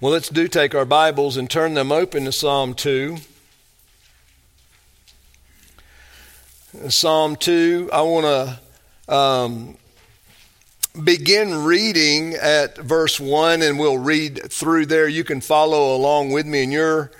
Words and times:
Well, 0.00 0.12
let's 0.12 0.28
do 0.28 0.46
take 0.46 0.76
our 0.76 0.84
Bibles 0.84 1.36
and 1.36 1.50
turn 1.50 1.74
them 1.74 1.90
open 1.90 2.26
to 2.26 2.30
Psalm 2.30 2.74
2. 2.74 3.16
Psalm 6.88 7.34
2, 7.34 7.90
I 7.92 8.02
want 8.02 8.60
to 9.08 9.12
um, 9.12 9.76
begin 11.02 11.64
reading 11.64 12.34
at 12.34 12.78
verse 12.78 13.18
1 13.18 13.60
and 13.60 13.76
we'll 13.76 13.98
read 13.98 14.40
through 14.52 14.86
there. 14.86 15.08
You 15.08 15.24
can 15.24 15.40
follow 15.40 15.96
along 15.96 16.30
with 16.30 16.46
me 16.46 16.62
in 16.62 16.70
your 16.70 17.10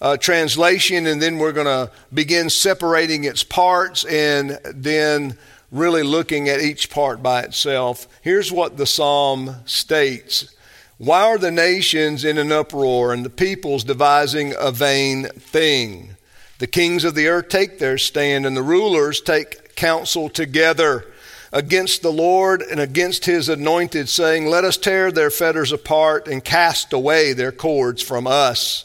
uh, 0.00 0.16
translation, 0.16 1.06
and 1.06 1.22
then 1.22 1.38
we're 1.38 1.52
going 1.52 1.66
to 1.66 1.92
begin 2.12 2.50
separating 2.50 3.22
its 3.22 3.44
parts 3.44 4.04
and 4.06 4.58
then 4.64 5.38
really 5.70 6.02
looking 6.02 6.48
at 6.48 6.60
each 6.60 6.90
part 6.90 7.22
by 7.22 7.42
itself. 7.42 8.08
Here's 8.22 8.50
what 8.50 8.76
the 8.76 8.86
psalm 8.86 9.54
states 9.66 10.53
why 10.98 11.22
are 11.22 11.38
the 11.38 11.50
nations 11.50 12.24
in 12.24 12.38
an 12.38 12.52
uproar 12.52 13.12
and 13.12 13.24
the 13.24 13.30
peoples 13.30 13.84
devising 13.84 14.54
a 14.58 14.70
vain 14.70 15.24
thing? 15.24 16.16
The 16.58 16.68
kings 16.68 17.04
of 17.04 17.14
the 17.14 17.26
earth 17.26 17.48
take 17.48 17.78
their 17.78 17.98
stand, 17.98 18.46
and 18.46 18.56
the 18.56 18.62
rulers 18.62 19.20
take 19.20 19.74
counsel 19.74 20.28
together 20.28 21.04
against 21.52 22.02
the 22.02 22.12
Lord 22.12 22.62
and 22.62 22.78
against 22.78 23.24
his 23.24 23.48
anointed, 23.48 24.08
saying, 24.08 24.46
Let 24.46 24.64
us 24.64 24.76
tear 24.76 25.10
their 25.10 25.30
fetters 25.30 25.72
apart 25.72 26.28
and 26.28 26.44
cast 26.44 26.92
away 26.92 27.32
their 27.32 27.52
cords 27.52 28.00
from 28.00 28.26
us. 28.26 28.84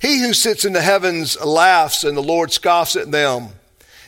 He 0.00 0.20
who 0.20 0.32
sits 0.32 0.64
in 0.64 0.72
the 0.72 0.82
heavens 0.82 1.40
laughs, 1.40 2.04
and 2.04 2.16
the 2.16 2.22
Lord 2.22 2.52
scoffs 2.52 2.96
at 2.96 3.10
them. 3.10 3.48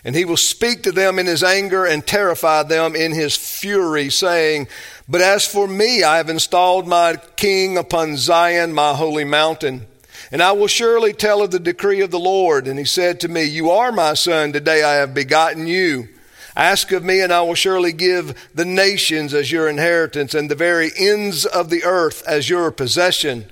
And 0.05 0.15
he 0.15 0.25
will 0.25 0.37
speak 0.37 0.85
to 0.85 0.93
them 0.93 1.19
in 1.19 1.27
his 1.27 1.43
anger 1.43 1.85
and 1.85 2.07
terrify 2.07 2.63
them 2.63 2.95
in 2.95 3.13
his 3.13 3.37
fury, 3.37 4.09
saying, 4.09 4.69
But 5.09 5.21
as 5.21 5.47
for 5.47 5.69
me, 5.69 6.03
I 6.03 6.17
have 6.17 6.29
installed 6.29 6.89
my 6.89 7.17
king 7.37 7.79
upon 7.79 8.17
Zion, 8.17 8.73
my 8.73 8.95
holy 8.95 9.25
mountain. 9.25 9.87
And 10.33 10.43
I 10.43 10.53
will 10.53 10.67
surely 10.67 11.13
tell 11.13 11.43
of 11.43 11.53
the 11.53 11.61
decree 11.61 12.01
of 12.01 12.11
the 12.11 12.19
Lord. 12.19 12.67
And 12.67 12.79
he 12.79 12.85
said 12.85 13.21
to 13.21 13.29
me, 13.29 13.45
You 13.45 13.71
are 13.71 13.93
my 13.93 14.15
son, 14.15 14.53
today 14.53 14.83
I 14.83 14.95
have 14.95 15.15
begotten 15.15 15.69
you. 15.69 16.09
Ask 16.57 16.91
of 16.91 17.05
me, 17.05 17.21
and 17.21 17.33
I 17.33 17.43
will 17.43 17.55
surely 17.55 17.93
give 17.93 18.49
the 18.55 18.65
nations 18.65 19.35
as 19.35 19.53
your 19.53 19.69
inheritance, 19.69 20.35
and 20.35 20.51
the 20.51 20.55
very 20.55 20.91
ends 20.99 21.45
of 21.45 21.69
the 21.69 21.85
earth 21.85 22.27
as 22.27 22.49
your 22.49 22.71
possession. 22.73 23.45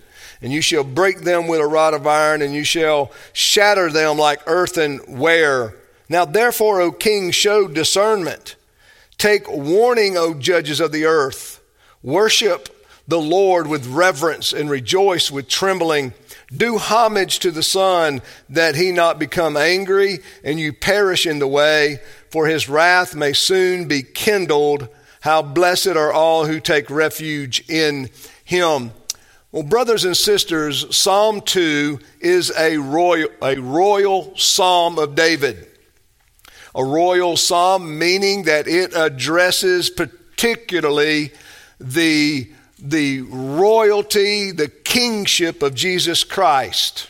And 0.42 0.52
you 0.52 0.62
shall 0.62 0.84
break 0.84 1.20
them 1.20 1.46
with 1.46 1.60
a 1.60 1.66
rod 1.66 1.94
of 1.94 2.06
iron, 2.06 2.42
and 2.42 2.54
you 2.54 2.64
shall 2.64 3.12
shatter 3.32 3.90
them 3.90 4.18
like 4.18 4.40
earthenware. 4.46 5.74
Now, 6.08 6.24
therefore, 6.24 6.80
O 6.80 6.90
king, 6.90 7.30
show 7.30 7.68
discernment. 7.68 8.56
Take 9.18 9.50
warning, 9.50 10.16
O 10.16 10.34
judges 10.34 10.80
of 10.80 10.92
the 10.92 11.04
earth. 11.06 11.60
Worship 12.02 12.68
the 13.06 13.20
Lord 13.20 13.66
with 13.66 13.86
reverence 13.86 14.52
and 14.52 14.70
rejoice 14.70 15.30
with 15.30 15.48
trembling. 15.48 16.14
Do 16.54 16.78
homage 16.78 17.38
to 17.40 17.50
the 17.50 17.62
Son, 17.62 18.22
that 18.48 18.76
he 18.76 18.92
not 18.92 19.18
become 19.18 19.56
angry 19.56 20.18
and 20.42 20.58
you 20.58 20.72
perish 20.72 21.26
in 21.26 21.38
the 21.38 21.48
way, 21.48 21.98
for 22.30 22.46
his 22.46 22.68
wrath 22.68 23.14
may 23.14 23.32
soon 23.32 23.88
be 23.88 24.02
kindled. 24.02 24.88
How 25.20 25.42
blessed 25.42 25.88
are 25.88 26.12
all 26.12 26.46
who 26.46 26.60
take 26.60 26.90
refuge 26.90 27.68
in 27.68 28.10
him. 28.44 28.92
Well, 29.52 29.62
brothers 29.62 30.04
and 30.04 30.16
sisters, 30.16 30.94
Psalm 30.94 31.40
2 31.40 31.98
is 32.20 32.52
a 32.56 32.76
royal, 32.78 33.28
a 33.40 33.56
royal 33.56 34.36
psalm 34.36 34.98
of 34.98 35.14
David 35.14 35.68
a 36.74 36.84
royal 36.84 37.36
psalm, 37.36 37.98
meaning 37.98 38.44
that 38.44 38.66
it 38.66 38.94
addresses 38.94 39.90
particularly 39.90 41.32
the, 41.80 42.50
the 42.78 43.22
royalty, 43.22 44.50
the 44.50 44.68
kingship 44.68 45.62
of 45.62 45.74
Jesus 45.74 46.24
Christ. 46.24 47.08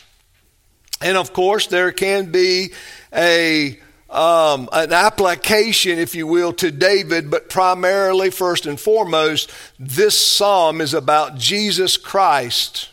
And 1.01 1.17
of 1.17 1.33
course, 1.33 1.67
there 1.67 1.93
can 1.93 2.31
be 2.31 2.73
a 3.12 3.79
um, 4.11 4.69
an 4.73 4.93
application, 4.93 5.99
if 5.99 6.15
you 6.15 6.28
will, 6.28 6.53
to 6.55 6.71
David, 6.71 7.33
but 7.33 7.49
primarily, 7.49 8.31
first 8.31 8.65
and 8.65 8.78
foremost, 8.78 9.50
this 9.77 10.25
psalm 10.25 10.81
is 10.81 10.94
about 10.94 11.37
Jesus 11.37 11.97
Christ 11.97 12.91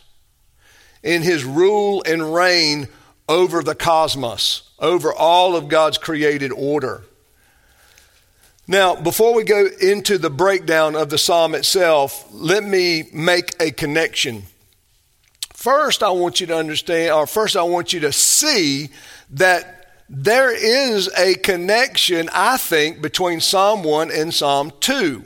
in 1.00 1.22
his 1.22 1.44
rule 1.44 2.02
and 2.04 2.34
reign 2.34 2.88
over 3.28 3.62
the 3.62 3.76
cosmos 3.76 4.71
over 4.82 5.14
all 5.14 5.54
of 5.56 5.68
God's 5.68 5.96
created 5.96 6.52
order. 6.52 7.04
Now, 8.66 8.96
before 8.96 9.34
we 9.34 9.44
go 9.44 9.68
into 9.80 10.18
the 10.18 10.30
breakdown 10.30 10.96
of 10.96 11.08
the 11.08 11.18
psalm 11.18 11.54
itself, 11.54 12.26
let 12.32 12.62
me 12.64 13.04
make 13.12 13.54
a 13.60 13.70
connection. 13.70 14.42
First, 15.52 16.02
I 16.02 16.10
want 16.10 16.40
you 16.40 16.48
to 16.48 16.56
understand, 16.56 17.12
or 17.12 17.26
first, 17.26 17.56
I 17.56 17.62
want 17.62 17.92
you 17.92 18.00
to 18.00 18.12
see 18.12 18.90
that 19.30 19.94
there 20.08 20.52
is 20.52 21.08
a 21.16 21.34
connection, 21.34 22.28
I 22.32 22.56
think, 22.56 23.00
between 23.00 23.40
Psalm 23.40 23.82
1 23.84 24.10
and 24.10 24.34
Psalm 24.34 24.72
2. 24.80 25.22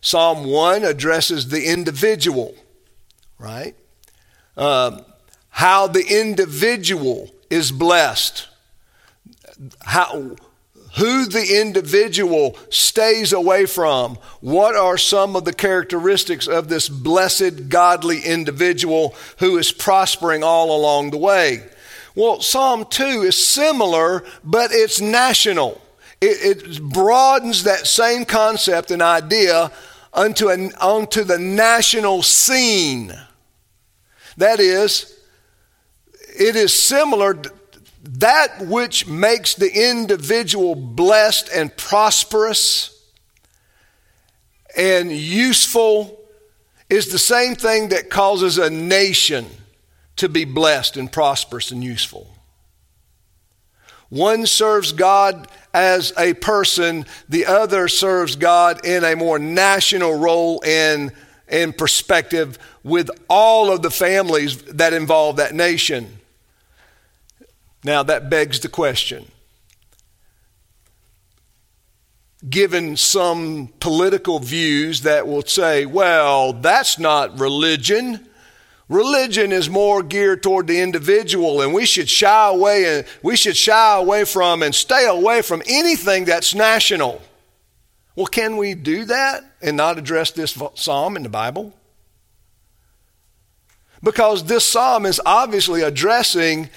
Psalm 0.00 0.44
1 0.44 0.84
addresses 0.84 1.48
the 1.48 1.66
individual, 1.66 2.54
right? 3.38 3.74
Um, 4.56 5.04
how 5.50 5.86
the 5.86 6.04
individual 6.20 7.30
is 7.50 7.70
blessed 7.70 8.48
how, 9.80 10.36
who 10.96 11.26
the 11.26 11.60
individual 11.60 12.56
stays 12.70 13.32
away 13.32 13.66
from. 13.66 14.16
What 14.40 14.76
are 14.76 14.98
some 14.98 15.36
of 15.36 15.44
the 15.44 15.52
characteristics 15.52 16.46
of 16.46 16.68
this 16.68 16.88
blessed, 16.88 17.68
godly 17.68 18.20
individual 18.20 19.14
who 19.38 19.56
is 19.58 19.72
prospering 19.72 20.42
all 20.42 20.76
along 20.76 21.10
the 21.10 21.18
way? 21.18 21.62
Well, 22.14 22.40
Psalm 22.40 22.84
2 22.88 23.22
is 23.22 23.46
similar, 23.46 24.24
but 24.44 24.70
it's 24.72 25.00
national. 25.00 25.80
It, 26.20 26.64
it 26.66 26.82
broadens 26.82 27.64
that 27.64 27.86
same 27.86 28.26
concept 28.26 28.90
and 28.90 29.00
idea 29.00 29.72
onto, 30.12 30.48
an, 30.48 30.72
onto 30.80 31.24
the 31.24 31.38
national 31.38 32.22
scene. 32.22 33.12
That 34.36 34.60
is, 34.60 35.18
it 36.38 36.54
is 36.54 36.78
similar 36.78 37.40
that 38.02 38.66
which 38.66 39.06
makes 39.06 39.54
the 39.54 39.90
individual 39.90 40.74
blessed 40.74 41.48
and 41.54 41.76
prosperous 41.76 42.92
and 44.76 45.12
useful 45.12 46.18
is 46.88 47.08
the 47.08 47.18
same 47.18 47.54
thing 47.54 47.88
that 47.90 48.10
causes 48.10 48.58
a 48.58 48.70
nation 48.70 49.46
to 50.16 50.28
be 50.28 50.44
blessed 50.44 50.96
and 50.96 51.10
prosperous 51.10 51.70
and 51.70 51.82
useful. 51.82 52.28
One 54.08 54.46
serves 54.46 54.92
God 54.92 55.48
as 55.72 56.12
a 56.18 56.34
person, 56.34 57.06
the 57.28 57.46
other 57.46 57.88
serves 57.88 58.36
God 58.36 58.84
in 58.84 59.04
a 59.04 59.16
more 59.16 59.38
national 59.38 60.18
role 60.18 60.62
and, 60.66 61.12
and 61.48 61.76
perspective 61.76 62.58
with 62.82 63.10
all 63.28 63.72
of 63.72 63.80
the 63.80 63.90
families 63.90 64.60
that 64.64 64.92
involve 64.92 65.36
that 65.36 65.54
nation. 65.54 66.18
Now, 67.84 68.02
that 68.04 68.30
begs 68.30 68.60
the 68.60 68.68
question. 68.68 69.26
Given 72.48 72.96
some 72.96 73.72
political 73.80 74.38
views 74.38 75.02
that 75.02 75.26
will 75.26 75.42
say, 75.42 75.86
well, 75.86 76.52
that's 76.52 76.98
not 76.98 77.38
religion. 77.38 78.28
Religion 78.88 79.52
is 79.52 79.70
more 79.70 80.02
geared 80.02 80.42
toward 80.42 80.66
the 80.66 80.80
individual, 80.80 81.62
and 81.62 81.72
we 81.72 81.86
should 81.86 82.08
shy 82.08 82.48
away 82.48 82.98
and 82.98 83.06
we 83.22 83.36
should 83.36 83.56
shy 83.56 83.96
away 83.96 84.24
from 84.24 84.62
and 84.62 84.74
stay 84.74 85.06
away 85.06 85.42
from 85.42 85.62
anything 85.66 86.24
that's 86.24 86.54
national. 86.54 87.22
Well, 88.14 88.26
can 88.26 88.56
we 88.56 88.74
do 88.74 89.04
that 89.06 89.44
and 89.62 89.76
not 89.76 89.98
address 89.98 90.32
this 90.32 90.60
psalm 90.74 91.16
in 91.16 91.22
the 91.22 91.28
Bible? 91.28 91.72
Because 94.02 94.44
this 94.44 94.64
psalm 94.64 95.06
is 95.06 95.20
obviously 95.24 95.82
addressing 95.82 96.68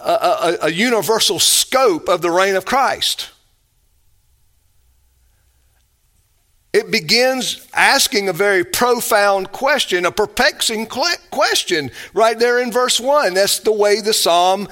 a, 0.00 0.10
a, 0.10 0.58
a 0.62 0.70
universal 0.70 1.38
scope 1.38 2.08
of 2.08 2.22
the 2.22 2.30
reign 2.30 2.54
of 2.54 2.64
Christ. 2.64 3.30
It 6.72 6.90
begins 6.90 7.66
asking 7.74 8.28
a 8.28 8.32
very 8.32 8.64
profound 8.64 9.52
question, 9.52 10.06
a 10.06 10.10
perplexing 10.10 10.86
question, 10.86 11.90
right 12.14 12.38
there 12.38 12.60
in 12.60 12.72
verse 12.72 12.98
1. 12.98 13.34
That's 13.34 13.58
the 13.58 13.72
way 13.72 14.00
the 14.00 14.14
psalm 14.14 14.68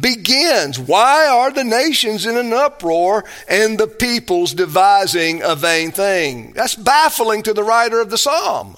begins. 0.00 0.78
Why 0.78 1.26
are 1.26 1.50
the 1.50 1.64
nations 1.64 2.26
in 2.26 2.36
an 2.36 2.52
uproar 2.52 3.24
and 3.48 3.76
the 3.76 3.88
peoples 3.88 4.54
devising 4.54 5.42
a 5.42 5.56
vain 5.56 5.90
thing? 5.90 6.52
That's 6.52 6.76
baffling 6.76 7.42
to 7.42 7.52
the 7.52 7.64
writer 7.64 8.00
of 8.00 8.10
the 8.10 8.18
psalm. 8.18 8.76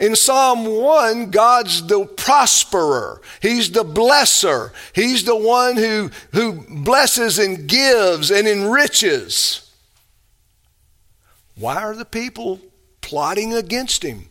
In 0.00 0.16
Psalm 0.16 0.64
1, 0.64 1.30
God's 1.30 1.86
the 1.86 2.06
prosperer. 2.06 3.20
He's 3.42 3.70
the 3.70 3.84
blesser. 3.84 4.72
He's 4.94 5.24
the 5.24 5.36
one 5.36 5.76
who, 5.76 6.10
who 6.32 6.64
blesses 6.68 7.38
and 7.38 7.68
gives 7.68 8.30
and 8.30 8.48
enriches. 8.48 9.70
Why 11.54 11.76
are 11.76 11.94
the 11.94 12.06
people 12.06 12.60
plotting 13.02 13.52
against 13.52 14.02
him? 14.02 14.30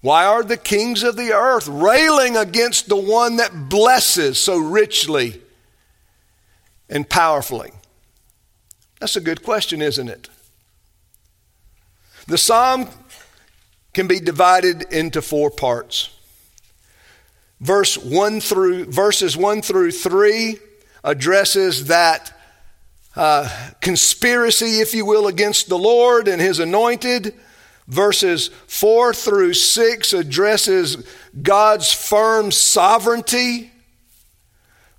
Why 0.00 0.26
are 0.26 0.44
the 0.44 0.58
kings 0.58 1.02
of 1.02 1.16
the 1.16 1.32
earth 1.32 1.66
railing 1.66 2.36
against 2.36 2.88
the 2.88 2.96
one 2.96 3.38
that 3.38 3.68
blesses 3.68 4.38
so 4.38 4.58
richly 4.58 5.42
and 6.88 7.08
powerfully? 7.08 7.72
That's 9.00 9.16
a 9.16 9.20
good 9.20 9.42
question, 9.42 9.82
isn't 9.82 10.08
it? 10.08 10.28
The 12.28 12.38
psalm 12.38 12.88
can 13.94 14.06
be 14.06 14.20
divided 14.20 14.82
into 14.92 15.22
four 15.22 15.50
parts. 15.50 16.10
Verse 17.60 17.96
1 17.96 18.40
through 18.40 18.86
verses 18.86 19.36
1 19.36 19.62
through 19.62 19.92
3 19.92 20.58
addresses 21.02 21.86
that 21.86 22.32
uh, 23.16 23.48
conspiracy, 23.80 24.80
if 24.80 24.94
you 24.94 25.04
will, 25.04 25.28
against 25.28 25.68
the 25.68 25.78
Lord 25.78 26.26
and 26.26 26.42
his 26.42 26.58
anointed. 26.58 27.34
Verses 27.86 28.48
4 28.66 29.14
through 29.14 29.54
6 29.54 30.12
addresses 30.12 31.06
God's 31.40 31.92
firm 31.92 32.50
sovereignty. 32.50 33.70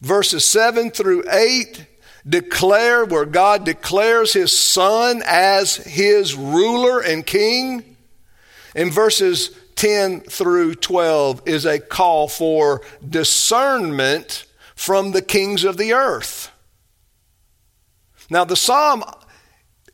Verses 0.02 0.46
7 0.46 0.92
through 0.92 1.24
8 1.30 1.88
declare 2.28 3.06
where 3.06 3.26
God 3.26 3.66
declares 3.66 4.34
his 4.34 4.58
son 4.58 5.22
as 5.26 5.76
his 5.76 6.36
ruler 6.36 7.00
and 7.00 7.26
king. 7.26 7.95
In 8.76 8.92
verses 8.92 9.52
10 9.76 10.22
through 10.22 10.76
12 10.76 11.44
is 11.46 11.66
a 11.66 11.80
call 11.80 12.28
for 12.28 12.82
discernment 13.08 14.46
from 14.76 15.12
the 15.12 15.22
kings 15.22 15.64
of 15.64 15.78
the 15.78 15.94
earth. 15.94 16.52
Now, 18.30 18.44
the 18.44 18.58
psalm 18.58 19.04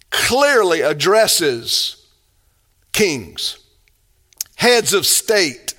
clearly 0.09 0.81
addresses 0.81 2.07
kings, 2.91 3.59
heads 4.55 4.93
of 4.93 5.05
state, 5.05 5.75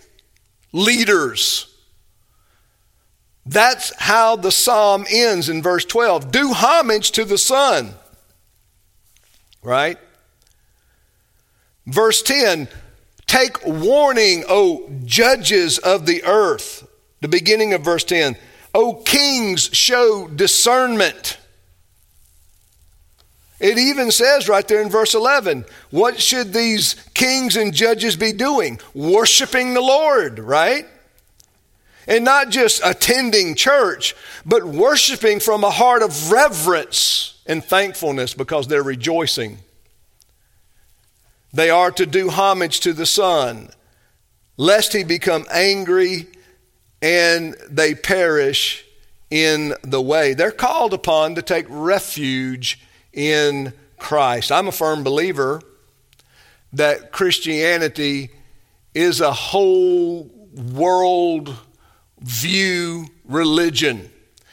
leaders. 0.73 1.69
That's 3.45 3.93
how 4.01 4.37
the 4.37 4.53
psalm 4.53 5.05
ends 5.11 5.49
in 5.49 5.63
verse 5.63 5.85
12. 5.85 6.31
Do 6.31 6.53
homage 6.53 7.11
to 7.13 7.25
the 7.25 7.39
Son. 7.39 7.95
Right? 9.63 9.99
Verse 11.87 12.23
10 12.23 12.69
Take 13.32 13.64
warning, 13.64 14.44
O 14.46 14.90
judges 15.06 15.79
of 15.79 16.05
the 16.05 16.23
earth. 16.25 16.87
The 17.23 17.29
beginning 17.29 17.73
of 17.73 17.81
verse 17.81 18.05
10. 18.05 18.37
O 18.75 18.96
kings, 18.96 19.70
show 19.73 20.29
discernment. 20.29 21.38
It 23.58 23.79
even 23.79 24.11
says 24.11 24.50
right 24.50 24.69
there 24.69 24.82
in 24.82 24.90
verse 24.90 25.14
11, 25.14 25.64
what 25.88 26.20
should 26.20 26.52
these 26.52 26.93
kings 27.14 27.56
and 27.56 27.73
judges 27.73 28.17
be 28.17 28.34
doing? 28.34 28.79
Worshiping 28.93 29.73
the 29.73 29.81
Lord, 29.81 30.38
right? 30.38 30.87
And 32.06 32.26
not 32.26 32.50
just 32.50 32.82
attending 32.84 33.55
church, 33.55 34.14
but 34.44 34.62
worshiping 34.62 35.40
from 35.40 35.64
a 35.64 35.70
heart 35.70 36.02
of 36.02 36.31
reverence 36.31 37.40
and 37.46 37.64
thankfulness 37.64 38.34
because 38.34 38.69
they're 38.69 38.82
rejoicing. 38.82 39.56
They 41.53 41.71
are 41.71 41.91
to 41.93 42.07
do 42.07 42.31
homage 42.31 42.81
to 42.81 42.93
the 42.93 43.07
Son, 43.07 43.71
lest 44.57 44.93
he 44.93 45.05
become 45.05 45.47
angry 45.53 46.29
and 47.03 47.55
they 47.69 47.95
perish 47.95 48.85
in 49.31 49.75
the 49.83 50.01
way. 50.01 50.35
They're 50.35 50.51
called 50.51 50.95
upon 50.95 51.35
to 51.35 51.43
take 51.43 51.67
refuge 51.69 52.81
in 53.13 53.73
Christ. 53.99 54.53
I'm 54.53 54.69
a 54.69 54.73
firm 54.73 55.03
believer 55.03 55.61
that 56.73 57.13
Christianity 57.13 58.31
is 58.95 59.21
a 59.21 59.33
whole 59.33 60.31
world 60.55 61.55
view 62.21 63.07
religion. 63.25 64.11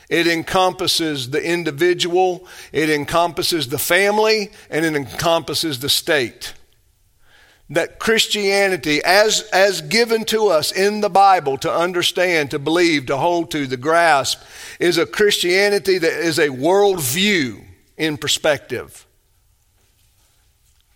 It 0.10 0.28
encompasses 0.28 1.30
the 1.30 1.44
individual, 1.44 2.48
it 2.72 2.90
encompasses 2.90 3.68
the 3.68 3.78
family, 3.78 4.52
and 4.70 4.86
it 4.86 4.96
encompasses 4.96 5.80
the 5.80 5.90
state. 5.90 6.54
That 7.72 8.00
Christianity, 8.00 9.00
as, 9.04 9.44
as 9.54 9.82
given 9.82 10.26
to 10.26 10.48
us 10.48 10.72
in 10.72 11.02
the 11.02 11.10
Bible 11.10 11.58
to 11.60 11.72
understand, 11.72 12.52
to 12.52 12.60
believe, 12.60 13.06
to 13.08 13.18
hold 13.18 13.52
to, 13.52 13.68
to 13.68 13.78
grasp, 13.78 14.42
is 14.80 14.98
a 14.98 15.06
Christianity 15.06 16.00
that 16.00 16.12
is 16.12 16.40
a 16.40 16.50
world 16.50 17.00
view 17.00 17.62
in 17.96 18.18
perspective. 18.18 19.06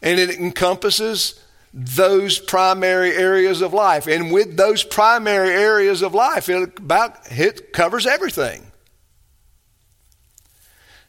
And 0.02 0.20
it 0.20 0.32
encompasses 0.32 1.40
those 1.74 2.38
primary 2.38 3.16
areas 3.16 3.62
of 3.62 3.74
life. 3.74 4.08
And 4.08 4.32
with 4.32 4.58
those 4.58 4.84
primary 4.84 5.50
areas 5.50 6.02
of 6.02 6.14
life, 6.14 6.50
it 6.50 6.78
about 6.78 7.18
it 7.32 7.74
covers 7.74 8.06
everything. 8.06 8.72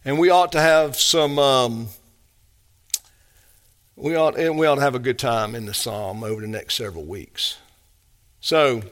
And 0.05 0.19
we 0.19 0.31
ought 0.31 0.53
to 0.53 0.61
have 0.61 0.97
some 0.97 1.39
um, 1.39 1.89
we 3.97 4.17
ought 4.17 4.39
and 4.39 4.59
we 4.59 4.67
ought 4.67 4.77
to 4.77 4.81
have 4.81 4.95
a 4.95 5.01
good 5.01 5.19
time 5.19 5.55
in 5.55 5.67
the 5.67 5.75
psalm 5.75 6.25
over 6.25 6.41
the 6.41 6.49
next 6.49 6.75
several 6.75 7.05
weeks. 7.05 7.59
So 8.41 8.83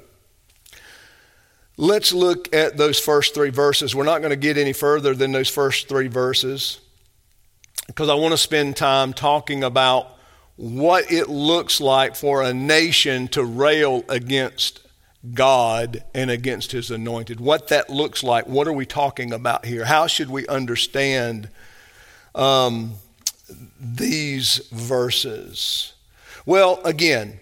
let's 1.77 2.13
look 2.13 2.55
at 2.55 2.77
those 2.77 2.99
first 2.99 3.35
three 3.35 3.51
verses. 3.51 3.95
We're 3.95 4.05
not 4.05 4.19
going 4.21 4.31
to 4.31 4.37
get 4.37 4.57
any 4.57 4.73
further 4.73 5.15
than 5.15 5.33
those 5.33 5.49
first 5.49 5.89
three 5.89 6.09
verses 6.09 6.81
because 7.87 8.09
I 8.09 8.15
want 8.15 8.33
to 8.33 8.39
spend 8.39 8.77
time 8.77 9.13
talking 9.13 9.65
about 9.65 10.17
what 10.57 11.11
it 11.11 11.29
looks 11.29 11.81
like 11.81 12.15
for 12.15 12.43
a 12.43 12.55
nation 12.55 13.27
to 13.29 13.45
rail 13.45 14.05
against 14.09 14.81
God 15.35 16.03
and 16.15 16.31
against 16.31 16.73
his 16.73 16.91
anointed. 16.91 17.41
What 17.41 17.69
that 17.69 17.91
looks 17.91 18.23
like. 18.23 18.47
What 18.47 18.69
are 18.69 18.73
we 18.73 18.87
talking 18.87 19.33
about 19.33 19.65
here? 19.65 19.85
How 19.85 20.07
should 20.07 20.31
we 20.31 20.47
understand 20.47 21.49
um, 22.35 22.95
these 23.81 24.69
verses? 24.71 25.95
Well, 26.47 26.81
again, 26.85 27.41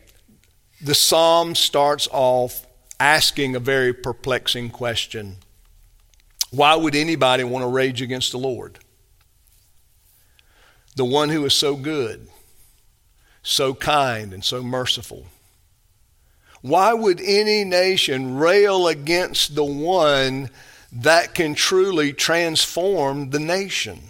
the 0.80 0.94
psalm 0.94 1.54
starts 1.54 2.08
off 2.12 2.66
asking 2.98 3.56
a 3.56 3.60
very 3.60 3.92
perplexing 3.92 4.70
question 4.70 5.36
Why 6.50 6.74
would 6.74 6.94
anybody 6.94 7.44
want 7.44 7.64
to 7.64 7.68
rage 7.68 8.02
against 8.02 8.32
the 8.32 8.38
Lord? 8.38 8.78
The 10.96 11.04
one 11.04 11.28
who 11.28 11.44
is 11.44 11.54
so 11.54 11.76
good 11.76 12.28
so 13.42 13.74
kind 13.74 14.32
and 14.32 14.44
so 14.44 14.62
merciful. 14.62 15.26
Why 16.62 16.92
would 16.92 17.20
any 17.20 17.64
nation 17.64 18.36
rail 18.36 18.86
against 18.86 19.54
the 19.54 19.64
one 19.64 20.50
that 20.92 21.34
can 21.34 21.54
truly 21.54 22.12
transform 22.12 23.30
the 23.30 23.40
nation? 23.40 24.09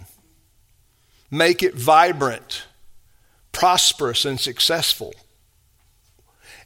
Make 1.31 1.63
it 1.63 1.73
vibrant, 1.73 2.63
prosperous, 3.53 4.25
and 4.25 4.39
successful. 4.39 5.13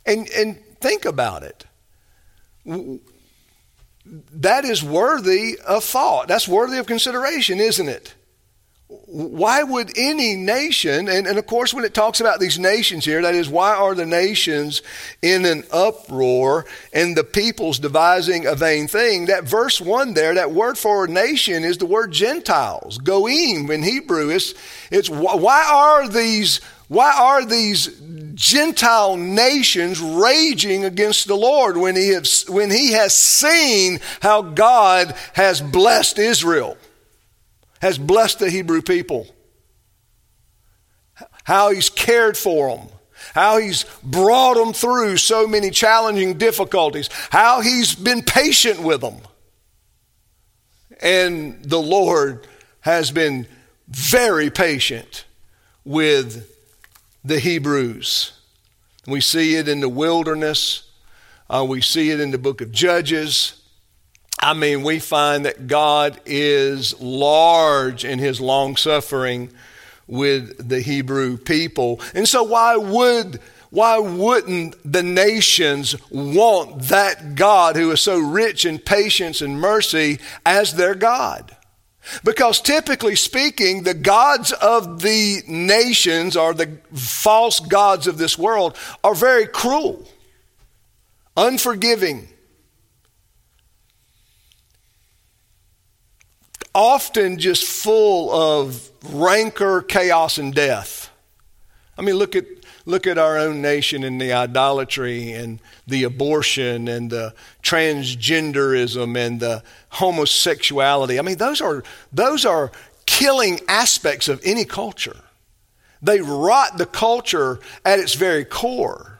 And, 0.05 0.27
and 0.35 0.59
think 0.81 1.05
about 1.05 1.43
it. 1.43 1.65
That 4.05 4.65
is 4.65 4.83
worthy 4.83 5.59
of 5.65 5.83
thought. 5.83 6.27
That's 6.27 6.47
worthy 6.47 6.77
of 6.77 6.87
consideration, 6.87 7.59
isn't 7.59 7.87
it? 7.87 8.15
Why 8.87 9.63
would 9.63 9.97
any 9.97 10.35
nation, 10.35 11.07
and, 11.07 11.25
and 11.25 11.39
of 11.39 11.47
course, 11.47 11.73
when 11.73 11.85
it 11.85 11.95
talks 11.95 12.19
about 12.19 12.39
these 12.39 12.59
nations 12.59 13.03
here, 13.03 13.19
that 13.23 13.33
is, 13.33 13.49
why 13.49 13.73
are 13.73 13.95
the 13.95 14.05
nations 14.05 14.83
in 15.23 15.43
an 15.45 15.63
uproar 15.71 16.65
and 16.93 17.17
the 17.17 17.23
peoples 17.23 17.79
devising 17.79 18.45
a 18.45 18.53
vain 18.53 18.87
thing? 18.87 19.25
That 19.25 19.45
verse 19.45 19.81
1 19.81 20.13
there, 20.13 20.35
that 20.35 20.51
word 20.51 20.77
for 20.77 21.07
nation 21.07 21.63
is 21.63 21.79
the 21.79 21.87
word 21.87 22.11
Gentiles. 22.11 22.99
Goim 22.99 23.71
in 23.71 23.81
Hebrew. 23.81 24.29
It's, 24.29 24.53
it's 24.91 25.09
why 25.09 25.67
are 25.71 26.07
these, 26.07 26.61
why 26.87 27.11
are 27.17 27.43
these 27.43 27.87
Gentile 28.35 29.17
nations 29.17 29.99
raging 29.99 30.85
against 30.85 31.27
the 31.27 31.35
Lord 31.35 31.77
when 31.77 31.95
he, 31.95 32.09
has, 32.09 32.45
when 32.47 32.69
he 32.69 32.91
has 32.91 33.15
seen 33.15 33.99
how 34.21 34.43
God 34.43 35.15
has 35.33 35.59
blessed 35.59 36.19
Israel? 36.19 36.77
Has 37.85 37.99
blessed 37.99 38.39
the 38.39 38.49
Hebrew 38.49 38.81
people, 38.81 39.27
how 41.43 41.69
he's 41.69 41.87
cared 41.87 42.35
for 42.35 42.75
them, 42.75 42.87
how 43.35 43.59
he's 43.59 43.85
brought 44.01 44.55
them 44.55 44.73
through 44.73 45.17
so 45.17 45.45
many 45.45 45.69
challenging 45.69 46.39
difficulties, 46.39 47.11
how 47.29 47.61
he's 47.61 47.93
been 47.93 48.23
patient 48.23 48.79
with 48.81 49.01
them. 49.01 49.17
And 50.99 51.63
the 51.63 51.79
Lord 51.79 52.47
has 52.79 53.11
been 53.11 53.45
very 53.87 54.49
patient 54.49 55.25
with 55.83 56.49
the 57.23 57.39
Hebrews. 57.39 58.31
We 59.05 59.21
see 59.21 59.57
it 59.57 59.67
in 59.67 59.79
the 59.79 59.89
wilderness. 59.89 60.89
Uh, 61.47 61.63
we 61.69 61.81
see 61.81 62.09
it 62.09 62.19
in 62.19 62.31
the 62.31 62.39
book 62.39 62.61
of 62.61 62.71
Judges. 62.71 63.61
I 64.45 64.53
mean, 64.53 64.83
we 64.83 64.99
find 64.99 65.45
that 65.45 65.65
God 65.65 66.21
is 66.23 67.01
large 67.01 68.05
in 68.05 68.19
his 68.19 68.39
long 68.39 68.75
suffering 68.75 69.49
with 70.05 70.69
the 70.69 70.81
Hebrew 70.81 71.37
people. 71.37 71.99
And 72.13 72.29
so, 72.29 72.43
why 72.43 72.75
would 72.75 73.39
why 73.71 73.97
wouldn't 73.97 74.75
the 74.85 75.01
nations 75.01 75.95
want 76.11 76.83
that 76.83 77.33
God 77.33 77.75
who 77.75 77.89
is 77.89 78.01
so 78.01 78.19
rich 78.19 78.65
in 78.65 78.77
patience 78.77 79.41
and 79.41 79.59
mercy 79.59 80.19
as 80.45 80.75
their 80.75 80.93
God? 80.93 81.57
Because 82.23 82.61
typically 82.61 83.15
speaking, 83.15 83.81
the 83.81 83.95
gods 83.95 84.51
of 84.51 85.01
the 85.01 85.41
nations 85.47 86.37
or 86.37 86.53
the 86.53 86.77
false 86.93 87.59
gods 87.61 88.05
of 88.05 88.19
this 88.19 88.37
world 88.37 88.77
are 89.03 89.15
very 89.15 89.47
cruel, 89.47 90.07
unforgiving, 91.35 92.27
often 96.75 97.39
just 97.39 97.63
full 97.63 98.31
of 98.31 98.91
rancor, 99.11 99.81
chaos, 99.81 100.37
and 100.37 100.53
death. 100.53 101.09
I 101.97 102.01
mean, 102.01 102.15
look 102.15 102.35
at 102.35 102.45
look 102.85 103.07
at 103.07 103.17
our 103.17 103.37
own 103.37 103.61
nation 103.61 104.03
and 104.03 104.19
the 104.19 104.33
idolatry 104.33 105.31
and 105.31 105.59
the 105.87 106.03
abortion 106.03 106.87
and 106.87 107.09
the 107.09 107.33
transgenderism 107.63 109.17
and 109.17 109.39
the 109.39 109.63
homosexuality. 109.89 111.17
I 111.17 111.21
mean, 111.21 111.37
those 111.37 111.61
are 111.61 111.83
those 112.11 112.45
are 112.45 112.71
killing 113.05 113.61
aspects 113.69 114.27
of 114.27 114.41
any 114.43 114.65
culture. 114.65 115.17
They 116.01 116.19
rot 116.19 116.77
the 116.77 116.85
culture 116.85 117.59
at 117.85 117.99
its 117.99 118.13
very 118.13 118.43
core. 118.43 119.19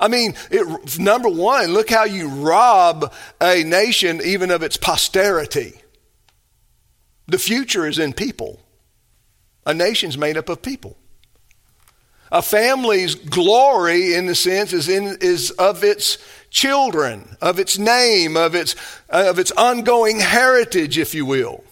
I 0.00 0.06
mean, 0.06 0.34
it, 0.50 0.98
number 1.00 1.28
one, 1.28 1.72
look 1.72 1.90
how 1.90 2.04
you 2.04 2.28
rob 2.28 3.12
a 3.40 3.64
nation 3.64 4.20
even 4.24 4.52
of 4.52 4.62
its 4.62 4.76
posterity. 4.76 5.77
The 7.28 7.38
future 7.38 7.86
is 7.86 7.98
in 7.98 8.14
people. 8.14 8.60
A 9.66 9.74
nation's 9.74 10.16
made 10.16 10.38
up 10.38 10.48
of 10.48 10.62
people. 10.62 10.96
A 12.32 12.42
family's 12.42 13.14
glory, 13.14 14.14
in 14.14 14.26
the 14.26 14.34
sense, 14.34 14.72
is, 14.72 14.88
in, 14.88 15.18
is 15.20 15.50
of 15.52 15.84
its 15.84 16.18
children, 16.50 17.36
of 17.40 17.58
its 17.58 17.78
name, 17.78 18.36
of 18.36 18.54
its, 18.54 18.74
of 19.10 19.38
its 19.38 19.50
ongoing 19.52 20.20
heritage, 20.20 20.98
if 20.98 21.14
you 21.14 21.24
will. 21.26 21.64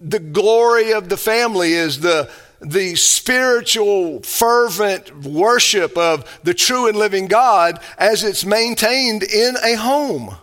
The 0.00 0.20
glory 0.20 0.92
of 0.92 1.08
the 1.08 1.16
family 1.16 1.72
is 1.72 2.00
the, 2.00 2.30
the 2.60 2.94
spiritual, 2.94 4.22
fervent 4.22 5.24
worship 5.24 5.98
of 5.98 6.40
the 6.42 6.54
true 6.54 6.88
and 6.88 6.96
living 6.96 7.26
God 7.26 7.80
as 7.98 8.22
it's 8.24 8.44
maintained 8.44 9.24
in 9.24 9.56
a 9.62 9.74
home. 9.74 10.36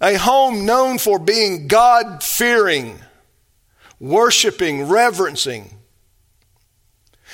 A 0.00 0.14
home 0.14 0.64
known 0.64 0.98
for 0.98 1.18
being 1.18 1.66
God 1.66 2.22
fearing, 2.22 2.98
worshiping, 3.98 4.88
reverencing. 4.88 5.74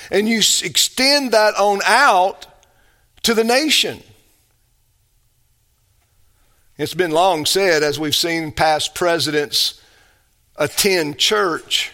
And 0.09 0.27
you 0.27 0.39
extend 0.39 1.31
that 1.31 1.55
on 1.55 1.81
out 1.85 2.47
to 3.23 3.33
the 3.33 3.43
nation. 3.43 4.01
It's 6.77 6.93
been 6.93 7.11
long 7.11 7.45
said, 7.45 7.83
as 7.83 7.99
we've 7.99 8.15
seen 8.15 8.51
past 8.51 8.95
presidents 8.95 9.81
attend 10.57 11.17
church 11.17 11.91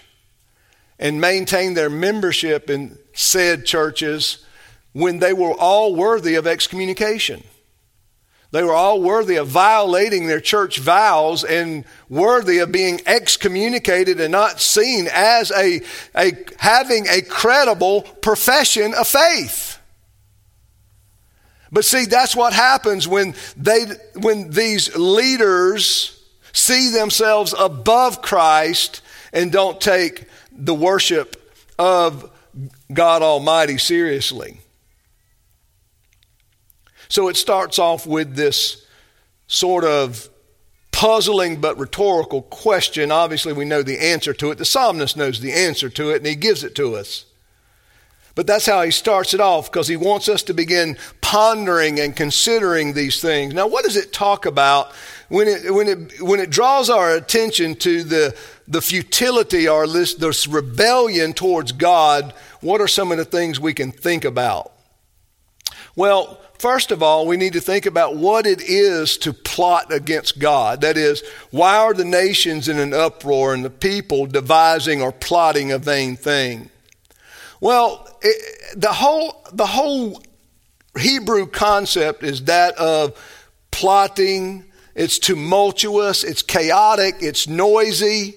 and 0.97 1.21
maintain 1.21 1.73
their 1.73 1.89
membership 1.89 2.69
in 2.69 2.97
said 3.13 3.65
churches 3.65 4.45
when 4.93 5.19
they 5.19 5.33
were 5.33 5.53
all 5.53 5.95
worthy 5.95 6.35
of 6.35 6.47
excommunication. 6.47 7.43
They 8.51 8.63
were 8.63 8.73
all 8.73 9.01
worthy 9.01 9.37
of 9.37 9.47
violating 9.47 10.27
their 10.27 10.41
church 10.41 10.79
vows 10.79 11.45
and 11.45 11.85
worthy 12.09 12.59
of 12.59 12.71
being 12.71 12.99
excommunicated 13.05 14.19
and 14.19 14.31
not 14.31 14.59
seen 14.59 15.07
as 15.11 15.51
a, 15.51 15.81
a 16.15 16.33
having 16.57 17.07
a 17.07 17.21
credible 17.21 18.01
profession 18.01 18.93
of 18.93 19.07
faith. 19.07 19.79
But 21.71 21.85
see, 21.85 22.05
that's 22.05 22.35
what 22.35 22.51
happens 22.51 23.07
when 23.07 23.35
they 23.55 23.85
when 24.15 24.49
these 24.49 24.93
leaders 24.97 26.21
see 26.51 26.89
themselves 26.89 27.55
above 27.57 28.21
Christ 28.21 29.01
and 29.31 29.51
don't 29.51 29.79
take 29.79 30.25
the 30.51 30.73
worship 30.73 31.37
of 31.79 32.29
God 32.91 33.21
Almighty 33.21 33.77
seriously. 33.77 34.60
So 37.11 37.27
it 37.27 37.35
starts 37.35 37.77
off 37.77 38.07
with 38.07 38.37
this 38.37 38.85
sort 39.47 39.83
of 39.83 40.29
puzzling 40.93 41.59
but 41.59 41.77
rhetorical 41.77 42.43
question. 42.43 43.11
Obviously, 43.11 43.51
we 43.51 43.65
know 43.65 43.83
the 43.83 43.99
answer 43.99 44.33
to 44.33 44.49
it. 44.49 44.57
The 44.57 44.63
psalmist 44.63 45.17
knows 45.17 45.41
the 45.41 45.51
answer 45.51 45.89
to 45.89 46.11
it, 46.11 46.19
and 46.19 46.25
he 46.25 46.35
gives 46.35 46.63
it 46.63 46.73
to 46.75 46.95
us. 46.95 47.25
But 48.33 48.47
that's 48.47 48.65
how 48.65 48.81
he 48.83 48.91
starts 48.91 49.33
it 49.33 49.41
off 49.41 49.69
because 49.69 49.89
he 49.89 49.97
wants 49.97 50.29
us 50.29 50.41
to 50.43 50.53
begin 50.53 50.97
pondering 51.19 51.99
and 51.99 52.15
considering 52.15 52.93
these 52.93 53.21
things. 53.21 53.53
Now, 53.53 53.67
what 53.67 53.83
does 53.83 53.97
it 53.97 54.13
talk 54.13 54.45
about 54.45 54.93
when 55.27 55.49
it, 55.49 55.73
when 55.73 55.89
it, 55.89 56.21
when 56.21 56.39
it 56.39 56.49
draws 56.49 56.89
our 56.89 57.13
attention 57.13 57.75
to 57.75 58.05
the, 58.05 58.37
the 58.69 58.81
futility 58.81 59.67
or 59.67 59.85
this, 59.85 60.15
this 60.15 60.47
rebellion 60.47 61.33
towards 61.33 61.73
God? 61.73 62.33
What 62.61 62.79
are 62.79 62.87
some 62.87 63.11
of 63.11 63.17
the 63.17 63.25
things 63.25 63.59
we 63.59 63.73
can 63.73 63.91
think 63.91 64.23
about? 64.23 64.71
Well, 65.93 66.39
First 66.61 66.91
of 66.91 67.01
all, 67.01 67.25
we 67.25 67.37
need 67.37 67.53
to 67.53 67.59
think 67.59 67.87
about 67.87 68.17
what 68.17 68.45
it 68.45 68.61
is 68.61 69.17
to 69.17 69.33
plot 69.33 69.91
against 69.91 70.37
God. 70.37 70.81
That 70.81 70.95
is, 70.95 71.23
why 71.49 71.77
are 71.77 71.95
the 71.95 72.05
nations 72.05 72.69
in 72.69 72.77
an 72.77 72.93
uproar 72.93 73.55
and 73.55 73.65
the 73.65 73.71
people 73.71 74.27
devising 74.27 75.01
or 75.01 75.11
plotting 75.11 75.71
a 75.71 75.79
vain 75.79 76.15
thing? 76.15 76.69
Well, 77.61 78.07
it, 78.21 78.79
the 78.79 78.93
whole 78.93 79.43
the 79.51 79.65
whole 79.65 80.21
Hebrew 80.99 81.47
concept 81.47 82.21
is 82.21 82.43
that 82.43 82.75
of 82.77 83.19
plotting. 83.71 84.65
It's 84.93 85.17
tumultuous. 85.17 86.23
It's 86.23 86.43
chaotic. 86.43 87.15
It's 87.21 87.47
noisy. 87.47 88.35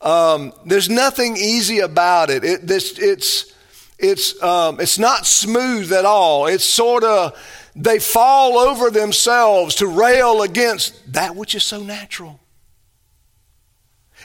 Um, 0.00 0.52
there's 0.66 0.90
nothing 0.90 1.36
easy 1.36 1.78
about 1.78 2.28
it. 2.28 2.42
it 2.42 2.66
this, 2.66 2.98
it's 2.98 3.54
it's, 4.00 4.42
um, 4.42 4.80
it's 4.80 4.98
not 4.98 5.26
smooth 5.26 5.92
at 5.92 6.04
all. 6.04 6.46
It's 6.46 6.64
sort 6.64 7.04
of, 7.04 7.38
they 7.76 7.98
fall 7.98 8.58
over 8.58 8.90
themselves 8.90 9.76
to 9.76 9.86
rail 9.86 10.42
against 10.42 11.12
that 11.12 11.36
which 11.36 11.54
is 11.54 11.64
so 11.64 11.82
natural. 11.82 12.40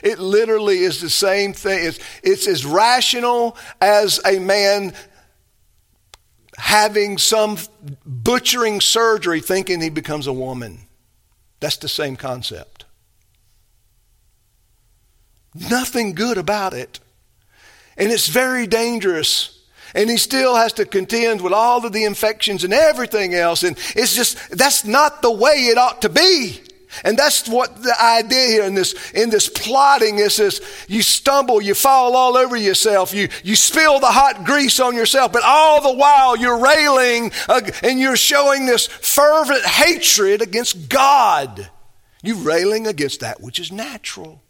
It 0.02 0.18
literally 0.18 0.78
is 0.78 1.00
the 1.00 1.10
same 1.10 1.52
thing. 1.52 1.86
It's, 1.86 1.98
it's 2.22 2.48
as 2.48 2.66
rational 2.66 3.56
as 3.80 4.20
a 4.24 4.38
man 4.38 4.92
having 6.58 7.18
some 7.18 7.58
butchering 8.04 8.80
surgery 8.80 9.40
thinking 9.40 9.80
he 9.80 9.90
becomes 9.90 10.26
a 10.26 10.32
woman. 10.32 10.80
That's 11.60 11.76
the 11.76 11.88
same 11.88 12.16
concept. 12.16 12.84
Nothing 15.54 16.14
good 16.14 16.36
about 16.36 16.74
it. 16.74 17.00
And 17.96 18.10
it's 18.10 18.28
very 18.28 18.66
dangerous 18.66 19.55
and 19.96 20.10
he 20.10 20.18
still 20.18 20.54
has 20.54 20.74
to 20.74 20.84
contend 20.84 21.40
with 21.40 21.54
all 21.54 21.84
of 21.84 21.92
the 21.92 22.04
infections 22.04 22.64
and 22.64 22.72
everything 22.74 23.34
else. 23.34 23.62
And 23.62 23.76
it's 23.96 24.14
just, 24.14 24.50
that's 24.50 24.84
not 24.84 25.22
the 25.22 25.32
way 25.32 25.68
it 25.68 25.78
ought 25.78 26.02
to 26.02 26.10
be. 26.10 26.60
And 27.02 27.18
that's 27.18 27.48
what 27.48 27.82
the 27.82 27.94
idea 28.00 28.46
here 28.46 28.64
in 28.64 28.74
this, 28.74 29.10
in 29.12 29.30
this 29.30 29.48
plotting 29.48 30.18
is 30.18 30.36
this, 30.36 30.60
you 30.86 31.02
stumble, 31.02 31.60
you 31.60 31.74
fall 31.74 32.14
all 32.14 32.36
over 32.36 32.56
yourself, 32.56 33.12
you, 33.12 33.28
you 33.42 33.56
spill 33.56 33.98
the 33.98 34.06
hot 34.06 34.44
grease 34.44 34.80
on 34.80 34.94
yourself, 34.94 35.32
but 35.32 35.42
all 35.44 35.80
the 35.80 35.98
while 35.98 36.36
you're 36.36 36.62
railing 36.62 37.32
and 37.82 37.98
you're 37.98 38.16
showing 38.16 38.66
this 38.66 38.86
fervent 38.86 39.64
hatred 39.64 40.42
against 40.42 40.88
God. 40.88 41.70
You're 42.22 42.36
railing 42.36 42.86
against 42.86 43.20
that 43.20 43.40
which 43.40 43.58
is 43.58 43.72
natural 43.72 44.42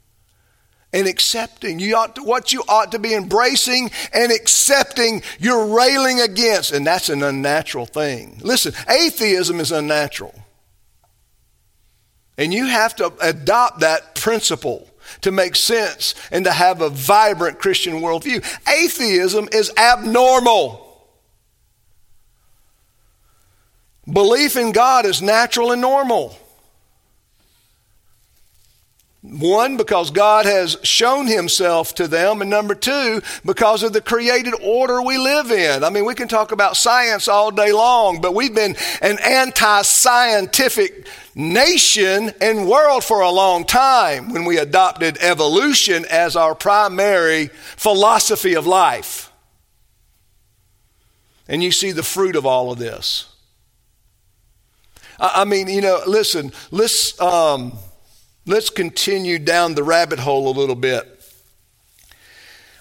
and 0.96 1.06
accepting. 1.06 1.78
You 1.78 1.94
ought 1.96 2.14
to, 2.14 2.22
what 2.22 2.54
you 2.54 2.62
ought 2.66 2.92
to 2.92 2.98
be 2.98 3.14
embracing 3.14 3.90
and 4.14 4.32
accepting, 4.32 5.22
you're 5.38 5.66
railing 5.66 6.22
against, 6.22 6.72
and 6.72 6.86
that's 6.86 7.10
an 7.10 7.22
unnatural 7.22 7.84
thing. 7.84 8.40
Listen, 8.42 8.72
atheism 8.88 9.60
is 9.60 9.72
unnatural. 9.72 10.34
And 12.38 12.52
you 12.52 12.66
have 12.66 12.96
to 12.96 13.12
adopt 13.20 13.80
that 13.80 14.14
principle 14.14 14.88
to 15.20 15.30
make 15.30 15.54
sense 15.54 16.14
and 16.30 16.46
to 16.46 16.50
have 16.50 16.80
a 16.80 16.88
vibrant 16.88 17.58
Christian 17.58 18.00
worldview. 18.00 18.42
Atheism 18.66 19.50
is 19.52 19.70
abnormal. 19.76 20.82
Belief 24.10 24.56
in 24.56 24.72
God 24.72 25.04
is 25.04 25.20
natural 25.20 25.72
and 25.72 25.82
normal. 25.82 26.38
One, 29.28 29.76
because 29.76 30.12
God 30.12 30.46
has 30.46 30.76
shown 30.84 31.26
himself 31.26 31.96
to 31.96 32.06
them. 32.06 32.40
And 32.42 32.48
number 32.48 32.76
two, 32.76 33.20
because 33.44 33.82
of 33.82 33.92
the 33.92 34.00
created 34.00 34.54
order 34.62 35.02
we 35.02 35.18
live 35.18 35.50
in. 35.50 35.82
I 35.82 35.90
mean, 35.90 36.04
we 36.04 36.14
can 36.14 36.28
talk 36.28 36.52
about 36.52 36.76
science 36.76 37.26
all 37.26 37.50
day 37.50 37.72
long, 37.72 38.20
but 38.20 38.34
we've 38.34 38.54
been 38.54 38.76
an 39.02 39.18
anti 39.24 39.82
scientific 39.82 41.08
nation 41.34 42.30
and 42.40 42.68
world 42.68 43.02
for 43.02 43.20
a 43.20 43.30
long 43.30 43.64
time 43.64 44.32
when 44.32 44.44
we 44.44 44.58
adopted 44.58 45.18
evolution 45.20 46.04
as 46.08 46.36
our 46.36 46.54
primary 46.54 47.48
philosophy 47.48 48.54
of 48.54 48.64
life. 48.64 49.32
And 51.48 51.64
you 51.64 51.72
see 51.72 51.90
the 51.90 52.04
fruit 52.04 52.36
of 52.36 52.46
all 52.46 52.70
of 52.70 52.78
this. 52.78 53.28
I 55.18 55.44
mean, 55.46 55.66
you 55.66 55.80
know, 55.80 56.00
listen, 56.06 56.52
let's. 56.70 57.20
Um, 57.20 57.76
Let's 58.46 58.70
continue 58.70 59.40
down 59.40 59.74
the 59.74 59.82
rabbit 59.82 60.20
hole 60.20 60.48
a 60.48 60.54
little 60.56 60.76
bit. 60.76 61.12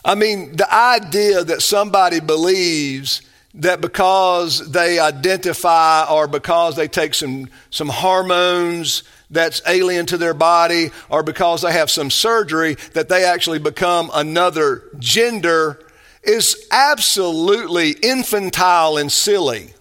I 0.03 0.13
mean, 0.13 0.55
the 0.55 0.72
idea 0.72 1.43
that 1.43 1.63
somebody 1.63 2.19
believes 2.19 3.24
that 3.55 3.81
because 3.81 4.72
they 4.72 5.00
identify 5.00 6.05
or 6.05 6.27
because 6.27 6.75
they 6.75 6.88
take 6.88 7.15
some, 7.15 7.50
some 7.72 7.89
hormones 7.89 9.01
that's 9.31 9.63
alien 9.65 10.05
to 10.05 10.17
their 10.17 10.36
body 10.36 10.91
or 11.10 11.24
because 11.24 11.63
they 11.63 11.72
have 11.72 11.89
some 11.89 12.12
surgery 12.12 12.75
that 12.93 13.10
they 13.10 13.24
actually 13.24 13.57
become 13.57 14.12
another 14.13 14.84
gender 15.00 15.79
is 16.22 16.67
absolutely 16.72 17.91
infantile 17.91 18.98
and 18.98 19.12
silly. 19.12 19.74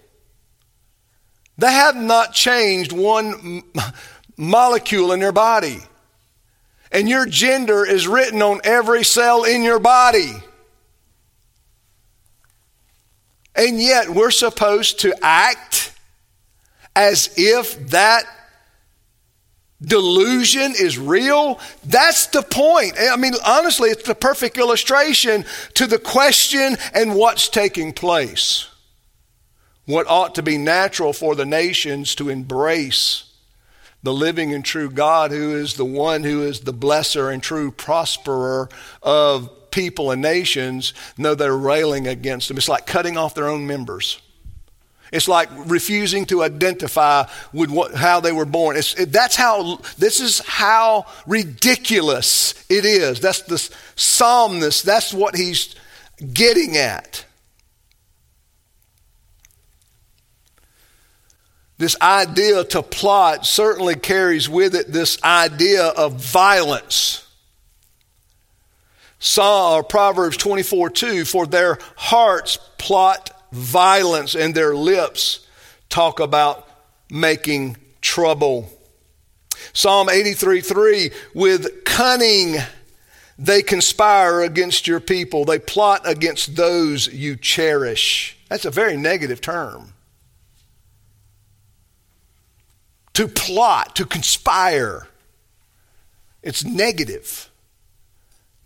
They 1.58 1.72
have 1.72 1.96
not 1.96 2.32
changed 2.32 2.92
one 2.92 3.62
molecule 4.36 5.12
in 5.12 5.20
your 5.20 5.32
body. 5.32 5.80
And 6.92 7.08
your 7.08 7.26
gender 7.26 7.84
is 7.84 8.06
written 8.06 8.40
on 8.40 8.60
every 8.62 9.04
cell 9.04 9.44
in 9.44 9.62
your 9.62 9.80
body. 9.80 10.32
And 13.56 13.80
yet 13.80 14.08
we're 14.08 14.30
supposed 14.30 15.00
to 15.00 15.14
act 15.22 15.92
as 16.96 17.32
if 17.36 17.90
that 17.90 18.24
delusion 19.82 20.72
is 20.78 20.98
real. 20.98 21.60
That's 21.84 22.26
the 22.28 22.42
point. 22.42 22.94
I 22.98 23.16
mean, 23.16 23.34
honestly, 23.44 23.90
it's 23.90 24.06
the 24.06 24.14
perfect 24.14 24.56
illustration 24.58 25.44
to 25.74 25.86
the 25.86 25.98
question 25.98 26.76
and 26.94 27.14
what's 27.14 27.48
taking 27.48 27.92
place. 27.92 28.68
What 29.86 30.06
ought 30.08 30.34
to 30.36 30.42
be 30.42 30.56
natural 30.56 31.12
for 31.12 31.34
the 31.34 31.44
nations 31.44 32.14
to 32.16 32.30
embrace 32.30 33.23
the 34.04 34.12
living 34.12 34.52
and 34.52 34.64
true 34.64 34.90
God, 34.90 35.30
who 35.30 35.54
is 35.54 35.74
the 35.74 35.84
one 35.84 36.22
who 36.22 36.42
is 36.42 36.60
the 36.60 36.74
blesser 36.74 37.32
and 37.32 37.42
true 37.42 37.72
prosperer 37.72 38.70
of 39.02 39.70
people 39.70 40.10
and 40.10 40.22
nations, 40.22 40.92
know 41.16 41.34
they're 41.34 41.56
railing 41.56 42.06
against 42.06 42.48
them. 42.48 42.58
It's 42.58 42.68
like 42.68 42.86
cutting 42.86 43.16
off 43.16 43.34
their 43.34 43.48
own 43.48 43.66
members. 43.66 44.20
It's 45.10 45.26
like 45.26 45.48
refusing 45.66 46.26
to 46.26 46.42
identify 46.42 47.24
with 47.52 47.70
what, 47.70 47.94
how 47.94 48.20
they 48.20 48.32
were 48.32 48.44
born. 48.44 48.76
It, 48.76 49.10
that's 49.10 49.36
how, 49.36 49.80
this 49.96 50.20
is 50.20 50.40
how 50.40 51.06
ridiculous 51.26 52.64
it 52.68 52.84
is. 52.84 53.20
That's 53.20 53.42
the 53.42 53.58
psalmist, 53.96 54.84
that's 54.84 55.14
what 55.14 55.34
he's 55.34 55.74
getting 56.32 56.76
at. 56.76 57.24
This 61.84 62.00
idea 62.00 62.64
to 62.64 62.82
plot 62.82 63.44
certainly 63.44 63.94
carries 63.94 64.48
with 64.48 64.74
it 64.74 64.90
this 64.90 65.22
idea 65.22 65.84
of 65.84 66.14
violence. 66.14 67.28
Or 69.38 69.82
Proverbs 69.82 70.38
24 70.38 70.88
2 70.88 71.24
For 71.26 71.46
their 71.46 71.78
hearts 71.94 72.58
plot 72.78 73.38
violence, 73.52 74.34
and 74.34 74.54
their 74.54 74.74
lips 74.74 75.46
talk 75.90 76.20
about 76.20 76.66
making 77.10 77.76
trouble. 78.00 78.70
Psalm 79.74 80.08
83 80.08 80.62
3 80.62 81.10
With 81.34 81.84
cunning 81.84 82.56
they 83.38 83.60
conspire 83.60 84.40
against 84.40 84.86
your 84.86 85.00
people, 85.00 85.44
they 85.44 85.58
plot 85.58 86.00
against 86.06 86.56
those 86.56 87.12
you 87.12 87.36
cherish. 87.36 88.38
That's 88.48 88.64
a 88.64 88.70
very 88.70 88.96
negative 88.96 89.42
term. 89.42 89.93
To 93.14 93.28
plot, 93.28 93.96
to 93.96 94.04
conspire. 94.04 95.08
It's 96.42 96.64
negative. 96.64 97.50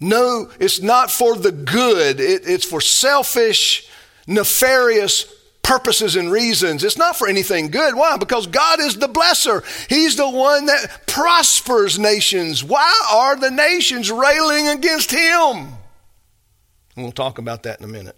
No, 0.01 0.51
it's 0.61 0.81
not 0.81 1.11
for 1.11 1.37
the 1.37 1.53
good, 1.53 2.21
it, 2.21 2.43
it's 2.47 2.65
for 2.65 2.81
selfish, 2.81 3.89
nefarious 4.27 5.33
purposes 5.63 6.17
and 6.17 6.31
reasons. 6.31 6.83
It's 6.83 6.97
not 6.97 7.17
for 7.17 7.29
anything 7.29 7.71
good. 7.71 7.95
Why? 7.95 8.17
Because 8.17 8.47
God 8.47 8.81
is 8.81 8.97
the 8.97 9.09
blesser. 9.09 9.63
He's 9.89 10.17
the 10.17 10.29
one 10.29 10.67
that 10.67 11.03
prospers 11.07 11.99
nations. 11.99 12.65
Why 12.65 13.09
are 13.13 13.37
the 13.37 13.51
nations 13.51 14.11
railing 14.11 14.69
against 14.69 15.11
Him? 15.11 15.75
And 16.97 17.05
we'll 17.05 17.13
talk 17.13 17.39
about 17.39 17.65
that 17.65 17.81
in 17.81 17.85
a 17.85 17.89
minute. 17.89 18.17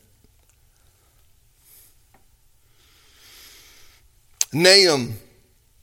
Nahum 4.52 5.14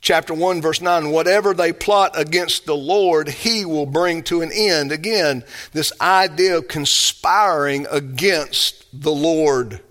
chapter 0.01 0.33
1, 0.33 0.61
verse 0.61 0.81
9 0.81 1.11
whatever 1.11 1.53
they 1.53 1.73
plot 1.73 2.11
against 2.15 2.65
the 2.65 2.75
Lord, 2.75 3.29
he 3.29 3.65
will 3.65 3.85
bring 3.85 4.23
to 4.23 4.41
an 4.41 4.51
end. 4.53 4.91
Again, 4.91 5.43
this 5.73 5.91
idea 6.01 6.57
of 6.57 6.67
conspiring 6.67 7.87
against 7.89 8.85
the 8.93 9.11
Lord. 9.11 9.81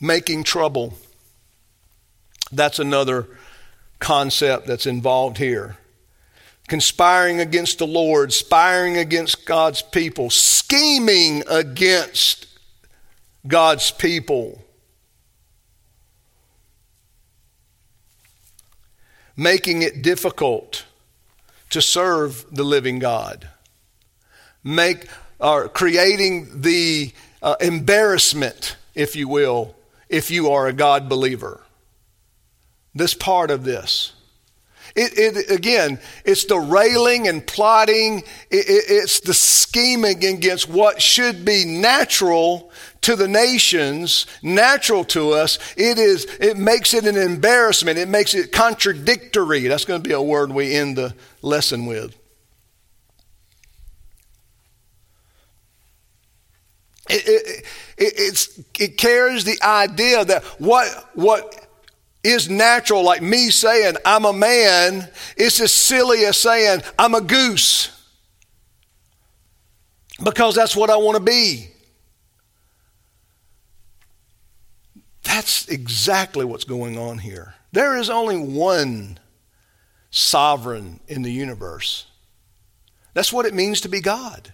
Making 0.00 0.44
trouble. 0.44 0.94
That's 2.52 2.78
another 2.78 3.26
concept 3.98 4.66
that's 4.66 4.86
involved 4.86 5.38
here. 5.38 5.76
Conspiring 6.68 7.40
against 7.40 7.78
the 7.78 7.86
Lord, 7.86 8.32
spiring 8.32 8.96
against 8.96 9.44
God's 9.44 9.82
people, 9.82 10.30
scheming 10.30 11.42
against 11.48 12.46
God's 13.46 13.90
people. 13.90 14.64
Making 19.40 19.80
it 19.80 20.02
difficult 20.02 20.84
to 21.70 21.80
serve 21.80 22.44
the 22.52 22.62
living 22.62 22.98
God, 22.98 23.48
make 24.62 25.06
or 25.38 25.66
creating 25.66 26.60
the 26.60 27.10
uh, 27.42 27.56
embarrassment, 27.58 28.76
if 28.94 29.16
you 29.16 29.26
will, 29.28 29.74
if 30.10 30.30
you 30.30 30.50
are 30.50 30.66
a 30.66 30.74
God 30.74 31.08
believer. 31.08 31.62
This 32.94 33.14
part 33.14 33.50
of 33.50 33.64
this. 33.64 34.12
It, 34.94 35.16
it, 35.16 35.50
again, 35.50 36.00
it's 36.26 36.44
the 36.44 36.58
railing 36.58 37.26
and 37.26 37.46
plotting, 37.46 38.18
it, 38.18 38.24
it's 38.50 39.20
the 39.20 39.32
scheming 39.32 40.22
against 40.22 40.68
what 40.68 41.00
should 41.00 41.46
be 41.46 41.64
natural 41.64 42.70
to 43.02 43.16
the 43.16 43.28
nations, 43.28 44.26
natural 44.42 45.04
to 45.04 45.30
us. 45.30 45.58
It 45.76 45.98
is, 45.98 46.26
it 46.40 46.56
makes 46.56 46.92
it 46.94 47.06
an 47.06 47.16
embarrassment. 47.16 47.98
It 47.98 48.08
makes 48.08 48.34
it 48.34 48.52
contradictory. 48.52 49.66
That's 49.66 49.84
going 49.84 50.02
to 50.02 50.08
be 50.08 50.14
a 50.14 50.22
word 50.22 50.52
we 50.52 50.74
end 50.74 50.96
the 50.96 51.14
lesson 51.42 51.86
with. 51.86 52.14
It, 57.08 57.22
it, 57.26 57.64
it, 57.98 58.48
it 58.78 58.98
carries 58.98 59.44
the 59.44 59.58
idea 59.62 60.24
that 60.24 60.44
what, 60.60 60.88
what 61.14 61.66
is 62.22 62.48
natural, 62.48 63.02
like 63.02 63.22
me 63.22 63.50
saying 63.50 63.96
I'm 64.04 64.24
a 64.24 64.32
man, 64.32 65.08
it's 65.36 65.60
as 65.60 65.72
silly 65.72 66.24
as 66.26 66.36
saying 66.36 66.82
I'm 66.98 67.14
a 67.14 67.20
goose. 67.20 67.96
Because 70.22 70.54
that's 70.54 70.76
what 70.76 70.90
I 70.90 70.96
want 70.96 71.16
to 71.16 71.24
be. 71.24 71.70
That's 75.22 75.68
exactly 75.68 76.44
what's 76.44 76.64
going 76.64 76.98
on 76.98 77.18
here. 77.18 77.54
There 77.72 77.96
is 77.96 78.10
only 78.10 78.38
one 78.38 79.18
sovereign 80.10 81.00
in 81.06 81.22
the 81.22 81.32
universe. 81.32 82.06
That's 83.14 83.32
what 83.32 83.46
it 83.46 83.54
means 83.54 83.82
to 83.82 83.88
be 83.88 84.00
God. 84.00 84.52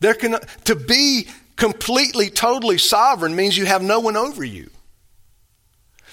There 0.00 0.14
can, 0.14 0.36
to 0.64 0.74
be 0.74 1.28
completely, 1.56 2.30
totally 2.30 2.78
sovereign 2.78 3.36
means 3.36 3.56
you 3.56 3.66
have 3.66 3.82
no 3.82 4.00
one 4.00 4.16
over 4.16 4.44
you. 4.44 4.70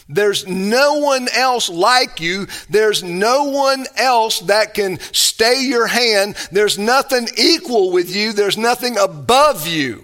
There's 0.07 0.45
no 0.45 0.95
one 0.95 1.27
else 1.33 1.69
like 1.69 2.19
you. 2.19 2.47
There's 2.69 3.01
no 3.03 3.45
one 3.45 3.85
else 3.95 4.39
that 4.41 4.73
can 4.73 4.99
stay 5.11 5.63
your 5.63 5.87
hand. 5.87 6.35
There's 6.51 6.77
nothing 6.77 7.29
equal 7.37 7.91
with 7.91 8.13
you. 8.13 8.33
There's 8.33 8.57
nothing 8.57 8.97
above 8.97 9.67
you. 9.67 10.03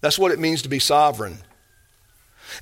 That's 0.00 0.18
what 0.18 0.32
it 0.32 0.38
means 0.38 0.62
to 0.62 0.68
be 0.68 0.78
sovereign. 0.78 1.38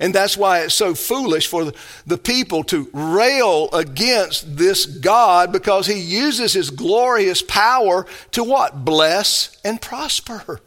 And 0.00 0.14
that's 0.14 0.36
why 0.36 0.60
it's 0.60 0.74
so 0.74 0.94
foolish 0.94 1.46
for 1.46 1.72
the 2.06 2.18
people 2.18 2.62
to 2.64 2.88
rail 2.92 3.68
against 3.72 4.56
this 4.56 4.86
God 4.86 5.52
because 5.52 5.86
he 5.86 5.98
uses 5.98 6.52
his 6.52 6.70
glorious 6.70 7.42
power 7.42 8.06
to 8.32 8.44
what? 8.44 8.84
Bless 8.84 9.56
and 9.64 9.80
prosper. 9.80 10.60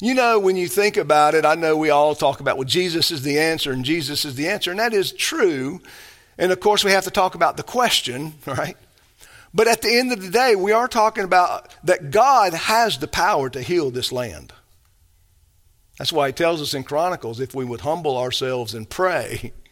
You 0.00 0.14
know, 0.14 0.38
when 0.40 0.56
you 0.56 0.66
think 0.66 0.96
about 0.96 1.34
it, 1.34 1.46
I 1.46 1.54
know 1.54 1.76
we 1.76 1.90
all 1.90 2.14
talk 2.14 2.40
about, 2.40 2.58
well, 2.58 2.66
Jesus 2.66 3.10
is 3.10 3.22
the 3.22 3.38
answer 3.38 3.70
and 3.70 3.84
Jesus 3.84 4.24
is 4.24 4.34
the 4.34 4.48
answer, 4.48 4.72
and 4.72 4.80
that 4.80 4.92
is 4.92 5.12
true. 5.12 5.80
And 6.36 6.50
of 6.50 6.58
course, 6.58 6.84
we 6.84 6.90
have 6.90 7.04
to 7.04 7.10
talk 7.10 7.36
about 7.36 7.56
the 7.56 7.62
question, 7.62 8.34
right? 8.46 8.76
But 9.54 9.68
at 9.68 9.80
the 9.80 9.96
end 9.96 10.12
of 10.12 10.20
the 10.20 10.30
day, 10.30 10.56
we 10.56 10.72
are 10.72 10.88
talking 10.88 11.24
about 11.24 11.74
that 11.84 12.10
God 12.10 12.52
has 12.52 12.98
the 12.98 13.06
power 13.06 13.48
to 13.50 13.62
heal 13.62 13.90
this 13.90 14.10
land. 14.10 14.52
That's 16.02 16.12
why 16.12 16.26
he 16.26 16.32
tells 16.32 16.60
us 16.60 16.74
in 16.74 16.82
Chronicles 16.82 17.38
if 17.38 17.54
we 17.54 17.64
would 17.64 17.82
humble 17.82 18.18
ourselves 18.18 18.74
and 18.74 18.90
pray. 18.90 19.52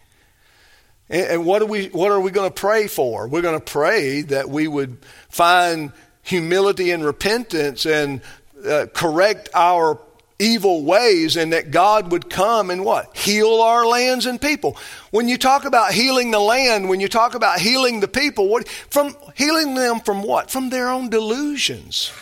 And, 1.13 1.45
what, 1.45 1.61
are 1.61 1.67
we, 1.67 1.89
what 1.89 2.13
are 2.13 2.21
we 2.21 2.31
going 2.31 2.49
to 2.49 2.55
pray 2.55 2.87
for? 2.87 3.27
We're 3.27 3.43
going 3.43 3.59
to 3.59 3.65
pray 3.65 4.23
that 4.23 4.49
we 4.49 4.69
would 4.69 4.99
find 5.29 5.91
humility 6.23 6.93
and 6.93 7.05
repentance 7.05 7.85
and 7.85 8.21
uh, 8.65 8.87
correct 8.95 9.49
our 9.53 9.99
evil 10.39 10.85
ways 10.85 11.37
and 11.37 11.53
that 11.53 11.73
God 11.73 12.13
would 12.13 12.31
come 12.31 12.71
and 12.71 12.85
what? 12.85 13.17
Heal 13.17 13.61
our 13.61 13.85
lands 13.85 14.25
and 14.25 14.41
people. 14.41 14.77
When 15.11 15.29
you 15.29 15.37
talk 15.37 15.65
about 15.65 15.91
healing 15.91 16.31
the 16.31 16.39
land, 16.39 16.89
when 16.89 17.01
you 17.01 17.09
talk 17.09 17.35
about 17.35 17.59
healing 17.59 17.99
the 17.99 18.07
people, 18.07 18.47
what 18.47 18.69
from 18.69 19.17
healing 19.35 19.75
them 19.75 19.99
from 19.99 20.23
what? 20.23 20.49
From 20.49 20.71
their 20.71 20.91
own 20.91 21.11
delusions. 21.11 22.13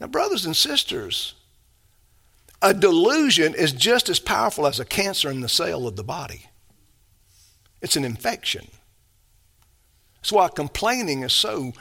Now, 0.00 0.06
brothers 0.06 0.46
and 0.46 0.56
sisters, 0.56 1.34
a 2.62 2.72
delusion 2.72 3.54
is 3.54 3.72
just 3.72 4.08
as 4.08 4.20
powerful 4.20 4.66
as 4.66 4.78
a 4.78 4.84
cancer 4.84 5.30
in 5.30 5.40
the 5.40 5.48
cell 5.48 5.86
of 5.86 5.96
the 5.96 6.04
body. 6.04 6.46
It's 7.82 7.96
an 7.96 8.04
infection. 8.04 8.68
That's 10.16 10.32
why 10.32 10.48
complaining 10.48 11.24
is 11.24 11.32
so 11.32 11.72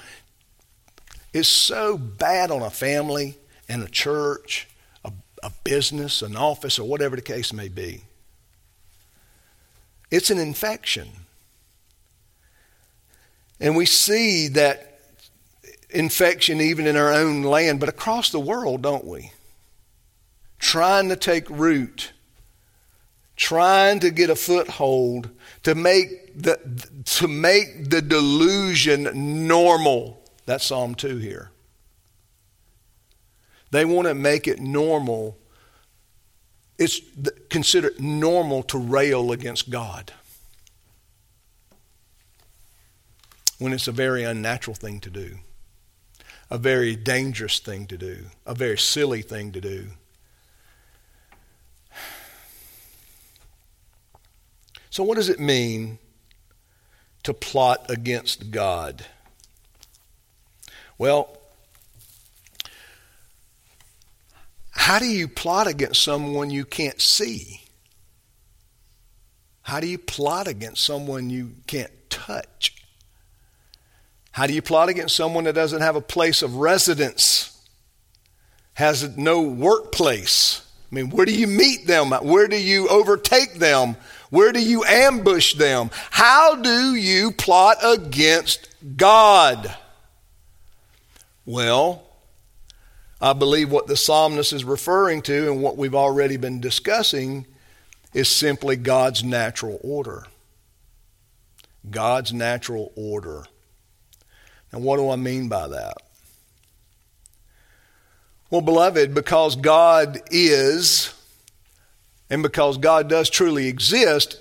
is 1.31 1.47
so 1.47 1.97
bad 1.97 2.51
on 2.51 2.61
a 2.61 2.69
family 2.69 3.37
in 3.69 3.81
a 3.81 3.87
church, 3.87 4.67
a, 5.05 5.13
a 5.43 5.51
business, 5.63 6.21
an 6.21 6.35
office, 6.35 6.77
or 6.77 6.85
whatever 6.85 7.15
the 7.15 7.21
case 7.21 7.53
may 7.53 7.69
be. 7.69 8.01
It's 10.09 10.29
an 10.29 10.39
infection. 10.39 11.07
And 13.61 13.77
we 13.77 13.85
see 13.85 14.49
that 14.49 14.99
infection 15.91 16.59
even 16.59 16.85
in 16.85 16.97
our 16.97 17.13
own 17.13 17.43
land, 17.43 17.79
but 17.79 17.87
across 17.87 18.31
the 18.31 18.39
world, 18.39 18.81
don't 18.81 19.05
we? 19.05 19.31
Trying 20.61 21.09
to 21.09 21.15
take 21.15 21.49
root, 21.49 22.13
trying 23.35 23.99
to 24.01 24.11
get 24.11 24.29
a 24.29 24.35
foothold 24.35 25.31
to 25.63 25.73
make 25.73 26.39
the, 26.39 26.57
to 27.03 27.27
make 27.27 27.89
the 27.89 28.01
delusion 28.01 29.47
normal. 29.47 30.23
That's 30.45 30.63
Psalm 30.63 30.93
2 30.93 31.17
here. 31.17 31.49
They 33.71 33.85
want 33.85 34.07
to 34.07 34.13
make 34.13 34.47
it 34.47 34.59
normal. 34.59 35.35
It's 36.77 37.01
considered 37.49 37.99
normal 37.99 38.61
to 38.63 38.77
rail 38.77 39.31
against 39.31 39.71
God 39.71 40.13
when 43.57 43.73
it's 43.73 43.87
a 43.87 43.91
very 43.91 44.23
unnatural 44.23 44.75
thing 44.75 44.99
to 44.99 45.09
do, 45.09 45.37
a 46.51 46.57
very 46.59 46.95
dangerous 46.95 47.59
thing 47.59 47.87
to 47.87 47.97
do, 47.97 48.25
a 48.45 48.53
very 48.53 48.77
silly 48.77 49.23
thing 49.23 49.51
to 49.51 49.59
do. 49.59 49.87
So, 54.91 55.03
what 55.03 55.15
does 55.15 55.29
it 55.29 55.39
mean 55.39 55.97
to 57.23 57.33
plot 57.33 57.89
against 57.89 58.51
God? 58.51 59.05
Well, 60.99 61.41
How 64.91 64.97
do 64.97 65.05
you 65.05 65.27
plot 65.27 65.67
against 65.67 66.01
someone 66.01 66.49
you 66.49 66.65
can't 66.65 66.99
see? 66.99 67.61
How 69.61 69.79
do 69.79 69.87
you 69.87 69.99
plot 69.99 70.47
against 70.47 70.83
someone 70.83 71.29
you 71.29 71.51
can't 71.67 71.91
touch? 72.09 72.75
How 74.31 74.47
do 74.47 74.53
you 74.53 74.61
plot 74.61 74.89
against 74.89 75.15
someone 75.15 75.43
that 75.43 75.53
doesn't 75.53 75.81
have 75.81 75.95
a 75.95 76.01
place 76.01 76.41
of 76.41 76.55
residence, 76.55 77.61
has 78.73 79.15
no 79.15 79.41
workplace? 79.43 80.67
I 80.91 80.95
mean, 80.95 81.11
where 81.11 81.25
do 81.25 81.33
you 81.33 81.47
meet 81.47 81.85
them? 81.85 82.09
Where 82.09 82.47
do 82.47 82.59
you 82.59 82.87
overtake 82.89 83.59
them? 83.59 83.95
Where 84.31 84.51
do 84.51 84.59
you 84.61 84.83
ambush 84.85 85.53
them? 85.53 85.91
How 86.09 86.55
do 86.55 86.95
you 86.95 87.31
plot 87.31 87.77
against 87.83 88.69
God? 88.97 89.75
Well, 91.45 92.03
I 93.19 93.33
believe 93.33 93.69
what 93.71 93.87
the 93.87 93.97
psalmist 93.97 94.53
is 94.53 94.63
referring 94.63 95.21
to 95.23 95.51
and 95.51 95.61
what 95.61 95.77
we've 95.77 95.93
already 95.93 96.37
been 96.37 96.61
discussing 96.61 97.45
is 98.13 98.29
simply 98.29 98.77
God's 98.77 99.21
natural 99.23 99.79
order. 99.83 100.25
God's 101.89 102.31
natural 102.31 102.93
order. 102.95 103.43
Now, 104.71 104.79
what 104.79 104.97
do 104.97 105.09
I 105.09 105.17
mean 105.17 105.49
by 105.49 105.67
that? 105.67 105.97
Well, 108.49 108.61
beloved, 108.61 109.13
because 109.13 109.55
God 109.55 110.19
is, 110.29 111.13
and 112.31 112.41
because 112.41 112.77
God 112.77 113.09
does 113.09 113.29
truly 113.29 113.67
exist, 113.67 114.39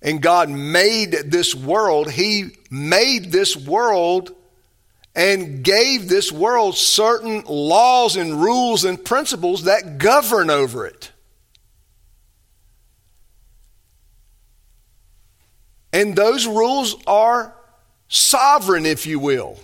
and 0.00 0.22
God 0.22 0.48
made 0.48 1.10
this 1.10 1.56
world, 1.56 2.08
He 2.08 2.50
made 2.70 3.32
this 3.32 3.56
world 3.56 4.30
and 5.16 5.64
gave 5.64 6.08
this 6.08 6.30
world 6.30 6.76
certain 6.76 7.42
laws 7.48 8.14
and 8.14 8.40
rules 8.40 8.84
and 8.84 9.04
principles 9.04 9.64
that 9.64 9.98
govern 9.98 10.50
over 10.50 10.86
it. 10.86 11.10
And 15.92 16.14
those 16.14 16.46
rules 16.46 16.94
are 17.08 17.52
sovereign, 18.06 18.86
if 18.86 19.04
you 19.04 19.18
will. 19.18 19.58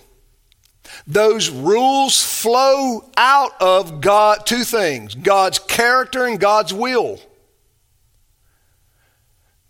Those 1.07 1.49
rules 1.49 2.21
flow 2.21 3.09
out 3.15 3.53
of 3.61 4.01
God, 4.01 4.45
two 4.45 4.65
things 4.65 5.15
God's 5.15 5.59
character 5.59 6.25
and 6.25 6.41
God's 6.41 6.73
will. 6.73 7.21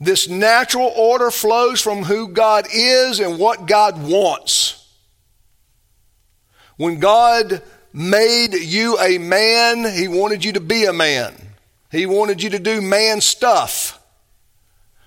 This 0.03 0.27
natural 0.27 0.91
order 0.95 1.31
flows 1.31 1.79
from 1.79 2.03
who 2.03 2.27
God 2.27 2.67
is 2.73 3.19
and 3.19 3.39
what 3.39 3.67
God 3.67 4.03
wants. 4.03 4.85
When 6.75 6.99
God 6.99 7.61
made 7.93 8.53
you 8.53 8.97
a 8.99 9.17
man, 9.17 9.85
He 9.95 10.07
wanted 10.07 10.43
you 10.43 10.53
to 10.53 10.59
be 10.59 10.85
a 10.85 10.93
man. 10.93 11.33
He 11.89 12.05
wanted 12.05 12.43
you 12.43 12.49
to 12.49 12.59
do 12.59 12.81
man 12.81 13.21
stuff. 13.21 14.03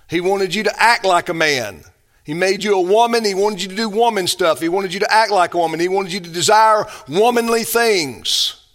He 0.09 0.21
wanted 0.21 0.55
you 0.55 0.63
to 0.63 0.81
act 0.81 1.05
like 1.05 1.29
a 1.29 1.33
man. 1.33 1.83
He 2.23 2.33
made 2.33 2.63
you 2.63 2.75
a 2.75 2.81
woman. 2.81 3.23
He 3.23 3.35
wanted 3.35 3.61
you 3.61 3.69
to 3.69 3.75
do 3.75 3.89
woman 3.89 4.25
stuff. 4.25 4.59
He 4.59 4.69
wanted 4.69 4.93
you 4.93 5.01
to 5.01 5.13
act 5.13 5.31
like 5.31 5.53
a 5.53 5.57
woman. 5.57 5.79
He 5.79 5.89
wanted 5.89 6.11
you 6.13 6.21
to 6.21 6.29
desire 6.29 6.85
womanly 7.07 7.63
things. 7.63 8.66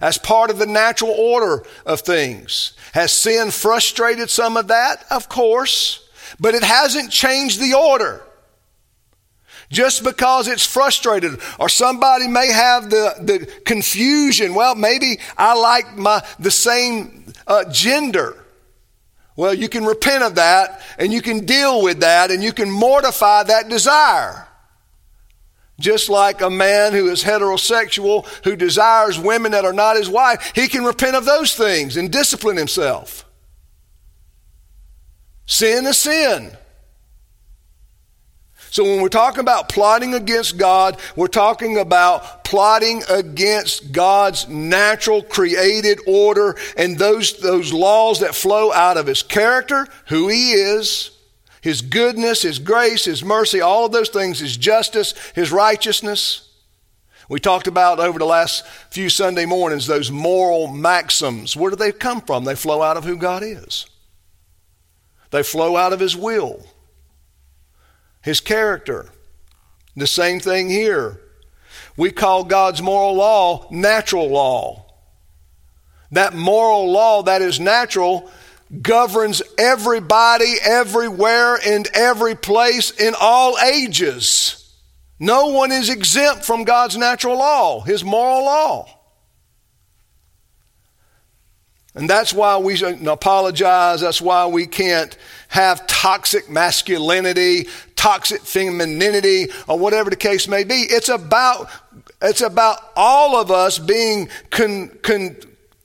As 0.00 0.18
part 0.18 0.50
of 0.50 0.58
the 0.58 0.66
natural 0.66 1.12
order 1.12 1.64
of 1.84 2.00
things. 2.00 2.72
Has 2.92 3.12
sin 3.12 3.50
frustrated 3.50 4.30
some 4.30 4.56
of 4.56 4.68
that? 4.68 5.04
Of 5.10 5.28
course. 5.28 6.08
But 6.38 6.54
it 6.54 6.62
hasn't 6.62 7.10
changed 7.10 7.60
the 7.60 7.74
order 7.74 8.26
just 9.70 10.04
because 10.04 10.48
it's 10.48 10.66
frustrated 10.66 11.38
or 11.58 11.68
somebody 11.68 12.28
may 12.28 12.48
have 12.48 12.90
the, 12.90 13.14
the 13.20 13.46
confusion 13.64 14.54
well 14.54 14.74
maybe 14.74 15.18
i 15.36 15.54
like 15.54 15.96
my 15.96 16.22
the 16.38 16.50
same 16.50 17.32
uh, 17.46 17.64
gender 17.70 18.44
well 19.34 19.52
you 19.52 19.68
can 19.68 19.84
repent 19.84 20.22
of 20.22 20.36
that 20.36 20.80
and 20.98 21.12
you 21.12 21.20
can 21.20 21.44
deal 21.44 21.82
with 21.82 22.00
that 22.00 22.30
and 22.30 22.42
you 22.42 22.52
can 22.52 22.70
mortify 22.70 23.42
that 23.42 23.68
desire 23.68 24.46
just 25.78 26.08
like 26.08 26.40
a 26.40 26.50
man 26.50 26.92
who 26.92 27.08
is 27.08 27.22
heterosexual 27.22 28.26
who 28.44 28.56
desires 28.56 29.18
women 29.18 29.52
that 29.52 29.64
are 29.64 29.72
not 29.72 29.96
his 29.96 30.08
wife 30.08 30.52
he 30.54 30.68
can 30.68 30.84
repent 30.84 31.16
of 31.16 31.24
those 31.24 31.54
things 31.54 31.96
and 31.96 32.10
discipline 32.10 32.56
himself. 32.56 33.24
Sin 35.46 35.86
is 35.86 35.96
sin. 35.96 36.56
So 38.76 38.84
when 38.84 39.00
we're 39.00 39.08
talking 39.08 39.40
about 39.40 39.70
plotting 39.70 40.12
against 40.12 40.58
God, 40.58 40.98
we're 41.14 41.28
talking 41.28 41.78
about 41.78 42.44
plotting 42.44 43.02
against 43.08 43.90
God's 43.90 44.48
natural 44.48 45.22
created 45.22 45.98
order 46.06 46.56
and 46.76 46.98
those, 46.98 47.38
those 47.38 47.72
laws 47.72 48.20
that 48.20 48.34
flow 48.34 48.70
out 48.74 48.98
of 48.98 49.06
His 49.06 49.22
character, 49.22 49.86
who 50.08 50.28
He 50.28 50.52
is, 50.52 51.10
His 51.66 51.82
goodness, 51.82 52.42
His 52.42 52.60
grace, 52.60 53.06
His 53.06 53.24
mercy, 53.24 53.60
all 53.60 53.86
of 53.86 53.90
those 53.90 54.08
things, 54.08 54.38
His 54.38 54.56
justice, 54.56 55.14
His 55.34 55.50
righteousness. 55.50 56.48
We 57.28 57.40
talked 57.40 57.66
about 57.66 57.98
over 57.98 58.20
the 58.20 58.24
last 58.24 58.64
few 58.88 59.08
Sunday 59.08 59.46
mornings 59.46 59.88
those 59.88 60.08
moral 60.08 60.68
maxims. 60.68 61.56
Where 61.56 61.70
do 61.70 61.76
they 61.76 61.90
come 61.90 62.20
from? 62.20 62.44
They 62.44 62.54
flow 62.54 62.82
out 62.82 62.96
of 62.96 63.02
who 63.02 63.16
God 63.16 63.42
is, 63.42 63.86
they 65.32 65.42
flow 65.42 65.76
out 65.76 65.92
of 65.92 65.98
His 65.98 66.16
will, 66.16 66.64
His 68.22 68.38
character. 68.38 69.10
The 69.96 70.06
same 70.06 70.38
thing 70.38 70.70
here. 70.70 71.20
We 71.96 72.12
call 72.12 72.44
God's 72.44 72.80
moral 72.80 73.14
law 73.14 73.66
natural 73.72 74.28
law. 74.28 74.86
That 76.12 76.32
moral 76.32 76.92
law 76.92 77.24
that 77.24 77.42
is 77.42 77.58
natural 77.58 78.30
governs 78.82 79.42
everybody, 79.58 80.54
everywhere, 80.62 81.58
and 81.64 81.88
every 81.94 82.34
place, 82.34 82.90
in 82.90 83.14
all 83.18 83.58
ages. 83.58 84.62
No 85.18 85.46
one 85.46 85.72
is 85.72 85.88
exempt 85.88 86.44
from 86.44 86.64
God's 86.64 86.96
natural 86.96 87.38
law, 87.38 87.80
His 87.80 88.04
moral 88.04 88.44
law. 88.44 88.96
And 91.94 92.10
that's 92.10 92.34
why 92.34 92.58
we 92.58 92.78
apologize. 93.06 94.02
That's 94.02 94.20
why 94.20 94.46
we 94.46 94.66
can't 94.66 95.16
have 95.48 95.86
toxic 95.86 96.50
masculinity, 96.50 97.68
toxic 97.96 98.42
femininity, 98.42 99.46
or 99.66 99.78
whatever 99.78 100.10
the 100.10 100.16
case 100.16 100.46
may 100.46 100.62
be. 100.62 100.74
It's 100.74 101.08
about, 101.08 101.70
it's 102.20 102.42
about 102.42 102.78
all 102.94 103.40
of 103.40 103.50
us 103.50 103.78
being 103.78 104.28
con, 104.50 104.88
con, 105.02 105.36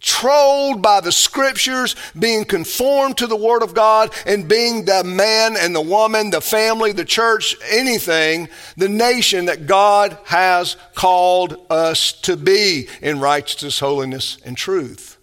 controlled 0.01 0.81
by 0.81 0.99
the 0.99 1.11
scriptures, 1.11 1.95
being 2.17 2.43
conformed 2.43 3.17
to 3.17 3.27
the 3.27 3.35
word 3.35 3.61
of 3.61 3.73
God, 3.73 4.11
and 4.25 4.47
being 4.47 4.85
the 4.85 5.03
man 5.03 5.55
and 5.55 5.75
the 5.75 5.81
woman, 5.81 6.31
the 6.31 6.41
family, 6.41 6.91
the 6.91 7.05
church, 7.05 7.55
anything, 7.69 8.49
the 8.77 8.89
nation 8.89 9.45
that 9.45 9.67
God 9.67 10.17
has 10.25 10.75
called 10.95 11.55
us 11.69 12.13
to 12.21 12.35
be 12.35 12.87
in 13.01 13.19
righteousness, 13.19 13.79
holiness, 13.79 14.37
and 14.43 14.57
truth. 14.57 15.17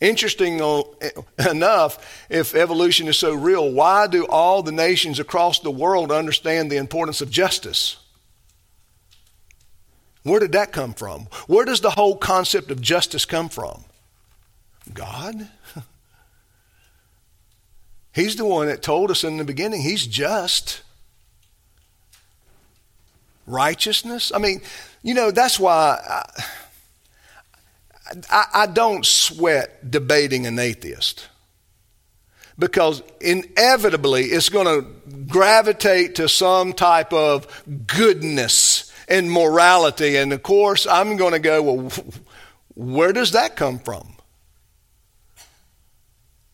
Interesting 0.00 0.60
enough, 1.50 2.26
if 2.28 2.54
evolution 2.54 3.08
is 3.08 3.18
so 3.18 3.34
real, 3.34 3.72
why 3.72 4.06
do 4.06 4.26
all 4.26 4.62
the 4.62 4.72
nations 4.72 5.18
across 5.18 5.60
the 5.60 5.70
world 5.70 6.12
understand 6.12 6.70
the 6.70 6.76
importance 6.76 7.20
of 7.20 7.30
justice? 7.30 8.01
Where 10.22 10.40
did 10.40 10.52
that 10.52 10.72
come 10.72 10.94
from? 10.94 11.22
Where 11.46 11.64
does 11.64 11.80
the 11.80 11.90
whole 11.90 12.16
concept 12.16 12.70
of 12.70 12.80
justice 12.80 13.24
come 13.24 13.48
from? 13.48 13.84
God. 14.92 15.48
He's 18.12 18.36
the 18.36 18.44
one 18.44 18.66
that 18.66 18.82
told 18.82 19.10
us 19.10 19.24
in 19.24 19.38
the 19.38 19.44
beginning 19.44 19.82
He's 19.82 20.06
just. 20.06 20.82
Righteousness. 23.46 24.30
I 24.32 24.38
mean, 24.38 24.62
you 25.02 25.14
know, 25.14 25.32
that's 25.32 25.58
why 25.58 25.98
I, 26.08 26.44
I, 28.30 28.44
I 28.54 28.66
don't 28.66 29.04
sweat 29.04 29.90
debating 29.90 30.46
an 30.46 30.58
atheist 30.60 31.28
because 32.58 33.02
inevitably 33.20 34.24
it's 34.26 34.48
going 34.48 34.66
to 34.66 34.86
gravitate 35.26 36.14
to 36.16 36.28
some 36.28 36.72
type 36.72 37.12
of 37.12 37.64
goodness 37.86 38.71
and 39.08 39.30
morality. 39.30 40.16
And 40.16 40.32
of 40.32 40.42
course, 40.42 40.86
I'm 40.86 41.16
going 41.16 41.32
to 41.32 41.38
go, 41.38 41.62
well, 41.62 41.92
where 42.74 43.12
does 43.12 43.32
that 43.32 43.56
come 43.56 43.78
from? 43.78 44.14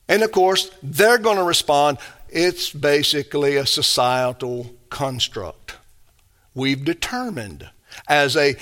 And 0.08 0.22
of 0.22 0.32
course, 0.32 0.70
they're 0.82 1.18
going 1.18 1.36
to 1.36 1.44
respond, 1.44 1.98
it's 2.30 2.70
basically 2.70 3.56
a 3.56 3.66
societal 3.66 4.74
construct. 4.90 5.76
We've 6.54 6.84
determined 6.84 7.68
as 8.08 8.36
a 8.36 8.56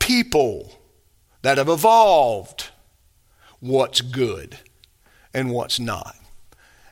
people 0.00 0.78
that 1.42 1.58
have 1.58 1.68
evolved 1.68 2.70
what's 3.60 4.00
good 4.00 4.58
and 5.32 5.50
what's 5.50 5.80
not. 5.80 6.14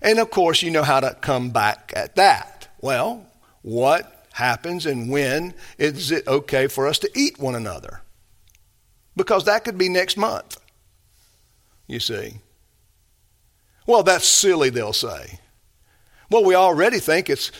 And 0.01 0.19
of 0.19 0.31
course, 0.31 0.63
you 0.63 0.71
know 0.71 0.83
how 0.83 1.01
to 1.01 1.17
come 1.21 1.51
back 1.51 1.93
at 1.97 2.17
that. 2.17 2.69
Well, 2.81 3.27
what 3.63 4.14
happens 4.35 4.85
and 4.85 5.09
when 5.09 5.55
is 5.79 6.11
it 6.11 6.27
okay 6.27 6.67
for 6.67 6.89
us 6.89 6.99
to 6.99 7.11
eat 7.15 7.39
one 7.39 7.55
another? 7.55 8.03
Because 9.17 9.45
that 9.45 9.65
could 9.65 9.79
be 9.79 9.89
next 9.89 10.17
month, 10.17 10.61
you 11.87 12.01
see. 12.01 12.39
Well, 13.87 14.03
that's 14.03 14.27
silly, 14.27 14.71
they'll 14.71 14.93
say. 14.93 15.39
Well, 16.31 16.45
we 16.45 16.57
already 16.57 16.99
think 16.99 17.31
it's 17.31 17.53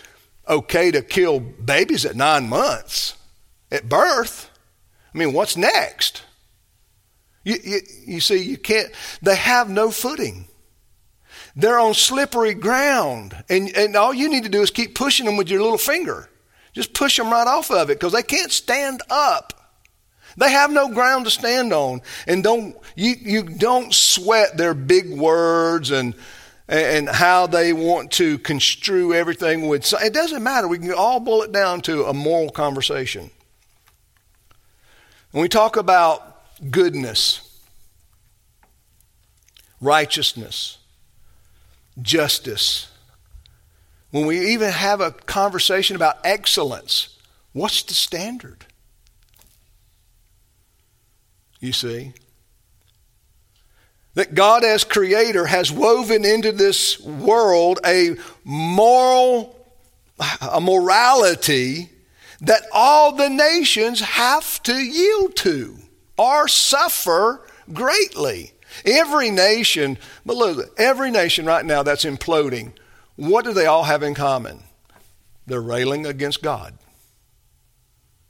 okay 0.49 0.91
to 0.91 1.01
kill 1.01 1.39
babies 1.39 2.05
at 2.05 2.15
nine 2.15 2.49
months 2.49 3.15
at 3.71 3.87
birth. 3.87 4.49
I 5.13 5.17
mean, 5.17 5.31
what's 5.31 5.55
next? 5.55 6.23
You, 7.45 7.55
you, 7.63 7.79
you 8.05 8.19
see, 8.19 8.43
you 8.43 8.57
can't, 8.57 8.91
they 9.21 9.35
have 9.37 9.69
no 9.69 9.91
footing. 9.91 10.47
They're 11.55 11.79
on 11.79 11.93
slippery 11.93 12.53
ground. 12.53 13.45
And, 13.47 13.73
and 13.77 13.95
all 13.95 14.13
you 14.13 14.29
need 14.29 14.43
to 14.43 14.49
do 14.49 14.61
is 14.61 14.71
keep 14.71 14.93
pushing 14.93 15.25
them 15.25 15.37
with 15.37 15.49
your 15.49 15.61
little 15.61 15.77
finger. 15.77 16.29
Just 16.75 16.93
push 16.93 17.15
them 17.17 17.31
right 17.31 17.47
off 17.47 17.71
of 17.71 17.89
it 17.89 17.97
because 17.97 18.11
they 18.11 18.21
can't 18.21 18.51
stand 18.51 19.01
up. 19.09 19.53
They 20.37 20.51
have 20.51 20.71
no 20.71 20.89
ground 20.89 21.23
to 21.23 21.31
stand 21.31 21.71
on. 21.71 22.01
And 22.27 22.43
don't, 22.43 22.75
you, 22.97 23.15
you 23.17 23.43
don't 23.43 23.93
sweat 23.93 24.57
their 24.57 24.73
big 24.73 25.09
words 25.09 25.91
and, 25.91 26.13
and 26.67 27.07
how 27.07 27.47
they 27.47 27.71
want 27.71 28.11
to 28.13 28.37
construe 28.39 29.13
everything 29.13 29.69
with. 29.69 29.91
It 29.93 30.13
doesn't 30.13 30.43
matter. 30.43 30.67
We 30.67 30.79
can 30.79 30.91
all 30.91 31.21
boil 31.21 31.43
it 31.43 31.53
down 31.53 31.79
to 31.83 32.03
a 32.05 32.13
moral 32.13 32.49
conversation. 32.49 33.31
When 35.31 35.41
we 35.41 35.47
talk 35.47 35.77
about 35.77 36.41
goodness, 36.69 37.57
righteousness, 39.79 40.79
justice, 42.01 42.89
when 44.11 44.25
we 44.25 44.53
even 44.53 44.71
have 44.71 45.01
a 45.01 45.11
conversation 45.11 45.95
about 45.95 46.17
excellence, 46.23 47.17
what's 47.53 47.83
the 47.83 47.93
standard? 47.93 48.65
You 51.59 51.73
see? 51.73 52.13
That 54.13 54.33
God, 54.33 54.63
as 54.63 54.83
creator, 54.83 55.45
has 55.45 55.71
woven 55.71 56.23
into 56.23 56.51
this 56.51 56.99
world 57.01 57.79
a 57.85 58.15
moral, 58.43 59.55
a 60.41 60.61
morality 60.61 61.89
that 62.41 62.63
all 62.71 63.11
the 63.13 63.29
nations 63.29 63.99
have 63.99 64.61
to 64.63 64.75
yield 64.75 65.35
to 65.37 65.77
or 66.17 66.47
suffer 66.47 67.45
greatly. 67.73 68.53
Every 68.85 69.31
nation, 69.31 69.97
but 70.25 70.37
look, 70.37 70.73
every 70.77 71.11
nation 71.11 71.45
right 71.45 71.65
now 71.65 71.83
that's 71.83 72.05
imploding 72.05 72.73
what 73.15 73.45
do 73.45 73.53
they 73.53 73.65
all 73.65 73.83
have 73.83 74.03
in 74.03 74.13
common? 74.13 74.63
They're 75.45 75.61
railing 75.61 76.05
against 76.05 76.41
God. 76.41 76.77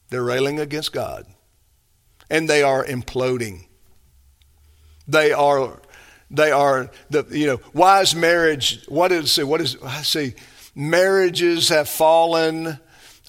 They're 0.09 0.23
railing 0.23 0.59
against 0.59 0.93
God. 0.93 1.25
And 2.29 2.49
they 2.49 2.61
are 2.61 2.85
imploding. 2.85 3.65
They 5.07 5.31
are, 5.31 5.81
they 6.29 6.51
are 6.51 6.91
the, 7.09 7.25
you 7.29 7.47
know, 7.47 7.59
wise 7.73 8.15
marriage, 8.15 8.83
what 8.87 9.11
say? 9.27 9.43
What 9.43 9.61
is, 9.61 9.77
I 9.83 10.01
see, 10.01 10.33
marriages 10.73 11.69
have 11.69 11.87
fallen. 11.87 12.79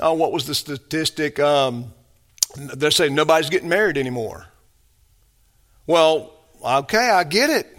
Oh, 0.01 0.15
what 0.15 0.33
was 0.33 0.47
the 0.47 0.55
statistic? 0.55 1.39
Um, 1.39 1.93
they're 2.57 2.91
saying 2.91 3.15
nobody's 3.15 3.51
getting 3.51 3.69
married 3.69 3.99
anymore. 3.99 4.47
Well, 5.87 6.33
okay, 6.65 7.11
I 7.11 7.25
get 7.25 7.51
it. 7.51 7.76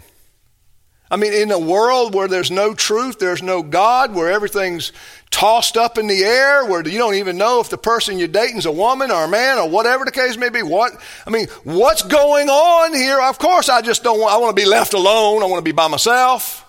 I 1.10 1.16
mean, 1.16 1.32
in 1.32 1.50
a 1.50 1.58
world 1.58 2.14
where 2.14 2.28
there's 2.28 2.50
no 2.50 2.74
truth, 2.74 3.18
there's 3.18 3.42
no 3.42 3.62
God, 3.62 4.14
where 4.14 4.30
everything's 4.30 4.92
tossed 5.30 5.76
up 5.76 5.96
in 5.96 6.06
the 6.06 6.22
air, 6.22 6.66
where 6.66 6.86
you 6.86 6.98
don't 6.98 7.14
even 7.14 7.38
know 7.38 7.60
if 7.60 7.70
the 7.70 7.78
person 7.78 8.18
you're 8.18 8.28
dating 8.28 8.58
is 8.58 8.66
a 8.66 8.72
woman 8.72 9.10
or 9.10 9.24
a 9.24 9.28
man 9.28 9.58
or 9.58 9.68
whatever 9.68 10.04
the 10.04 10.10
case 10.10 10.36
may 10.36 10.50
be. 10.50 10.62
What 10.62 10.92
I 11.26 11.30
mean, 11.30 11.46
what's 11.64 12.02
going 12.02 12.50
on 12.50 12.94
here? 12.94 13.20
Of 13.22 13.38
course, 13.38 13.68
I 13.68 13.80
just 13.80 14.02
don't 14.02 14.20
want. 14.20 14.34
I 14.34 14.38
want 14.38 14.56
to 14.56 14.62
be 14.62 14.68
left 14.68 14.92
alone. 14.92 15.42
I 15.42 15.46
want 15.46 15.58
to 15.58 15.68
be 15.68 15.72
by 15.72 15.88
myself. 15.88 16.64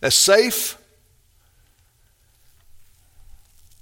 That's 0.00 0.16
safe. 0.16 0.76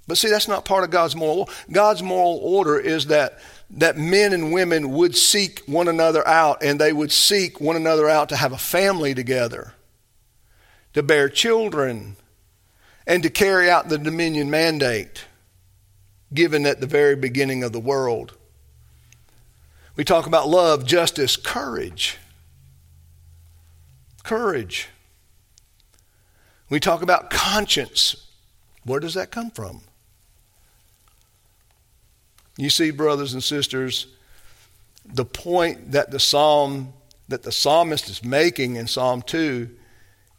But 0.07 0.17
see, 0.17 0.29
that's 0.29 0.47
not 0.47 0.65
part 0.65 0.83
of 0.83 0.91
God's 0.91 1.15
moral. 1.15 1.49
God's 1.71 2.03
moral 2.03 2.39
order 2.41 2.79
is 2.79 3.07
that 3.07 3.39
that 3.69 3.97
men 3.97 4.33
and 4.33 4.53
women 4.53 4.91
would 4.91 5.15
seek 5.15 5.59
one 5.65 5.87
another 5.87 6.25
out 6.27 6.63
and 6.63 6.79
they 6.79 6.93
would 6.93 7.11
seek 7.11 7.59
one 7.59 7.75
another 7.75 8.09
out 8.09 8.29
to 8.29 8.35
have 8.35 8.51
a 8.51 8.57
family 8.57 9.13
together, 9.13 9.73
to 10.93 11.01
bear 11.01 11.29
children, 11.29 12.15
and 13.07 13.23
to 13.23 13.29
carry 13.29 13.69
out 13.69 13.89
the 13.89 13.97
dominion 13.97 14.49
mandate 14.49 15.25
given 16.33 16.65
at 16.65 16.81
the 16.81 16.87
very 16.87 17.15
beginning 17.15 17.63
of 17.63 17.71
the 17.71 17.79
world. 17.79 18.33
We 19.95 20.03
talk 20.03 20.27
about 20.27 20.47
love, 20.47 20.85
justice, 20.85 21.37
courage. 21.37 22.17
Courage. 24.23 24.89
We 26.69 26.79
talk 26.79 27.01
about 27.01 27.29
conscience. 27.29 28.27
Where 28.83 28.99
does 28.99 29.13
that 29.13 29.31
come 29.31 29.51
from? 29.51 29.81
You 32.57 32.69
see, 32.69 32.91
brothers 32.91 33.33
and 33.33 33.43
sisters, 33.43 34.07
the 35.05 35.25
point 35.25 35.91
that 35.91 36.11
the 36.11 36.19
psalm 36.19 36.93
that 37.27 37.43
the 37.43 37.51
psalmist 37.51 38.09
is 38.09 38.23
making 38.23 38.75
in 38.75 38.87
Psalm 38.87 39.21
2 39.21 39.69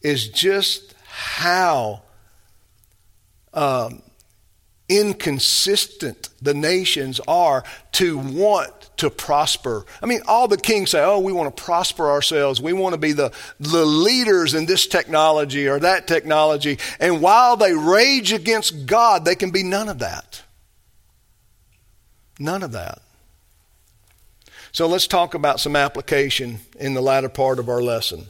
is 0.03 0.29
just 0.29 0.95
how 1.05 2.03
um, 3.53 4.03
inconsistent 4.89 6.29
the 6.41 6.55
nations 6.55 7.21
are 7.27 7.65
to 7.93 8.19
want 8.19 8.73
to 8.99 9.11
prosper. 9.11 9.85
I 10.01 10.07
mean, 10.07 10.21
all 10.27 10.47
the 10.47 10.57
kings 10.57 10.91
say, 10.91 11.03
oh, 11.03 11.19
we 11.19 11.33
want 11.33 11.55
to 11.55 11.63
prosper 11.63 12.09
ourselves. 12.09 12.61
We 12.63 12.73
want 12.73 12.95
to 12.95 13.01
be 13.01 13.13
the, 13.13 13.33
the 13.59 13.85
leaders 13.85 14.55
in 14.55 14.67
this 14.67 14.87
technology 14.87 15.67
or 15.67 15.81
that 15.81 16.07
technology. 16.07 16.79
And 17.01 17.21
while 17.21 17.57
they 17.57 17.75
rage 17.75 18.33
against 18.33 18.87
God, 18.87 19.25
they 19.25 19.35
can 19.35 19.51
be 19.51 19.65
none 19.65 19.89
of 19.89 19.99
that. 19.99 20.43
None 22.39 22.63
of 22.63 22.73
that. 22.73 23.01
So 24.73 24.87
let's 24.87 25.07
talk 25.07 25.35
about 25.35 25.59
some 25.61 25.75
application 25.75 26.59
in 26.79 26.95
the 26.95 27.01
latter 27.01 27.31
part 27.31 27.59
of 27.59 27.69
our 27.69 27.83
lesson. 27.83 28.27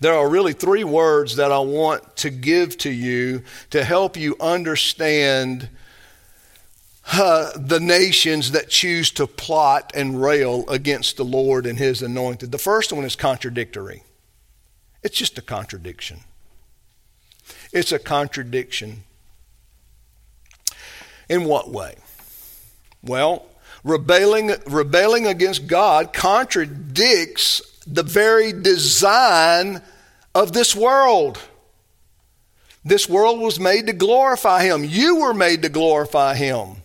There 0.00 0.14
are 0.14 0.28
really 0.28 0.52
three 0.52 0.84
words 0.84 1.36
that 1.36 1.52
I 1.52 1.60
want 1.60 2.16
to 2.18 2.30
give 2.30 2.76
to 2.78 2.90
you 2.90 3.44
to 3.70 3.84
help 3.84 4.16
you 4.16 4.36
understand 4.40 5.68
uh, 7.12 7.52
the 7.56 7.80
nations 7.80 8.52
that 8.52 8.68
choose 8.68 9.10
to 9.12 9.26
plot 9.26 9.92
and 9.94 10.20
rail 10.20 10.64
against 10.68 11.16
the 11.16 11.24
Lord 11.24 11.66
and 11.66 11.78
His 11.78 12.02
anointed. 12.02 12.52
The 12.52 12.58
first 12.58 12.92
one 12.92 13.04
is 13.04 13.16
contradictory. 13.16 14.02
It's 15.02 15.16
just 15.16 15.38
a 15.38 15.42
contradiction. 15.42 16.20
It's 17.72 17.92
a 17.92 17.98
contradiction. 17.98 19.04
In 21.28 21.44
what 21.44 21.70
way? 21.70 21.94
Well, 23.02 23.46
rebelling, 23.84 24.52
rebelling 24.66 25.26
against 25.26 25.66
God 25.66 26.12
contradicts 26.12 27.62
the 27.86 28.02
very 28.02 28.52
design 28.52 29.82
of 30.34 30.52
this 30.52 30.74
world. 30.76 31.38
This 32.84 33.08
world 33.08 33.40
was 33.40 33.60
made 33.60 33.86
to 33.86 33.92
glorify 33.92 34.64
Him. 34.64 34.84
You 34.84 35.16
were 35.16 35.34
made 35.34 35.62
to 35.62 35.68
glorify 35.68 36.34
Him. 36.34 36.76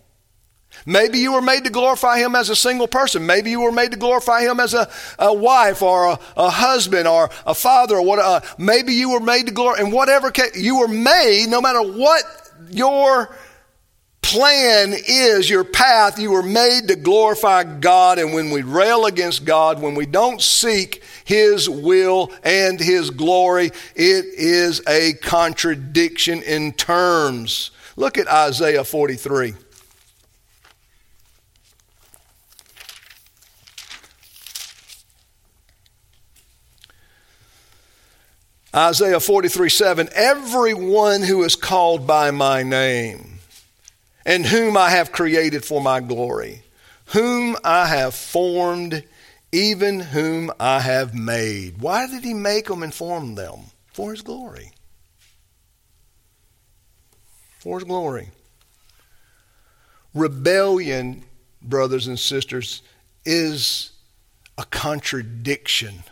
Maybe 0.86 1.19
you 1.19 1.34
were 1.34 1.41
made 1.41 1.65
to 1.65 1.69
glorify 1.69 2.19
Him 2.19 2.36
as 2.36 2.49
a 2.49 2.56
single 2.56 2.88
person. 2.88 3.25
Maybe 3.25 3.49
you 3.49 3.62
were 3.62 3.71
made 3.71 3.91
to 3.91 3.97
glorify 3.97 4.41
Him 4.41 4.60
as 4.60 4.73
a, 4.73 4.89
a 5.19 5.34
wife 5.34 5.82
or 5.82 6.12
a, 6.12 6.19
a, 6.38 6.49
husband 6.49 7.08
or 7.08 7.30
a 7.45 7.53
father 7.53 7.97
or 7.97 8.06
what. 8.06 8.19
Uh, 8.19 8.41
maybe 8.58 8.93
you 8.93 9.12
were 9.12 9.19
made 9.19 9.47
to 9.47 9.51
glorify. 9.51 9.84
In 9.84 9.91
whatever 9.91 10.32
case, 10.32 10.56
you 10.56 10.80
were 10.80 10.88
made, 10.88 11.47
no 11.49 11.62
matter 11.62 11.82
what 11.82 12.23
your 12.69 13.36
plan 14.27 14.93
is, 15.07 15.49
your 15.49 15.63
path, 15.63 16.19
you 16.19 16.31
were 16.31 16.43
made 16.43 16.89
to 16.89 16.97
glorify 16.97 17.63
God. 17.63 18.19
And 18.19 18.33
when 18.33 18.49
we 18.49 18.61
rail 18.61 19.05
against 19.05 19.45
God, 19.45 19.81
when 19.81 19.95
we 19.95 20.05
don't 20.05 20.41
seek 20.41 21.01
His 21.23 21.69
will 21.69 22.31
and 22.43 22.77
His 22.77 23.09
glory, 23.09 23.67
it 23.95 24.25
is 24.25 24.81
a 24.85 25.13
contradiction 25.13 26.41
in 26.41 26.73
terms. 26.73 27.71
Look 27.95 28.17
at 28.17 28.27
Isaiah 28.27 28.83
43. 28.83 29.53
Isaiah 38.75 39.21
43 39.21 39.69
7 39.69 40.09
Everyone 40.13 41.23
who 41.23 41.43
is 41.43 41.55
called 41.55 42.05
by 42.05 42.29
my 42.29 42.61
name 42.61 43.37
and 44.27 44.45
whom 44.45 44.75
I 44.75 44.89
have 44.89 45.13
created 45.13 45.63
for 45.63 45.81
my 45.81 46.01
glory, 46.01 46.61
whom 47.05 47.55
I 47.63 47.87
have 47.87 48.13
formed, 48.13 49.05
even 49.53 50.01
whom 50.01 50.51
I 50.59 50.81
have 50.81 51.15
made. 51.15 51.79
Why 51.79 52.07
did 52.07 52.25
he 52.25 52.33
make 52.33 52.67
them 52.67 52.83
and 52.83 52.93
form 52.93 53.35
them? 53.35 53.61
For 53.93 54.11
his 54.11 54.21
glory. 54.21 54.73
For 57.59 57.79
his 57.79 57.85
glory. 57.85 58.29
Rebellion, 60.13 61.23
brothers 61.61 62.07
and 62.07 62.19
sisters, 62.19 62.81
is 63.23 63.91
a 64.57 64.65
contradiction 64.65 66.03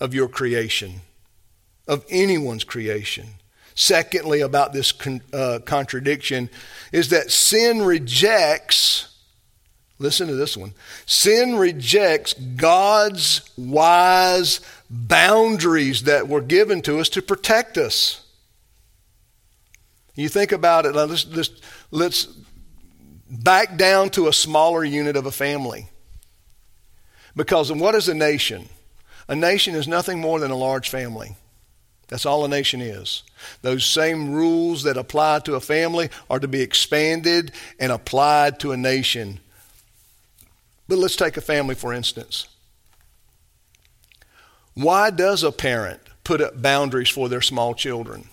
of 0.00 0.12
your 0.12 0.28
creation, 0.28 1.02
of 1.86 2.04
anyone's 2.10 2.64
creation. 2.64 3.26
Secondly, 3.74 4.40
about 4.40 4.72
this 4.72 4.92
con- 4.92 5.20
uh, 5.32 5.58
contradiction 5.64 6.48
is 6.92 7.10
that 7.10 7.30
sin 7.32 7.82
rejects, 7.82 9.08
listen 9.98 10.28
to 10.28 10.36
this 10.36 10.56
one, 10.56 10.74
sin 11.06 11.56
rejects 11.56 12.34
God's 12.34 13.50
wise 13.56 14.60
boundaries 14.88 16.04
that 16.04 16.28
were 16.28 16.40
given 16.40 16.82
to 16.82 17.00
us 17.00 17.08
to 17.10 17.22
protect 17.22 17.76
us. 17.76 18.24
You 20.14 20.28
think 20.28 20.52
about 20.52 20.86
it, 20.86 20.94
let's, 20.94 21.26
let's, 21.26 21.50
let's 21.90 22.28
back 23.28 23.76
down 23.76 24.10
to 24.10 24.28
a 24.28 24.32
smaller 24.32 24.84
unit 24.84 25.16
of 25.16 25.26
a 25.26 25.32
family. 25.32 25.88
Because 27.34 27.72
what 27.72 27.96
is 27.96 28.08
a 28.08 28.14
nation? 28.14 28.68
A 29.26 29.34
nation 29.34 29.74
is 29.74 29.88
nothing 29.88 30.20
more 30.20 30.38
than 30.38 30.52
a 30.52 30.56
large 30.56 30.88
family. 30.88 31.34
That's 32.14 32.26
all 32.26 32.44
a 32.44 32.48
nation 32.48 32.80
is. 32.80 33.24
Those 33.62 33.84
same 33.84 34.32
rules 34.32 34.84
that 34.84 34.96
apply 34.96 35.40
to 35.40 35.56
a 35.56 35.60
family 35.60 36.10
are 36.30 36.38
to 36.38 36.46
be 36.46 36.60
expanded 36.60 37.50
and 37.80 37.90
applied 37.90 38.60
to 38.60 38.70
a 38.70 38.76
nation. 38.76 39.40
But 40.86 40.98
let's 40.98 41.16
take 41.16 41.36
a 41.36 41.40
family 41.40 41.74
for 41.74 41.92
instance. 41.92 42.46
Why 44.74 45.10
does 45.10 45.42
a 45.42 45.50
parent 45.50 46.02
put 46.22 46.40
up 46.40 46.62
boundaries 46.62 47.08
for 47.08 47.28
their 47.28 47.40
small 47.40 47.74
children? 47.74 48.28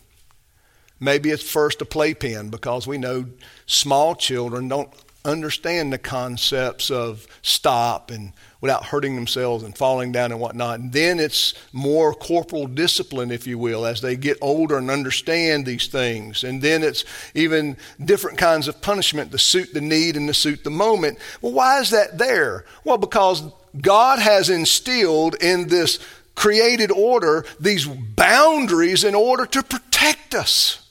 Maybe 1.00 1.32
it's 1.32 1.42
first 1.42 1.82
a 1.82 1.86
playpen 1.86 2.50
because 2.50 2.86
we 2.86 3.00
know 3.00 3.26
small 3.66 4.14
children 4.14 4.68
don't 4.68 4.94
understand 5.24 5.92
the 5.92 5.98
concepts 5.98 6.90
of 6.90 7.28
stop 7.42 8.12
and 8.12 8.34
without 8.60 8.86
hurting 8.86 9.16
themselves 9.16 9.64
and 9.64 9.76
falling 9.76 10.12
down 10.12 10.32
and 10.32 10.40
whatnot. 10.40 10.80
And 10.80 10.94
then 10.94 11.20
it's 11.20 11.54
more 11.74 12.14
corporal 12.14 12.68
discipline, 12.68 13.32
if 13.32 13.48
you 13.48 13.58
will, 13.58 13.86
as 13.86 14.02
they 14.02 14.16
get 14.16 14.38
older 14.42 14.78
and 14.78 14.92
understand 14.92 15.66
these 15.66 15.88
things. 15.88 16.44
And 16.44 16.62
then 16.62 16.84
it's 16.84 17.04
even 17.34 17.78
different 18.04 18.38
kinds 18.38 18.68
of 18.68 18.82
punishment 18.82 19.32
to 19.32 19.40
suit 19.40 19.74
the 19.74 19.82
need 19.82 20.16
and 20.16 20.28
to 20.28 20.34
suit 20.34 20.64
the 20.64 20.70
moment. 20.70 21.18
Well, 21.42 21.54
why 21.54 21.80
is 21.80 21.90
that 21.90 22.18
there? 22.18 22.66
Well, 22.84 22.98
because 22.98 23.44
God 23.80 24.20
has 24.20 24.50
instilled 24.50 25.36
in 25.42 25.68
this 25.68 26.00
created 26.36 26.92
order 26.92 27.46
these 27.60 27.88
boundaries 27.88 29.04
in 29.04 29.16
order 29.16 29.46
to 29.46 29.64
protect 29.64 30.36
us. 30.36 30.88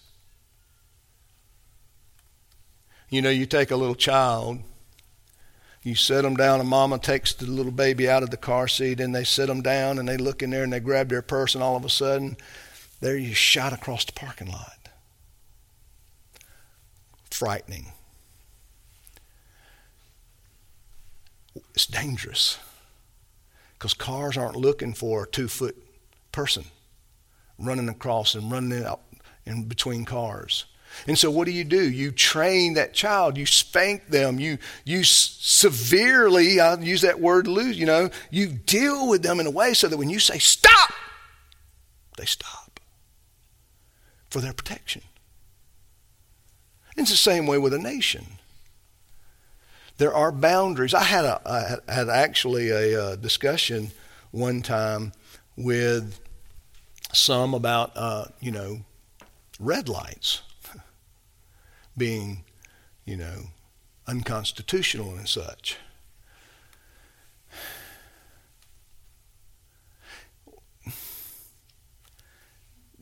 You 3.10 3.20
know, 3.20 3.30
you 3.30 3.44
take 3.44 3.70
a 3.70 3.76
little 3.76 3.94
child 3.94 4.60
you 5.82 5.94
set 5.94 6.22
them 6.22 6.36
down, 6.36 6.60
and 6.60 6.68
mama 6.68 6.98
takes 6.98 7.32
the 7.32 7.46
little 7.46 7.72
baby 7.72 8.08
out 8.08 8.22
of 8.22 8.30
the 8.30 8.36
car 8.36 8.68
seat, 8.68 9.00
and 9.00 9.14
they 9.14 9.24
sit 9.24 9.46
them 9.46 9.62
down, 9.62 9.98
and 9.98 10.06
they 10.06 10.18
look 10.18 10.42
in 10.42 10.50
there, 10.50 10.62
and 10.62 10.72
they 10.72 10.80
grab 10.80 11.08
their 11.08 11.22
purse, 11.22 11.54
and 11.54 11.64
all 11.64 11.76
of 11.76 11.84
a 11.84 11.88
sudden, 11.88 12.36
there 13.00 13.16
you 13.16 13.32
shot 13.32 13.72
across 13.72 14.04
the 14.04 14.12
parking 14.12 14.50
lot. 14.50 14.76
Frightening. 17.30 17.92
It's 21.74 21.86
dangerous 21.86 22.58
because 23.72 23.94
cars 23.94 24.36
aren't 24.36 24.56
looking 24.56 24.92
for 24.92 25.24
a 25.24 25.26
two 25.26 25.48
foot 25.48 25.76
person 26.30 26.64
running 27.58 27.88
across 27.88 28.34
and 28.34 28.52
running 28.52 28.84
out 28.84 29.00
in 29.46 29.64
between 29.64 30.04
cars. 30.04 30.66
And 31.07 31.18
so, 31.18 31.31
what 31.31 31.46
do 31.46 31.53
you 31.53 31.64
do? 31.64 31.90
You 31.90 32.11
train 32.11 32.74
that 32.74 32.92
child, 32.92 33.37
you 33.37 33.46
spank 33.46 34.09
them, 34.09 34.38
you, 34.38 34.59
you 34.85 35.05
severely, 35.05 36.61
I 36.61 36.74
use 36.79 37.03
that 37.03 37.20
word 37.20 37.46
lose, 37.46 37.79
you 37.79 37.87
know, 37.87 38.11
you 38.31 38.48
deal 38.48 39.09
with 39.09 39.22
them 39.22 39.40
in 39.40 39.46
a 39.46 39.50
way 39.50 39.74
so 39.74 39.88
that 39.88 39.96
when 39.96 40.11
you 40.11 40.18
say 40.18 40.38
stop, 40.38 40.92
they 42.16 42.24
stop 42.24 42.81
for 44.29 44.40
their 44.40 44.53
protection. 44.53 45.03
It's 46.96 47.11
the 47.11 47.16
same 47.16 47.46
way 47.46 47.59
with 47.59 47.72
a 47.72 47.79
nation. 47.79 48.26
There 49.96 50.14
are 50.14 50.33
boundaries. 50.33 50.94
I 50.94 51.03
had, 51.03 51.24
a, 51.24 51.40
I 51.88 51.92
had 51.92 52.09
actually 52.09 52.70
a, 52.70 53.12
a 53.12 53.16
discussion 53.16 53.90
one 54.31 54.62
time 54.62 55.12
with 55.57 56.18
some 57.12 57.55
about, 57.55 57.93
uh, 57.97 58.26
you 58.41 58.51
know, 58.51 58.80
red 59.59 59.88
lights 59.88 60.43
being, 61.97 62.45
you 63.05 63.16
know, 63.16 63.45
unconstitutional 64.07 65.14
and 65.14 65.28
such. 65.28 65.76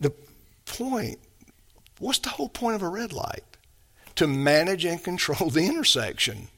The 0.01 0.12
point, 0.66 1.18
what's 1.99 2.18
the 2.20 2.28
whole 2.30 2.49
point 2.49 2.76
of 2.76 2.82
a 2.82 2.89
red 2.89 3.12
light? 3.12 3.45
To 4.16 4.26
manage 4.26 4.84
and 4.84 5.03
control 5.03 5.51
the 5.53 5.66
intersection. 5.66 6.49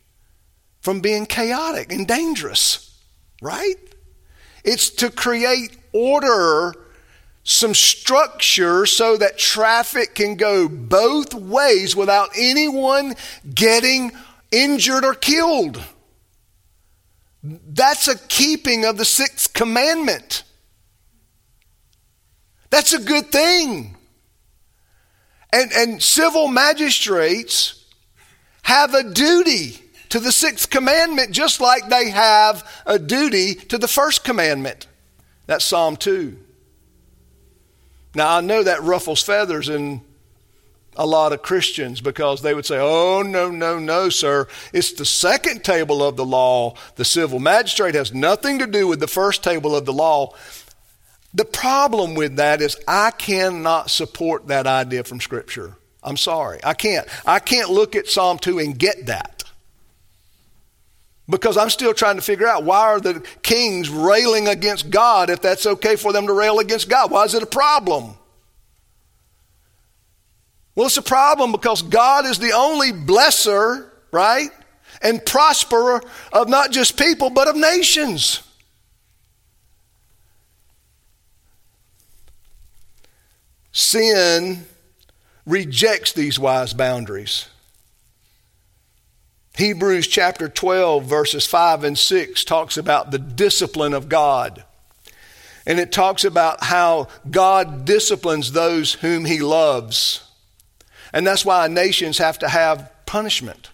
from 0.80 1.00
being 1.00 1.26
chaotic 1.26 1.92
and 1.92 2.06
dangerous, 2.08 2.98
right? 3.42 3.76
It's 4.64 4.90
to 4.90 5.10
create 5.10 5.76
order, 5.92 6.74
some 7.42 7.74
structure 7.74 8.86
so 8.86 9.16
that 9.16 9.38
traffic 9.38 10.14
can 10.14 10.36
go 10.36 10.68
both 10.68 11.34
ways 11.34 11.96
without 11.96 12.30
anyone 12.36 13.14
getting 13.54 14.12
injured 14.50 15.04
or 15.04 15.14
killed. 15.14 15.82
That's 17.42 18.08
a 18.08 18.18
keeping 18.18 18.84
of 18.84 18.98
the 18.98 19.04
sixth 19.04 19.52
commandment. 19.54 20.44
That's 22.68 22.92
a 22.92 23.00
good 23.00 23.32
thing. 23.32 23.96
And, 25.52 25.72
and 25.72 26.02
civil 26.02 26.46
magistrates 26.46 27.84
have 28.62 28.94
a 28.94 29.02
duty 29.02 29.80
to 30.10 30.20
the 30.20 30.30
sixth 30.30 30.70
commandment 30.70 31.32
just 31.32 31.60
like 31.60 31.88
they 31.88 32.10
have 32.10 32.68
a 32.86 32.98
duty 32.98 33.54
to 33.54 33.78
the 33.78 33.88
first 33.88 34.22
commandment. 34.22 34.86
That's 35.46 35.64
Psalm 35.64 35.96
2. 35.96 36.36
Now, 38.14 38.36
I 38.36 38.40
know 38.40 38.62
that 38.62 38.82
ruffles 38.82 39.22
feathers 39.22 39.68
in 39.68 40.02
a 40.96 41.06
lot 41.06 41.32
of 41.32 41.42
Christians 41.42 42.00
because 42.00 42.42
they 42.42 42.54
would 42.54 42.66
say, 42.66 42.78
oh, 42.78 43.22
no, 43.22 43.50
no, 43.50 43.78
no, 43.78 44.08
sir. 44.08 44.48
It's 44.72 44.92
the 44.92 45.04
second 45.04 45.64
table 45.64 46.02
of 46.02 46.16
the 46.16 46.24
law. 46.24 46.74
The 46.96 47.04
civil 47.04 47.38
magistrate 47.38 47.94
has 47.94 48.12
nothing 48.12 48.58
to 48.58 48.66
do 48.66 48.88
with 48.88 49.00
the 49.00 49.06
first 49.06 49.44
table 49.44 49.76
of 49.76 49.86
the 49.86 49.92
law. 49.92 50.34
The 51.32 51.44
problem 51.44 52.14
with 52.14 52.36
that 52.36 52.60
is 52.60 52.76
I 52.88 53.12
cannot 53.12 53.90
support 53.90 54.48
that 54.48 54.66
idea 54.66 55.04
from 55.04 55.20
Scripture. 55.20 55.76
I'm 56.02 56.16
sorry. 56.16 56.58
I 56.64 56.74
can't. 56.74 57.06
I 57.24 57.38
can't 57.38 57.70
look 57.70 57.94
at 57.94 58.08
Psalm 58.08 58.38
2 58.38 58.58
and 58.58 58.78
get 58.78 59.06
that. 59.06 59.39
Because 61.30 61.56
I'm 61.56 61.70
still 61.70 61.94
trying 61.94 62.16
to 62.16 62.22
figure 62.22 62.48
out 62.48 62.64
why 62.64 62.80
are 62.80 63.00
the 63.00 63.24
kings 63.42 63.88
railing 63.88 64.48
against 64.48 64.90
God 64.90 65.30
if 65.30 65.40
that's 65.40 65.64
okay 65.64 65.94
for 65.96 66.12
them 66.12 66.26
to 66.26 66.32
rail 66.32 66.58
against 66.58 66.88
God? 66.88 67.10
Why 67.10 67.24
is 67.24 67.34
it 67.34 67.42
a 67.42 67.46
problem? 67.46 68.16
Well, 70.74 70.86
it's 70.86 70.96
a 70.96 71.02
problem 71.02 71.52
because 71.52 71.82
God 71.82 72.26
is 72.26 72.38
the 72.38 72.52
only 72.52 72.90
blesser, 72.90 73.88
right? 74.10 74.50
And 75.02 75.20
prosperer 75.20 76.02
of 76.32 76.48
not 76.48 76.72
just 76.72 76.98
people, 76.98 77.30
but 77.30 77.48
of 77.48 77.56
nations. 77.56 78.42
Sin 83.72 84.66
rejects 85.46 86.12
these 86.12 86.38
wise 86.38 86.72
boundaries. 86.72 87.46
Hebrews 89.56 90.06
chapter 90.06 90.48
12, 90.48 91.04
verses 91.04 91.46
5 91.46 91.84
and 91.84 91.98
6 91.98 92.44
talks 92.44 92.76
about 92.76 93.10
the 93.10 93.18
discipline 93.18 93.92
of 93.92 94.08
God. 94.08 94.64
And 95.66 95.78
it 95.78 95.92
talks 95.92 96.24
about 96.24 96.64
how 96.64 97.08
God 97.30 97.84
disciplines 97.84 98.52
those 98.52 98.94
whom 98.94 99.24
he 99.24 99.40
loves. 99.40 100.22
And 101.12 101.26
that's 101.26 101.44
why 101.44 101.66
nations 101.68 102.18
have 102.18 102.38
to 102.38 102.48
have 102.48 102.90
punishment. 103.06 103.70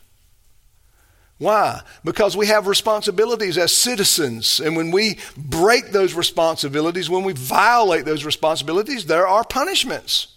Why? 1.38 1.82
Because 2.02 2.36
we 2.36 2.46
have 2.46 2.66
responsibilities 2.66 3.58
as 3.58 3.70
citizens. 3.70 4.58
And 4.58 4.74
when 4.74 4.90
we 4.90 5.18
break 5.36 5.90
those 5.90 6.14
responsibilities, 6.14 7.10
when 7.10 7.24
we 7.24 7.34
violate 7.34 8.06
those 8.06 8.24
responsibilities, 8.24 9.04
there 9.06 9.26
are 9.26 9.44
punishments. 9.44 10.28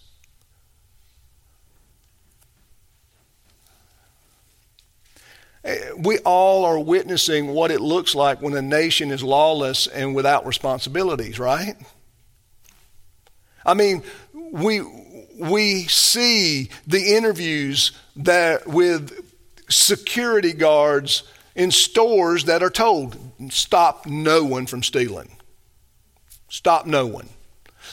Eh, 5.64 5.90
we 5.96 6.18
all 6.18 6.64
are 6.64 6.78
witnessing 6.78 7.48
what 7.48 7.70
it 7.70 7.80
looks 7.80 8.14
like 8.14 8.40
when 8.40 8.54
a 8.54 8.62
nation 8.62 9.10
is 9.10 9.22
lawless 9.22 9.86
and 9.86 10.14
without 10.14 10.46
responsibilities, 10.46 11.38
right? 11.38 11.76
I 13.64 13.74
mean, 13.74 14.02
we 14.32 14.80
we 15.38 15.84
see 15.84 16.70
the 16.86 17.14
interviews 17.14 17.92
that 18.16 18.66
with 18.66 19.12
security 19.68 20.52
guards 20.52 21.22
in 21.54 21.70
stores 21.70 22.44
that 22.44 22.62
are 22.62 22.70
told 22.70 23.16
stop 23.50 24.06
no 24.06 24.44
one 24.44 24.66
from 24.66 24.82
stealing. 24.82 25.36
Stop 26.48 26.86
no 26.86 27.06
one. 27.06 27.28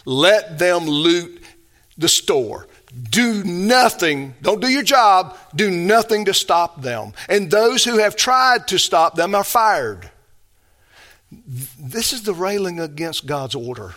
Let 0.06 0.58
them 0.58 0.86
loot 0.86 1.42
the 1.98 2.10
store. 2.10 2.68
Do 2.98 3.44
nothing, 3.44 4.34
don't 4.42 4.62
do 4.62 4.70
your 4.70 4.84
job, 4.84 5.38
do 5.56 5.70
nothing 5.70 6.26
to 6.26 6.34
stop 6.34 6.82
them. 6.82 7.14
And 7.30 7.52
those 7.52 7.84
who 7.84 7.98
have 7.98 8.16
tried 8.16 8.68
to 8.70 8.80
stop 8.80 9.16
them 9.16 9.36
are 9.36 9.44
fired. 9.44 10.10
This 11.32 12.14
is 12.14 12.24
the 12.24 12.34
railing 12.34 12.80
against 12.80 13.26
God's 13.26 13.56
order. 13.56 13.94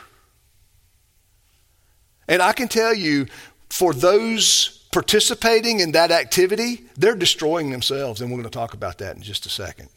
And 2.28 2.42
I 2.42 2.53
can 2.53 2.68
tell 2.68 2.94
you, 2.94 3.26
for 3.68 3.94
those 3.94 4.86
participating 4.92 5.80
in 5.80 5.92
that 5.92 6.11
activity, 6.11 6.84
they're 6.96 7.14
destroying 7.14 7.70
themselves. 7.70 8.20
And 8.20 8.30
we're 8.30 8.38
going 8.38 8.51
to 8.51 8.59
talk 8.59 8.74
about 8.74 8.98
that 8.98 9.16
in 9.16 9.22
just 9.22 9.46
a 9.46 9.51
second. 9.51 9.88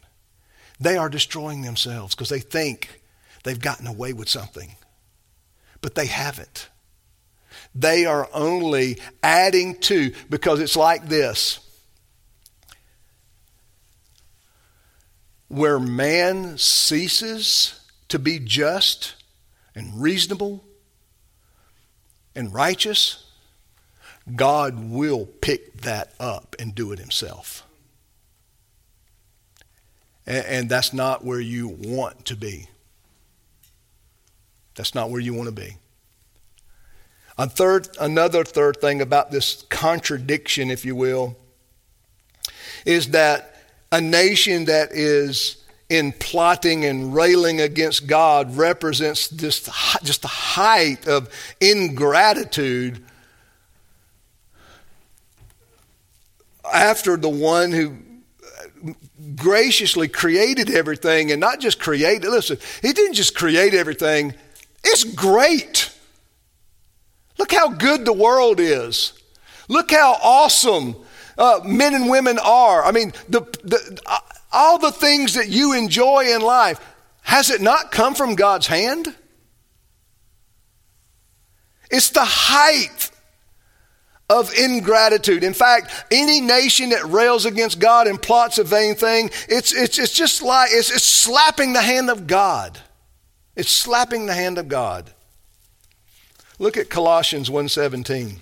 They 0.80 0.96
are 0.96 1.08
destroying 1.08 1.62
themselves 1.62 2.14
because 2.14 2.28
they 2.28 2.40
think 2.40 3.00
they've 3.42 3.60
gotten 3.60 3.86
away 3.86 4.12
with 4.12 4.28
something, 4.28 4.76
but 5.80 5.94
they 5.94 6.06
haven't. 6.06 6.68
They 7.74 8.06
are 8.06 8.28
only 8.32 8.98
adding 9.22 9.76
to, 9.80 10.12
because 10.30 10.60
it's 10.60 10.76
like 10.76 11.08
this. 11.08 11.58
Where 15.48 15.78
man 15.78 16.56
ceases 16.58 17.80
to 18.08 18.18
be 18.18 18.38
just 18.38 19.14
and 19.74 20.00
reasonable 20.00 20.64
and 22.34 22.52
righteous, 22.52 23.24
God 24.34 24.90
will 24.90 25.26
pick 25.26 25.80
that 25.82 26.14
up 26.18 26.56
and 26.58 26.74
do 26.74 26.92
it 26.92 26.98
himself. 26.98 27.64
And, 30.26 30.46
and, 30.46 30.70
that's 30.70 30.94
not 30.94 31.22
where 31.22 31.40
you 31.40 31.68
want 31.68 32.24
to 32.26 32.36
be. 32.36 32.68
That's 34.74 34.94
not 34.94 35.10
where 35.10 35.20
you 35.20 35.34
want 35.34 35.48
to 35.48 35.54
be. 35.54 35.76
A 37.36 37.48
third, 37.48 37.88
another 38.00 38.44
third 38.44 38.80
thing 38.80 39.00
about 39.00 39.30
this 39.30 39.64
contradiction, 39.68 40.70
if 40.70 40.84
you 40.84 40.94
will, 40.94 41.36
is 42.86 43.10
that 43.10 43.56
a 43.90 44.00
nation 44.00 44.66
that 44.66 44.92
is 44.92 45.64
in 45.88 46.12
plotting 46.12 46.84
and 46.84 47.14
railing 47.14 47.60
against 47.60 48.06
God 48.06 48.56
represents 48.56 49.28
this, 49.28 49.68
just 50.02 50.22
the 50.22 50.28
height 50.28 51.06
of 51.06 51.28
ingratitude 51.60 53.04
after 56.72 57.16
the 57.16 57.28
one 57.28 57.72
who 57.72 57.96
graciously 59.36 60.08
created 60.08 60.70
everything 60.70 61.30
and 61.30 61.40
not 61.40 61.60
just 61.60 61.78
created, 61.78 62.28
listen, 62.28 62.58
he 62.82 62.92
didn't 62.92 63.14
just 63.14 63.34
create 63.34 63.74
everything, 63.74 64.34
it's 64.82 65.04
great. 65.04 65.93
Look 67.38 67.52
how 67.52 67.68
good 67.68 68.04
the 68.04 68.12
world 68.12 68.60
is. 68.60 69.12
Look 69.68 69.90
how 69.90 70.16
awesome 70.22 70.96
uh, 71.36 71.60
men 71.64 71.94
and 71.94 72.08
women 72.08 72.38
are. 72.38 72.84
I 72.84 72.92
mean, 72.92 73.12
the, 73.28 73.40
the, 73.64 74.00
uh, 74.06 74.18
all 74.52 74.78
the 74.78 74.92
things 74.92 75.34
that 75.34 75.48
you 75.48 75.72
enjoy 75.72 76.32
in 76.34 76.40
life, 76.42 76.80
has 77.22 77.50
it 77.50 77.60
not 77.60 77.90
come 77.90 78.14
from 78.14 78.34
God's 78.34 78.66
hand? 78.66 79.14
It's 81.90 82.10
the 82.10 82.24
height 82.24 83.10
of 84.28 84.52
ingratitude. 84.54 85.44
In 85.44 85.54
fact, 85.54 85.90
any 86.10 86.40
nation 86.40 86.90
that 86.90 87.04
rails 87.04 87.44
against 87.44 87.78
God 87.78 88.06
and 88.06 88.20
plots 88.20 88.58
a 88.58 88.64
vain 88.64 88.94
thing, 88.94 89.30
it's, 89.48 89.74
it's, 89.74 89.98
it's 89.98 90.12
just 90.12 90.42
like 90.42 90.70
it's, 90.72 90.90
it's 90.90 91.04
slapping 91.04 91.72
the 91.72 91.82
hand 91.82 92.10
of 92.10 92.26
God. 92.26 92.78
It's 93.56 93.70
slapping 93.70 94.26
the 94.26 94.34
hand 94.34 94.58
of 94.58 94.68
God. 94.68 95.10
Look 96.58 96.76
at 96.76 96.88
Colossians 96.88 97.50
1:17. 97.50 98.40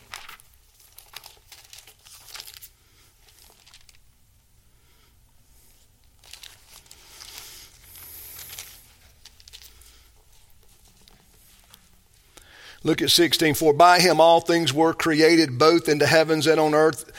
Look 12.85 13.01
at 13.01 13.11
16. 13.11 13.55
For 13.55 13.73
by 13.73 14.01
him 14.01 14.21
all 14.21 14.41
things 14.41 14.73
were 14.73 14.93
created, 14.93 15.59
both 15.59 15.89
in 15.89 15.99
the 15.99 16.07
heavens 16.07 16.47
and 16.47 16.59
on 16.59 16.75
earth, 16.75 17.11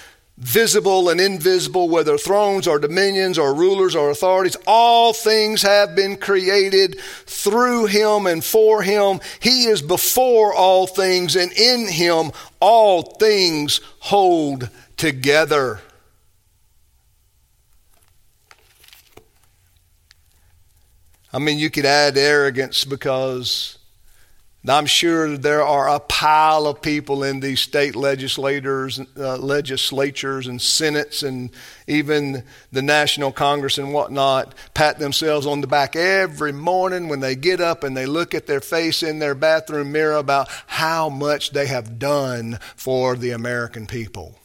visible 0.44 1.10
and 1.10 1.22
invisible, 1.22 1.88
whether 1.88 2.18
thrones 2.18 2.68
or 2.68 2.78
dominions 2.78 3.38
or 3.38 3.54
rulers 3.54 3.96
or 3.96 4.10
authorities, 4.10 4.58
all 4.68 5.14
things 5.14 5.62
have 5.62 5.96
been 5.96 6.18
created 6.18 7.00
through 7.26 7.86
him 7.86 8.28
and 8.28 8.44
for 8.44 8.82
him. 8.84 9.20
He 9.40 9.66
is 9.66 9.82
before 9.82 10.54
all 10.54 10.86
things, 10.86 11.36
and 11.36 11.52
in 11.54 11.88
him 11.88 12.32
all 12.60 13.04
things 13.04 13.80
hold 14.00 14.70
together. 14.98 15.80
I 21.32 21.40
mean, 21.40 21.58
you 21.58 21.70
could 21.70 21.86
add 21.86 22.18
arrogance 22.18 22.84
because 22.84 23.80
I'm 24.66 24.86
sure 24.86 25.38
there 25.38 25.62
are 25.62 25.90
a 25.90 26.00
pile 26.00 26.68
of 26.68 26.82
people 26.82 27.22
in 27.22 27.42
these 27.42 27.60
state 27.60 27.98
legislators, 27.98 28.98
uh, 29.18 29.38
legislatures 29.38 30.48
and 30.48 30.62
senates 30.62 31.22
and 31.22 31.50
even 31.86 32.46
the 32.72 32.82
National 32.82 33.34
Congress 33.34 33.78
and 33.78 33.92
whatnot 33.92 34.56
pat 34.74 35.00
themselves 35.00 35.46
on 35.46 35.60
the 35.60 35.68
back 35.68 35.98
every 35.98 36.54
morning 36.54 37.10
when 37.10 37.20
they 37.20 37.36
get 37.36 37.60
up 37.60 37.84
and 37.84 37.96
they 37.96 38.06
look 38.06 38.34
at 38.34 38.48
their 38.48 38.62
face 38.62 39.04
in 39.04 39.20
their 39.20 39.36
bathroom 39.36 39.92
mirror 39.92 40.16
about 40.16 40.48
how 40.68 41.10
much 41.10 41.52
they 41.52 41.68
have 41.68 42.00
done 42.00 42.58
for 42.78 43.18
the 43.18 43.32
American 43.32 43.86
people. 43.86 44.40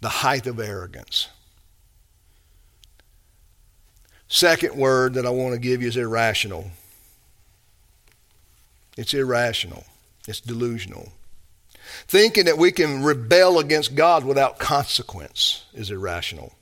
The 0.00 0.08
height 0.08 0.46
of 0.46 0.58
arrogance. 0.58 1.28
Second 4.26 4.74
word 4.74 5.14
that 5.14 5.26
I 5.26 5.30
want 5.30 5.52
to 5.52 5.60
give 5.60 5.82
you 5.82 5.88
is 5.88 5.98
irrational. 5.98 6.70
It's 8.98 9.14
irrational, 9.14 9.84
it's 10.26 10.40
delusional. 10.40 11.12
Thinking 12.08 12.46
that 12.46 12.58
we 12.58 12.72
can 12.72 13.04
rebel 13.04 13.60
against 13.60 13.94
God 13.94 14.24
without 14.24 14.58
consequence 14.58 15.64
is 15.72 15.92
irrational. 15.92 16.52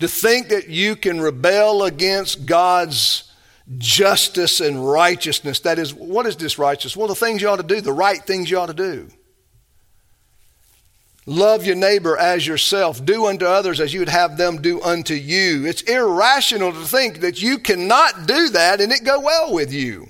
To 0.00 0.08
think 0.08 0.48
that 0.48 0.68
you 0.68 0.96
can 0.96 1.20
rebel 1.20 1.84
against 1.84 2.44
God's 2.44 3.32
justice 3.78 4.60
and 4.60 4.84
righteousness, 4.90 5.60
that 5.60 5.78
is, 5.78 5.94
what 5.94 6.26
is 6.26 6.36
this 6.36 6.58
righteousness? 6.58 6.96
Well, 6.96 7.06
the 7.06 7.14
things 7.14 7.40
you 7.40 7.48
ought 7.48 7.56
to 7.56 7.62
do, 7.62 7.80
the 7.80 7.92
right 7.92 8.20
things 8.20 8.50
you 8.50 8.58
ought 8.58 8.66
to 8.66 8.74
do. 8.74 9.08
Love 11.28 11.66
your 11.66 11.74
neighbor 11.74 12.16
as 12.16 12.46
yourself. 12.46 13.04
Do 13.04 13.26
unto 13.26 13.44
others 13.44 13.80
as 13.80 13.92
you 13.92 13.98
would 13.98 14.08
have 14.08 14.36
them 14.36 14.62
do 14.62 14.80
unto 14.80 15.14
you. 15.14 15.66
It's 15.66 15.82
irrational 15.82 16.72
to 16.72 16.84
think 16.84 17.20
that 17.20 17.42
you 17.42 17.58
cannot 17.58 18.28
do 18.28 18.48
that 18.50 18.80
and 18.80 18.92
it 18.92 19.04
go 19.04 19.18
well 19.18 19.52
with 19.52 19.72
you, 19.72 20.06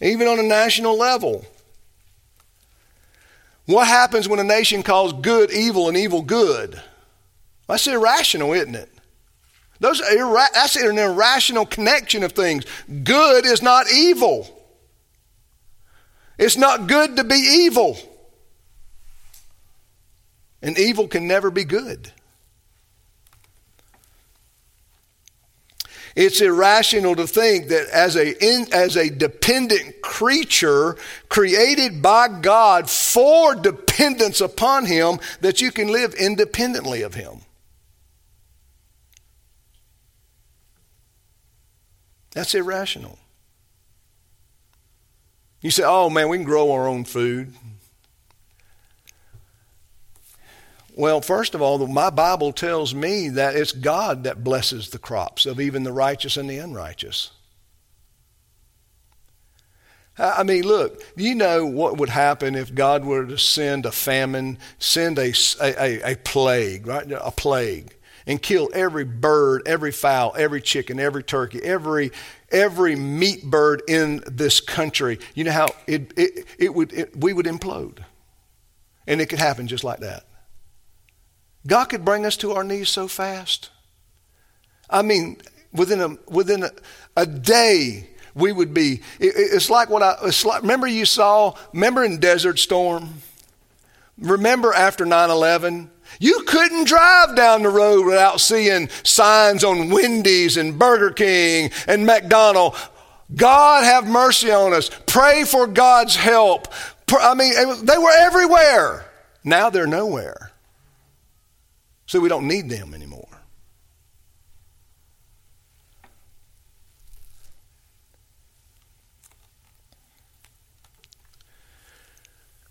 even 0.00 0.26
on 0.26 0.38
a 0.38 0.42
national 0.42 0.96
level. 0.96 1.44
What 3.66 3.86
happens 3.86 4.28
when 4.28 4.40
a 4.40 4.44
nation 4.44 4.82
calls 4.82 5.12
good 5.12 5.52
evil 5.52 5.88
and 5.88 5.96
evil 5.96 6.22
good? 6.22 6.80
That's 7.68 7.86
irrational, 7.86 8.54
isn't 8.54 8.74
it? 8.74 8.88
Those 9.78 10.00
irra- 10.00 10.52
that's 10.54 10.76
an 10.76 10.98
irrational 10.98 11.66
connection 11.66 12.22
of 12.22 12.32
things. 12.32 12.64
Good 13.04 13.44
is 13.44 13.62
not 13.62 13.92
evil. 13.92 14.48
It's 16.38 16.56
not 16.56 16.86
good 16.86 17.16
to 17.16 17.24
be 17.24 17.34
evil. 17.34 17.98
And 20.62 20.78
evil 20.78 21.08
can 21.08 21.26
never 21.26 21.50
be 21.50 21.64
good. 21.64 22.12
It's 26.16 26.40
irrational 26.40 27.14
to 27.16 27.26
think 27.26 27.68
that 27.68 27.88
as 27.88 28.16
a, 28.16 28.44
in, 28.44 28.66
as 28.72 28.96
a 28.96 29.08
dependent 29.10 30.02
creature 30.02 30.96
created 31.28 32.02
by 32.02 32.28
God 32.28 32.90
for 32.90 33.54
dependence 33.54 34.40
upon 34.40 34.86
Him, 34.86 35.20
that 35.40 35.60
you 35.60 35.70
can 35.70 35.88
live 35.88 36.14
independently 36.14 37.02
of 37.02 37.14
Him. 37.14 37.42
That's 42.32 42.54
irrational. 42.54 43.18
You 45.60 45.70
say, 45.70 45.82
oh 45.84 46.10
man, 46.10 46.28
we 46.28 46.38
can 46.38 46.44
grow 46.44 46.72
our 46.72 46.88
own 46.88 47.04
food. 47.04 47.52
Well, 50.96 51.20
first 51.20 51.54
of 51.54 51.62
all, 51.62 51.86
my 51.86 52.10
Bible 52.10 52.52
tells 52.52 52.94
me 52.94 53.30
that 53.30 53.56
it's 53.56 53.72
God 53.72 54.24
that 54.24 54.44
blesses 54.44 54.90
the 54.90 54.98
crops 54.98 55.46
of 55.46 55.60
even 55.60 55.82
the 55.82 55.92
righteous 55.92 56.36
and 56.36 56.48
the 56.48 56.58
unrighteous. 56.58 57.30
I 60.18 60.42
mean, 60.42 60.64
look, 60.64 61.02
you 61.16 61.34
know 61.34 61.64
what 61.64 61.96
would 61.96 62.10
happen 62.10 62.54
if 62.54 62.74
God 62.74 63.04
were 63.04 63.24
to 63.24 63.38
send 63.38 63.86
a 63.86 63.92
famine, 63.92 64.58
send 64.78 65.18
a, 65.18 65.32
a, 65.62 66.12
a 66.12 66.16
plague, 66.16 66.86
right? 66.86 67.10
A 67.10 67.30
plague, 67.30 67.94
and 68.26 68.42
kill 68.42 68.68
every 68.74 69.04
bird, 69.04 69.62
every 69.64 69.92
fowl, 69.92 70.34
every 70.36 70.60
chicken, 70.60 71.00
every 71.00 71.22
turkey, 71.22 71.62
every, 71.62 72.10
every 72.50 72.96
meat 72.96 73.44
bird 73.44 73.82
in 73.88 74.22
this 74.26 74.60
country. 74.60 75.18
You 75.34 75.44
know 75.44 75.52
how 75.52 75.68
it, 75.86 76.12
it, 76.18 76.46
it 76.58 76.74
would, 76.74 76.92
it, 76.92 77.16
we 77.16 77.32
would 77.32 77.46
implode. 77.46 78.00
And 79.06 79.22
it 79.22 79.30
could 79.30 79.38
happen 79.38 79.68
just 79.68 79.84
like 79.84 80.00
that. 80.00 80.24
God 81.66 81.86
could 81.86 82.04
bring 82.04 82.24
us 82.24 82.36
to 82.38 82.52
our 82.52 82.64
knees 82.64 82.88
so 82.88 83.08
fast. 83.08 83.70
I 84.88 85.02
mean, 85.02 85.36
within 85.72 86.00
a, 86.00 86.16
within 86.30 86.64
a, 86.64 86.70
a 87.16 87.26
day, 87.26 88.08
we 88.34 88.52
would 88.52 88.72
be. 88.72 89.00
It, 89.18 89.34
it's 89.36 89.70
like 89.70 89.88
what 89.88 90.02
I. 90.02 90.16
It's 90.24 90.44
like, 90.44 90.62
remember 90.62 90.86
you 90.86 91.04
saw. 91.04 91.54
Remember 91.72 92.04
in 92.04 92.18
Desert 92.18 92.58
Storm. 92.58 93.14
Remember 94.18 94.72
after 94.72 95.04
9/11. 95.04 95.88
You 96.18 96.42
couldn't 96.46 96.88
drive 96.88 97.36
down 97.36 97.62
the 97.62 97.68
road 97.68 98.04
without 98.04 98.40
seeing 98.40 98.88
signs 99.04 99.62
on 99.62 99.90
Wendy's 99.90 100.56
and 100.56 100.78
Burger 100.78 101.12
King 101.12 101.70
and 101.86 102.04
McDonald. 102.04 102.74
God 103.34 103.84
have 103.84 104.06
mercy 104.06 104.50
on 104.50 104.74
us. 104.74 104.90
Pray 105.06 105.44
for 105.44 105.68
God's 105.68 106.16
help. 106.16 106.66
I 107.12 107.34
mean, 107.34 107.52
they 107.84 107.96
were 107.96 108.12
everywhere. 108.18 109.06
Now 109.44 109.70
they're 109.70 109.86
nowhere. 109.86 110.49
So 112.10 112.18
we 112.18 112.28
don't 112.28 112.48
need 112.48 112.68
them 112.68 112.92
anymore. 112.92 113.28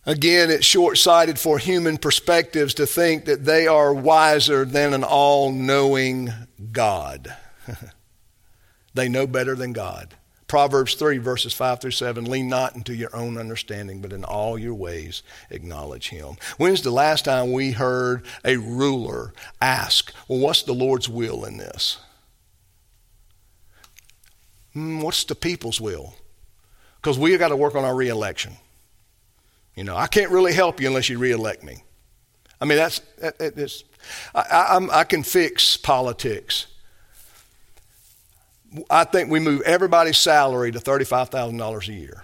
Again, 0.06 0.52
it's 0.52 0.66
short 0.66 0.98
sighted 0.98 1.40
for 1.40 1.58
human 1.58 1.98
perspectives 1.98 2.74
to 2.74 2.86
think 2.86 3.24
that 3.24 3.46
they 3.46 3.66
are 3.66 3.94
wiser 3.94 4.66
than 4.66 4.94
an 4.94 5.06
all 5.06 5.54
knowing 5.54 6.34
God. 6.74 7.34
they 8.94 9.08
know 9.08 9.26
better 9.26 9.56
than 9.56 9.72
God. 9.72 10.16
Proverbs 10.50 10.96
3, 10.96 11.20
verses 11.20 11.54
5 11.54 11.80
through 11.80 11.92
7 11.92 12.26
lean 12.26 12.50
not 12.50 12.76
into 12.76 12.96
your 12.96 13.16
own 13.16 13.38
understanding, 13.38 14.02
but 14.02 14.12
in 14.12 14.26
all 14.26 14.58
your 14.58 14.74
ways 14.74 15.22
acknowledge 15.52 16.10
him. 16.10 16.36
When's 16.58 16.82
the 16.82 16.92
last 16.92 17.26
time 17.26 17.54
we 17.54 17.72
heard 17.72 18.26
a 18.44 18.58
ruler 18.58 19.32
ask, 19.62 20.12
Well, 20.28 20.40
what's 20.40 20.64
the 20.64 20.74
Lord's 20.74 21.08
will 21.08 21.46
in 21.46 21.58
this? 21.58 22.00
Mm, 24.76 25.04
what's 25.04 25.24
the 25.24 25.36
people's 25.36 25.80
will? 25.80 26.16
Because 26.96 27.20
we've 27.20 27.40
got 27.40 27.50
to 27.50 27.56
work 27.56 27.76
on 27.76 27.86
our 27.86 27.96
reelection. 27.96 28.54
You 29.76 29.84
know, 29.84 29.96
I 29.96 30.08
can't 30.08 30.32
really 30.32 30.54
help 30.54 30.82
you 30.82 30.88
unless 30.88 31.10
you 31.10 31.20
reelect 31.20 31.64
me. 31.64 31.84
I 32.60 32.66
mean, 32.66 32.80
that's, 32.80 33.00
that, 33.20 33.84
I, 34.34 34.42
I, 34.42 35.00
I 35.00 35.04
can 35.04 35.22
fix 35.22 35.78
politics. 35.78 36.66
I 38.90 39.04
think 39.04 39.30
we 39.30 39.40
move 39.40 39.62
everybody's 39.62 40.18
salary 40.18 40.72
to 40.72 40.80
$35,000 40.80 41.88
a 41.88 41.94
year. 41.94 42.24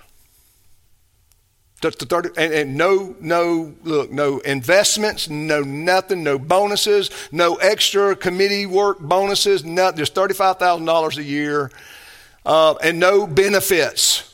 To, 1.82 1.92
to 1.92 2.06
30, 2.06 2.30
and, 2.38 2.54
and, 2.54 2.78
no, 2.78 3.16
no, 3.20 3.76
look, 3.84 4.12
no 4.12 4.40
investments, 4.40 5.30
no 5.30 5.62
nothing, 5.62 6.24
no 6.24 6.40
bonuses, 6.40 7.10
no 7.32 7.56
extra 7.56 8.16
committee 8.16 8.66
work 8.66 9.00
bonuses, 9.00 9.66
nothing, 9.66 9.98
just 9.98 10.16
$35,000 10.16 11.18
a 11.18 11.24
year, 11.24 11.72
uh, 12.46 12.76
and 12.76 13.00
no 13.00 13.28
benefits. 13.28 14.34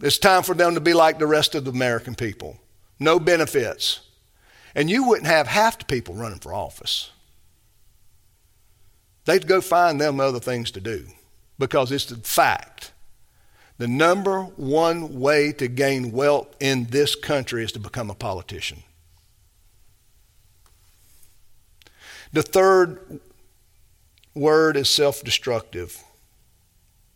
It's 0.00 0.18
time 0.18 0.42
for 0.42 0.54
them 0.54 0.74
to 0.74 0.80
be 0.80 0.94
like 0.94 1.18
the 1.18 1.26
rest 1.26 1.54
of 1.54 1.64
the 1.64 1.70
American 1.70 2.14
people. 2.14 2.58
No 2.98 3.18
benefits. 3.18 4.00
And 4.74 4.90
you 4.90 5.04
wouldn't 5.08 5.26
have 5.26 5.46
half 5.46 5.78
the 5.78 5.84
people 5.84 6.14
running 6.14 6.38
for 6.38 6.52
office. 6.52 7.10
They'd 9.26 9.46
go 9.46 9.60
find 9.60 10.00
them 10.00 10.20
other 10.20 10.40
things 10.40 10.70
to 10.70 10.80
do 10.80 11.06
because 11.58 11.92
it's 11.92 12.06
the 12.06 12.16
fact. 12.16 12.92
The 13.78 13.88
number 13.88 14.42
one 14.42 15.20
way 15.20 15.52
to 15.52 15.68
gain 15.68 16.12
wealth 16.12 16.56
in 16.60 16.84
this 16.86 17.14
country 17.14 17.62
is 17.62 17.72
to 17.72 17.78
become 17.78 18.08
a 18.08 18.14
politician. 18.14 18.82
The 22.32 22.42
third 22.42 23.20
word 24.34 24.76
is 24.76 24.88
self 24.88 25.22
destructive. 25.22 26.02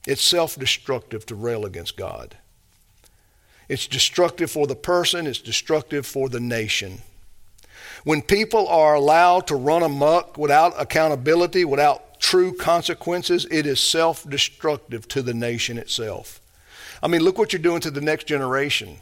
It's 0.07 0.23
self 0.23 0.59
destructive 0.59 1.25
to 1.27 1.35
rail 1.35 1.65
against 1.65 1.97
God. 1.97 2.37
It's 3.69 3.87
destructive 3.87 4.51
for 4.51 4.67
the 4.67 4.77
person, 4.77 5.27
it's 5.27 5.39
destructive 5.39 6.05
for 6.05 6.29
the 6.29 6.41
nation. 6.41 7.03
When 8.05 8.23
people 8.23 8.67
are 8.69 8.95
allowed 8.95 9.47
to 9.49 9.57
run 9.57 9.83
amok 9.83 10.39
without 10.39 10.75
accountability, 10.81 11.65
without 11.65 12.21
true 12.21 12.53
consequences, 12.55 13.47
it 13.51 13.67
is 13.67 13.81
self 13.81 14.29
destructive 14.29 15.09
to 15.09 15.23
the 15.23 15.35
nation 15.35 15.79
itself. 15.79 16.41
I 17.03 17.09
mean, 17.09 17.23
look 17.23 17.39
what 17.39 17.53
you're 17.53 17.63
doing 17.63 17.81
to 17.83 17.91
the 17.91 18.01
next 18.01 18.27
generation. 18.27 18.99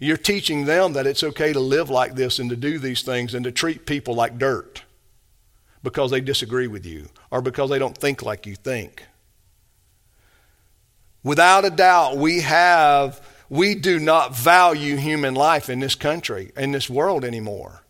You're 0.00 0.16
teaching 0.16 0.64
them 0.64 0.92
that 0.94 1.06
it's 1.06 1.22
okay 1.22 1.52
to 1.52 1.60
live 1.60 1.88
like 1.90 2.14
this 2.14 2.38
and 2.38 2.50
to 2.50 2.56
do 2.56 2.78
these 2.78 3.02
things 3.02 3.34
and 3.34 3.44
to 3.44 3.52
treat 3.52 3.86
people 3.86 4.14
like 4.14 4.38
dirt. 4.38 4.82
because 5.84 6.10
they 6.10 6.20
disagree 6.20 6.66
with 6.66 6.84
you 6.86 7.08
or 7.30 7.42
because 7.42 7.70
they 7.70 7.78
don't 7.78 7.96
think 7.98 8.22
like 8.22 8.46
you 8.46 8.56
think. 8.56 9.04
Without 11.22 11.64
a 11.64 11.70
doubt, 11.70 12.16
we 12.16 12.40
have, 12.40 13.20
we 13.48 13.74
do 13.74 13.98
not 14.00 14.34
value 14.34 14.96
human 14.96 15.34
life 15.34 15.70
in 15.70 15.80
this 15.80 15.94
country, 15.94 16.52
in 16.56 16.72
this 16.72 16.90
world 16.90 17.24
anymore. 17.24 17.83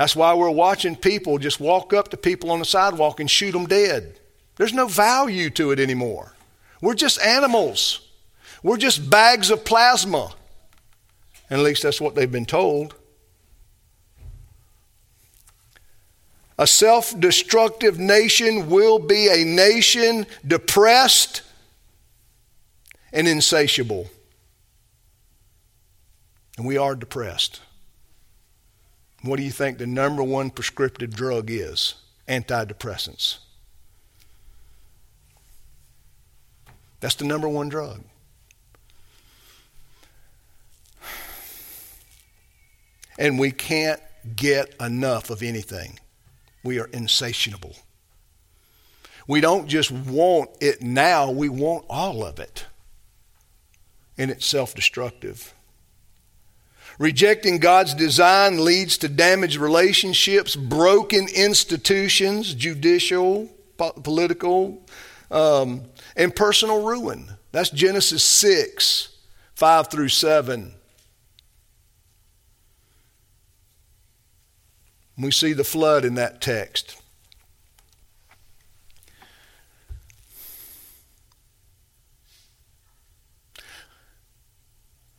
That's 0.00 0.16
why 0.16 0.32
we're 0.32 0.48
watching 0.48 0.96
people 0.96 1.36
just 1.36 1.60
walk 1.60 1.92
up 1.92 2.08
to 2.08 2.16
people 2.16 2.50
on 2.52 2.58
the 2.58 2.64
sidewalk 2.64 3.20
and 3.20 3.30
shoot 3.30 3.52
them 3.52 3.66
dead. 3.66 4.18
There's 4.56 4.72
no 4.72 4.86
value 4.86 5.50
to 5.50 5.72
it 5.72 5.78
anymore. 5.78 6.32
We're 6.80 6.94
just 6.94 7.20
animals. 7.20 8.08
We're 8.62 8.78
just 8.78 9.10
bags 9.10 9.50
of 9.50 9.62
plasma. 9.62 10.32
And 11.50 11.60
at 11.60 11.64
least 11.66 11.82
that's 11.82 12.00
what 12.00 12.14
they've 12.14 12.32
been 12.32 12.46
told. 12.46 12.94
A 16.58 16.66
self 16.66 17.20
destructive 17.20 17.98
nation 17.98 18.70
will 18.70 19.00
be 19.00 19.28
a 19.28 19.44
nation 19.44 20.24
depressed 20.46 21.42
and 23.12 23.28
insatiable. 23.28 24.08
And 26.56 26.66
we 26.66 26.78
are 26.78 26.96
depressed. 26.96 27.60
What 29.22 29.36
do 29.36 29.42
you 29.42 29.50
think 29.50 29.78
the 29.78 29.86
number 29.86 30.22
one 30.22 30.50
prescriptive 30.50 31.14
drug 31.14 31.50
is? 31.50 31.94
Antidepressants. 32.28 33.38
That's 37.00 37.14
the 37.14 37.24
number 37.24 37.48
one 37.48 37.68
drug. 37.68 38.02
And 43.18 43.38
we 43.38 43.50
can't 43.50 44.00
get 44.36 44.74
enough 44.80 45.28
of 45.28 45.42
anything. 45.42 45.98
We 46.62 46.78
are 46.78 46.86
insatiable. 46.86 47.76
We 49.26 49.40
don't 49.40 49.66
just 49.66 49.90
want 49.90 50.50
it 50.60 50.82
now, 50.82 51.30
we 51.30 51.48
want 51.48 51.84
all 51.88 52.24
of 52.24 52.38
it. 52.38 52.66
And 54.16 54.30
it's 54.30 54.46
self 54.46 54.74
destructive. 54.74 55.54
Rejecting 57.00 57.60
God's 57.60 57.94
design 57.94 58.62
leads 58.62 58.98
to 58.98 59.08
damaged 59.08 59.56
relationships, 59.56 60.54
broken 60.54 61.28
institutions, 61.34 62.52
judicial, 62.52 63.48
political, 63.78 64.86
um, 65.30 65.84
and 66.14 66.36
personal 66.36 66.84
ruin. 66.84 67.26
That's 67.52 67.70
Genesis 67.70 68.22
6, 68.22 69.16
5 69.54 69.90
through 69.90 70.10
7. 70.10 70.74
We 75.16 75.30
see 75.30 75.54
the 75.54 75.64
flood 75.64 76.04
in 76.04 76.16
that 76.16 76.42
text. 76.42 77.00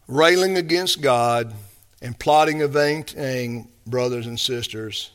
Railing 0.08 0.58
against 0.58 1.02
God 1.02 1.56
and 2.02 2.18
plotting 2.18 2.62
a 2.62 2.68
vain 2.68 3.68
brothers 3.86 4.28
and 4.28 4.40
sisters, 4.40 5.12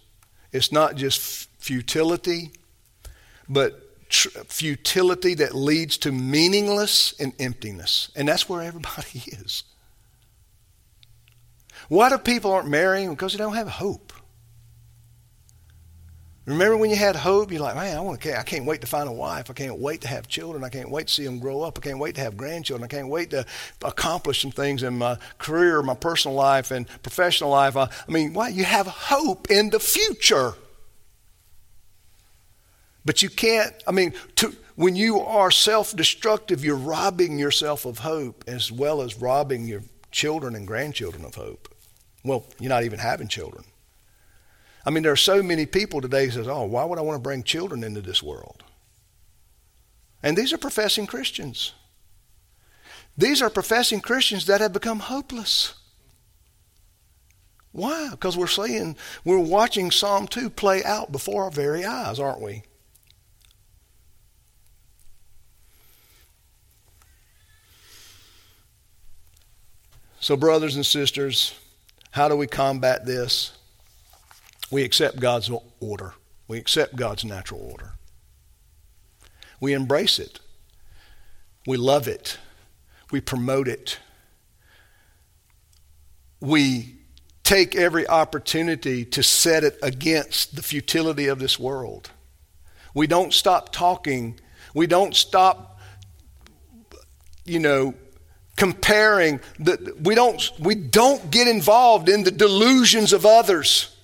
it's 0.52 0.70
not 0.72 0.96
just 0.96 1.48
futility, 1.58 2.52
but 3.48 4.08
tr- 4.08 4.28
futility 4.46 5.34
that 5.34 5.54
leads 5.54 5.98
to 5.98 6.12
meaningless 6.12 7.14
and 7.18 7.32
emptiness. 7.38 8.10
And 8.14 8.28
that's 8.28 8.48
where 8.48 8.62
everybody 8.62 9.22
is. 9.26 9.64
Why 11.88 12.08
do 12.08 12.18
people 12.18 12.52
aren't 12.52 12.68
marrying? 12.68 13.10
Because 13.10 13.32
they 13.32 13.38
don't 13.38 13.54
have 13.54 13.68
hope. 13.68 14.05
Remember 16.46 16.76
when 16.76 16.90
you 16.90 16.96
had 16.96 17.16
hope? 17.16 17.50
You're 17.50 17.60
like, 17.60 17.74
man, 17.74 17.96
I 17.96 18.00
want 18.00 18.20
to. 18.20 18.38
I 18.38 18.44
can't 18.44 18.64
wait 18.64 18.80
to 18.82 18.86
find 18.86 19.08
a 19.08 19.12
wife. 19.12 19.50
I 19.50 19.52
can't 19.52 19.80
wait 19.80 20.02
to 20.02 20.08
have 20.08 20.28
children. 20.28 20.62
I 20.62 20.68
can't 20.68 20.90
wait 20.90 21.08
to 21.08 21.12
see 21.12 21.24
them 21.24 21.40
grow 21.40 21.62
up. 21.62 21.76
I 21.76 21.80
can't 21.80 21.98
wait 21.98 22.14
to 22.14 22.20
have 22.20 22.36
grandchildren. 22.36 22.84
I 22.84 22.88
can't 22.88 23.08
wait 23.08 23.30
to 23.30 23.44
accomplish 23.82 24.42
some 24.42 24.52
things 24.52 24.84
in 24.84 24.96
my 24.96 25.18
career, 25.38 25.82
my 25.82 25.94
personal 25.94 26.36
life, 26.36 26.70
and 26.70 26.86
professional 27.02 27.50
life. 27.50 27.76
I, 27.76 27.88
I 28.08 28.12
mean, 28.12 28.32
why? 28.32 28.50
You 28.50 28.62
have 28.62 28.86
hope 28.86 29.50
in 29.50 29.70
the 29.70 29.80
future. 29.80 30.54
But 33.04 33.22
you 33.22 33.28
can't. 33.28 33.74
I 33.84 33.90
mean, 33.90 34.14
to, 34.36 34.54
when 34.76 34.94
you 34.94 35.20
are 35.20 35.50
self-destructive, 35.50 36.64
you're 36.64 36.76
robbing 36.76 37.40
yourself 37.40 37.84
of 37.86 37.98
hope 37.98 38.44
as 38.46 38.70
well 38.70 39.02
as 39.02 39.20
robbing 39.20 39.66
your 39.66 39.82
children 40.12 40.54
and 40.54 40.64
grandchildren 40.64 41.24
of 41.24 41.34
hope. 41.34 41.74
Well, 42.22 42.46
you're 42.60 42.68
not 42.68 42.84
even 42.84 43.00
having 43.00 43.26
children. 43.26 43.64
I 44.86 44.90
mean, 44.90 45.02
there 45.02 45.12
are 45.12 45.16
so 45.16 45.42
many 45.42 45.66
people 45.66 46.00
today 46.00 46.26
who 46.26 46.30
says, 46.30 46.46
"Oh, 46.46 46.64
why 46.64 46.84
would 46.84 46.98
I 46.98 47.02
want 47.02 47.16
to 47.16 47.22
bring 47.22 47.42
children 47.42 47.82
into 47.82 48.00
this 48.00 48.22
world?" 48.22 48.62
And 50.22 50.38
these 50.38 50.52
are 50.52 50.58
professing 50.58 51.08
Christians. 51.08 51.72
These 53.18 53.42
are 53.42 53.50
professing 53.50 54.00
Christians 54.00 54.46
that 54.46 54.60
have 54.60 54.72
become 54.72 55.00
hopeless. 55.00 55.74
Why? 57.72 58.10
Because 58.10 58.36
we're 58.36 58.46
seeing, 58.46 58.96
we're 59.24 59.38
watching 59.38 59.90
Psalm 59.90 60.28
2 60.28 60.48
play 60.50 60.84
out 60.84 61.12
before 61.12 61.44
our 61.44 61.50
very 61.50 61.84
eyes, 61.84 62.18
aren't 62.18 62.40
we? 62.40 62.62
So, 70.20 70.36
brothers 70.36 70.76
and 70.76 70.86
sisters, 70.86 71.54
how 72.12 72.28
do 72.28 72.36
we 72.36 72.46
combat 72.46 73.04
this? 73.04 73.55
We 74.70 74.82
accept 74.82 75.20
God's 75.20 75.50
order. 75.80 76.14
We 76.48 76.58
accept 76.58 76.96
God's 76.96 77.24
natural 77.24 77.60
order. 77.60 77.92
We 79.60 79.72
embrace 79.72 80.18
it. 80.18 80.40
We 81.66 81.76
love 81.76 82.08
it. 82.08 82.38
We 83.10 83.20
promote 83.20 83.68
it. 83.68 83.98
We 86.40 86.96
take 87.42 87.76
every 87.76 88.06
opportunity 88.08 89.04
to 89.04 89.22
set 89.22 89.64
it 89.64 89.78
against 89.82 90.56
the 90.56 90.62
futility 90.62 91.28
of 91.28 91.38
this 91.38 91.58
world. 91.58 92.10
We 92.92 93.06
don't 93.06 93.32
stop 93.32 93.72
talking. 93.72 94.40
We 94.74 94.86
don't 94.86 95.14
stop, 95.14 95.78
you 97.44 97.60
know, 97.60 97.94
comparing. 98.56 99.40
The, 99.58 99.94
we, 100.02 100.14
don't, 100.14 100.50
we 100.58 100.74
don't 100.74 101.30
get 101.30 101.46
involved 101.46 102.08
in 102.08 102.24
the 102.24 102.30
delusions 102.30 103.12
of 103.12 103.24
others. 103.24 103.95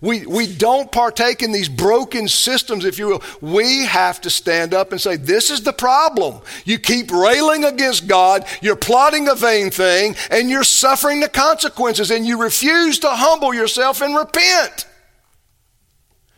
We, 0.00 0.26
we 0.26 0.46
don't 0.46 0.92
partake 0.92 1.42
in 1.42 1.50
these 1.50 1.68
broken 1.68 2.28
systems, 2.28 2.84
if 2.84 2.98
you 2.98 3.08
will. 3.08 3.22
We 3.40 3.84
have 3.84 4.20
to 4.20 4.30
stand 4.30 4.72
up 4.72 4.92
and 4.92 5.00
say, 5.00 5.16
This 5.16 5.50
is 5.50 5.62
the 5.62 5.72
problem. 5.72 6.40
You 6.64 6.78
keep 6.78 7.10
railing 7.10 7.64
against 7.64 8.06
God, 8.06 8.46
you're 8.62 8.76
plotting 8.76 9.28
a 9.28 9.34
vain 9.34 9.70
thing, 9.70 10.14
and 10.30 10.48
you're 10.48 10.64
suffering 10.64 11.20
the 11.20 11.28
consequences, 11.28 12.10
and 12.10 12.24
you 12.24 12.40
refuse 12.40 13.00
to 13.00 13.10
humble 13.10 13.52
yourself 13.52 14.00
and 14.00 14.16
repent. 14.16 14.86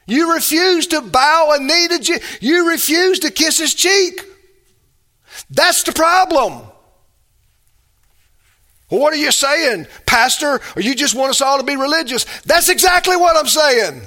You 0.06 0.34
refuse 0.34 0.86
to 0.88 1.02
bow 1.02 1.56
a 1.56 1.62
knee 1.62 1.88
to 1.88 1.98
Jesus. 2.00 2.38
You 2.40 2.70
refuse 2.70 3.20
to 3.20 3.30
kiss 3.30 3.58
his 3.58 3.74
cheek. 3.74 4.24
That's 5.50 5.82
the 5.82 5.92
problem. 5.92 6.62
What 8.90 9.12
are 9.12 9.16
you 9.16 9.30
saying, 9.30 9.86
Pastor? 10.04 10.60
Or 10.76 10.82
you 10.82 10.94
just 10.94 11.14
want 11.14 11.30
us 11.30 11.40
all 11.40 11.58
to 11.58 11.64
be 11.64 11.76
religious? 11.76 12.24
That's 12.42 12.68
exactly 12.68 13.16
what 13.16 13.36
I'm 13.36 13.46
saying. 13.46 14.02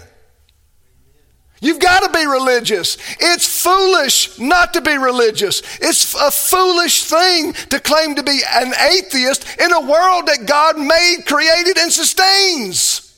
You've 1.61 1.79
got 1.79 2.03
to 2.03 2.09
be 2.09 2.25
religious. 2.25 2.97
It's 3.21 3.63
foolish 3.63 4.37
not 4.37 4.73
to 4.73 4.81
be 4.81 4.97
religious. 4.97 5.61
It's 5.79 6.13
a 6.13 6.29
foolish 6.29 7.05
thing 7.05 7.53
to 7.53 7.79
claim 7.79 8.15
to 8.15 8.23
be 8.23 8.41
an 8.53 8.73
atheist 8.91 9.61
in 9.61 9.71
a 9.71 9.79
world 9.79 10.27
that 10.27 10.45
God 10.45 10.77
made, 10.77 11.23
created, 11.25 11.77
and 11.77 11.89
sustains. 11.89 13.17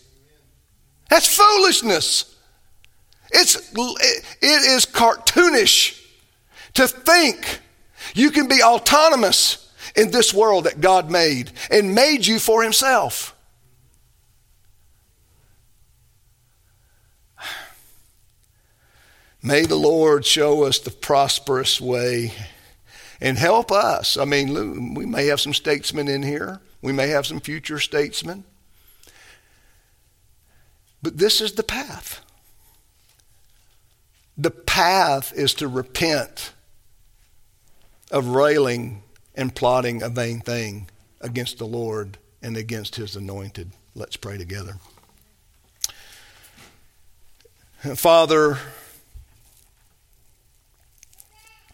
That's 1.10 1.36
foolishness. 1.36 2.36
It's, 3.32 3.56
it 3.74 4.24
is 4.44 4.86
cartoonish 4.86 6.00
to 6.76 6.88
think 6.88 7.62
you 8.14 8.30
can 8.30 8.48
be 8.48 8.62
autonomous 8.62 9.65
in 9.96 10.12
this 10.12 10.34
world 10.34 10.66
that 10.66 10.82
God 10.82 11.10
made 11.10 11.52
and 11.72 11.96
made 11.96 12.26
you 12.26 12.40
for 12.40 12.64
Himself. 12.64 13.36
May 19.42 19.62
the 19.66 19.76
Lord 19.76 20.26
show 20.26 20.64
us 20.64 20.80
the 20.80 20.90
prosperous 20.90 21.80
way 21.80 22.34
and 23.22 23.38
help 23.38 23.72
us. 23.72 24.18
I 24.18 24.26
mean, 24.26 24.96
we 24.96 25.06
may 25.06 25.28
have 25.28 25.40
some 25.40 25.54
statesmen 25.54 26.08
in 26.08 26.24
here, 26.24 26.62
we 26.82 26.92
may 26.92 27.10
have 27.10 27.28
some 27.28 27.40
future 27.40 27.80
statesmen. 27.80 28.44
But 31.04 31.20
this 31.20 31.42
is 31.42 31.54
the 31.54 31.64
path. 31.64 32.22
The 34.36 34.50
path 34.50 35.32
is 35.34 35.54
to 35.56 35.68
repent 35.68 36.52
of 38.10 38.30
railing 38.30 39.04
and 39.36 39.54
plotting 39.56 40.02
a 40.02 40.10
vain 40.10 40.40
thing 40.40 40.90
against 41.22 41.58
the 41.58 41.66
Lord 41.66 42.18
and 42.42 42.56
against 42.58 42.96
his 42.96 43.16
anointed. 43.16 43.72
Let's 43.94 44.18
pray 44.18 44.38
together. 44.38 44.78
Father, 47.96 48.58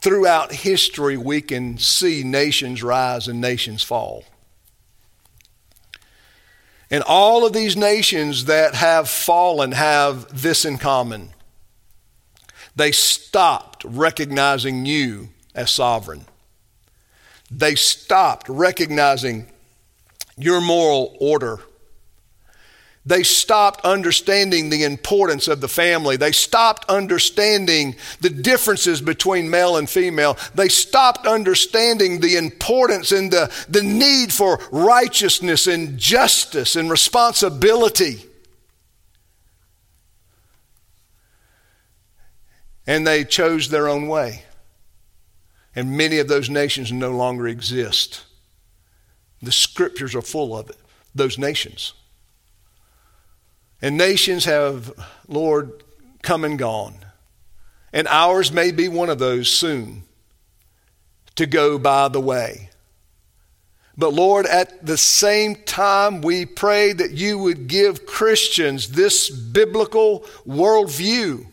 throughout 0.01 0.51
history, 0.51 1.17
we 1.17 1.41
can 1.41 1.77
see 1.77 2.23
nations 2.23 2.83
rise 2.83 3.27
and 3.27 3.39
nations 3.39 3.83
fall. 3.83 4.25
And 6.89 7.03
all 7.03 7.45
of 7.45 7.53
these 7.53 7.77
nations 7.77 8.45
that 8.45 8.75
have 8.75 9.09
fallen 9.09 9.71
have 9.71 10.41
this 10.41 10.65
in 10.65 10.77
common 10.77 11.31
they 12.75 12.91
stopped 12.91 13.83
recognizing 13.83 14.85
you 14.85 15.29
as 15.53 15.71
sovereign. 15.71 16.25
They 17.51 17.75
stopped 17.75 18.47
recognizing 18.47 19.47
your 20.37 20.61
moral 20.61 21.15
order. 21.19 21.59
They 23.03 23.23
stopped 23.23 23.81
understanding 23.83 24.69
the 24.69 24.83
importance 24.83 25.47
of 25.47 25.59
the 25.59 25.67
family. 25.67 26.17
They 26.17 26.31
stopped 26.31 26.85
understanding 26.87 27.95
the 28.21 28.29
differences 28.29 29.01
between 29.01 29.49
male 29.49 29.77
and 29.77 29.89
female. 29.89 30.37
They 30.53 30.69
stopped 30.69 31.25
understanding 31.25 32.19
the 32.19 32.35
importance 32.35 33.11
and 33.11 33.31
the, 33.31 33.51
the 33.67 33.81
need 33.81 34.31
for 34.31 34.59
righteousness 34.71 35.65
and 35.65 35.97
justice 35.97 36.75
and 36.75 36.91
responsibility. 36.91 38.23
And 42.85 43.05
they 43.05 43.23
chose 43.23 43.69
their 43.69 43.89
own 43.89 44.07
way. 44.07 44.43
And 45.75 45.97
many 45.97 46.19
of 46.19 46.27
those 46.27 46.49
nations 46.49 46.91
no 46.91 47.11
longer 47.11 47.47
exist. 47.47 48.25
The 49.41 49.51
scriptures 49.51 50.15
are 50.15 50.21
full 50.21 50.55
of 50.55 50.69
it, 50.69 50.77
those 51.15 51.37
nations. 51.37 51.93
And 53.81 53.97
nations 53.97 54.45
have, 54.45 54.93
Lord, 55.27 55.83
come 56.21 56.43
and 56.43 56.59
gone. 56.59 56.97
And 57.93 58.07
ours 58.07 58.51
may 58.51 58.71
be 58.71 58.87
one 58.87 59.09
of 59.09 59.19
those 59.19 59.49
soon 59.49 60.03
to 61.35 61.45
go 61.45 61.79
by 61.79 62.07
the 62.07 62.21
way. 62.21 62.69
But 63.97 64.13
Lord, 64.13 64.45
at 64.45 64.85
the 64.85 64.97
same 64.97 65.55
time, 65.55 66.21
we 66.21 66.45
pray 66.45 66.93
that 66.93 67.11
you 67.11 67.37
would 67.37 67.67
give 67.67 68.05
Christians 68.05 68.89
this 68.89 69.29
biblical 69.29 70.21
worldview 70.47 71.50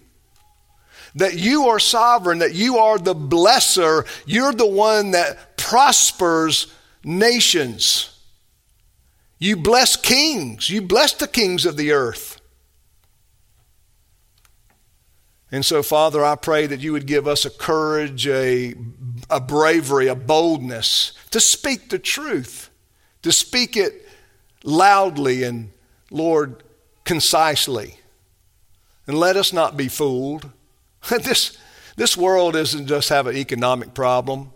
that 1.19 1.39
you 1.39 1.69
are 1.69 1.79
sovereign, 1.79 2.39
that 2.39 2.55
you 2.55 2.79
are 2.79 2.99
the 2.99 3.15
blesser, 3.15 4.07
you're 4.27 4.53
the 4.53 4.67
one 4.67 5.13
that 5.13 5.57
prospers 5.57 6.73
nations. 7.05 8.17
You 9.39 9.57
bless 9.57 9.97
kings, 9.97 10.71
you 10.71 10.83
bless 10.83 11.13
the 11.13 11.29
kings 11.29 11.65
of 11.65 11.77
the 11.77 11.93
earth. 11.93 12.41
And 15.51 15.65
so, 15.65 15.83
Father, 15.83 16.25
I 16.25 16.35
pray 16.35 16.67
that 16.67 16.81
you 16.81 16.93
would 16.93 17.07
give 17.07 17.27
us 17.27 17.45
a 17.45 17.51
courage, 17.51 18.27
a, 18.27 18.75
a 19.31 19.41
bravery, 19.41 20.07
a 20.07 20.15
boldness 20.15 21.13
to 21.31 21.41
speak 21.41 21.89
the 21.89 21.99
truth, 21.99 22.69
to 23.23 23.33
speak 23.33 23.77
it 23.77 24.07
loudly 24.63 25.45
and, 25.45 25.71
Lord, 26.11 26.63
concisely. 27.05 27.97
And 29.07 29.19
let 29.19 29.37
us 29.37 29.53
not 29.53 29.77
be 29.77 29.89
fooled. 29.89 30.51
this, 31.23 31.57
this 31.97 32.17
world 32.17 32.55
doesn't 32.55 32.87
just 32.87 33.09
have 33.09 33.27
an 33.27 33.37
economic 33.37 33.95
problem. 33.95 34.53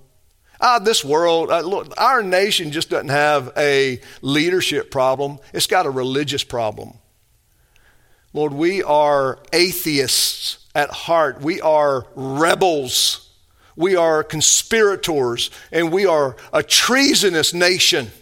Ah, 0.61 0.78
this 0.78 1.05
world, 1.05 1.51
uh, 1.51 1.61
look, 1.61 1.93
our 1.99 2.22
nation 2.22 2.70
just 2.70 2.88
doesn't 2.90 3.09
have 3.09 3.53
a 3.57 4.01
leadership 4.20 4.93
problem, 4.93 5.38
it's 5.53 5.66
got 5.66 5.86
a 5.86 5.90
religious 5.90 6.45
problem. 6.45 6.95
Lord, 8.32 8.53
we 8.53 8.82
are 8.82 9.40
atheists 9.53 10.64
at 10.74 10.90
heart, 10.90 11.43
we 11.43 11.61
are 11.61 12.07
rebels, 12.14 13.28
we 13.74 13.97
are 13.97 14.22
conspirators, 14.22 15.51
and 15.72 15.90
we 15.90 16.07
are 16.07 16.36
a 16.53 16.62
treasonous 16.62 17.53
nation 17.53 18.12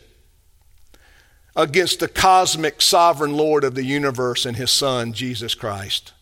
against 1.54 2.00
the 2.00 2.08
cosmic 2.08 2.80
sovereign 2.80 3.36
Lord 3.36 3.64
of 3.64 3.74
the 3.74 3.84
universe 3.84 4.46
and 4.46 4.56
his 4.56 4.70
Son, 4.70 5.12
Jesus 5.12 5.54
Christ. 5.54 6.12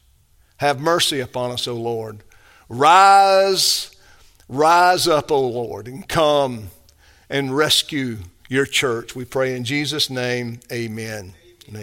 Have 0.58 0.80
mercy 0.80 1.20
upon 1.20 1.50
us, 1.50 1.66
O 1.66 1.74
Lord. 1.74 2.22
Rise, 2.68 3.90
rise 4.48 5.08
up, 5.08 5.30
O 5.30 5.40
Lord, 5.40 5.88
and 5.88 6.06
come 6.08 6.68
and 7.30 7.56
rescue 7.56 8.18
your 8.48 8.66
church. 8.66 9.14
We 9.14 9.24
pray 9.24 9.56
in 9.56 9.64
Jesus' 9.64 10.10
name, 10.10 10.60
amen. 10.70 11.34
amen. 11.68 11.82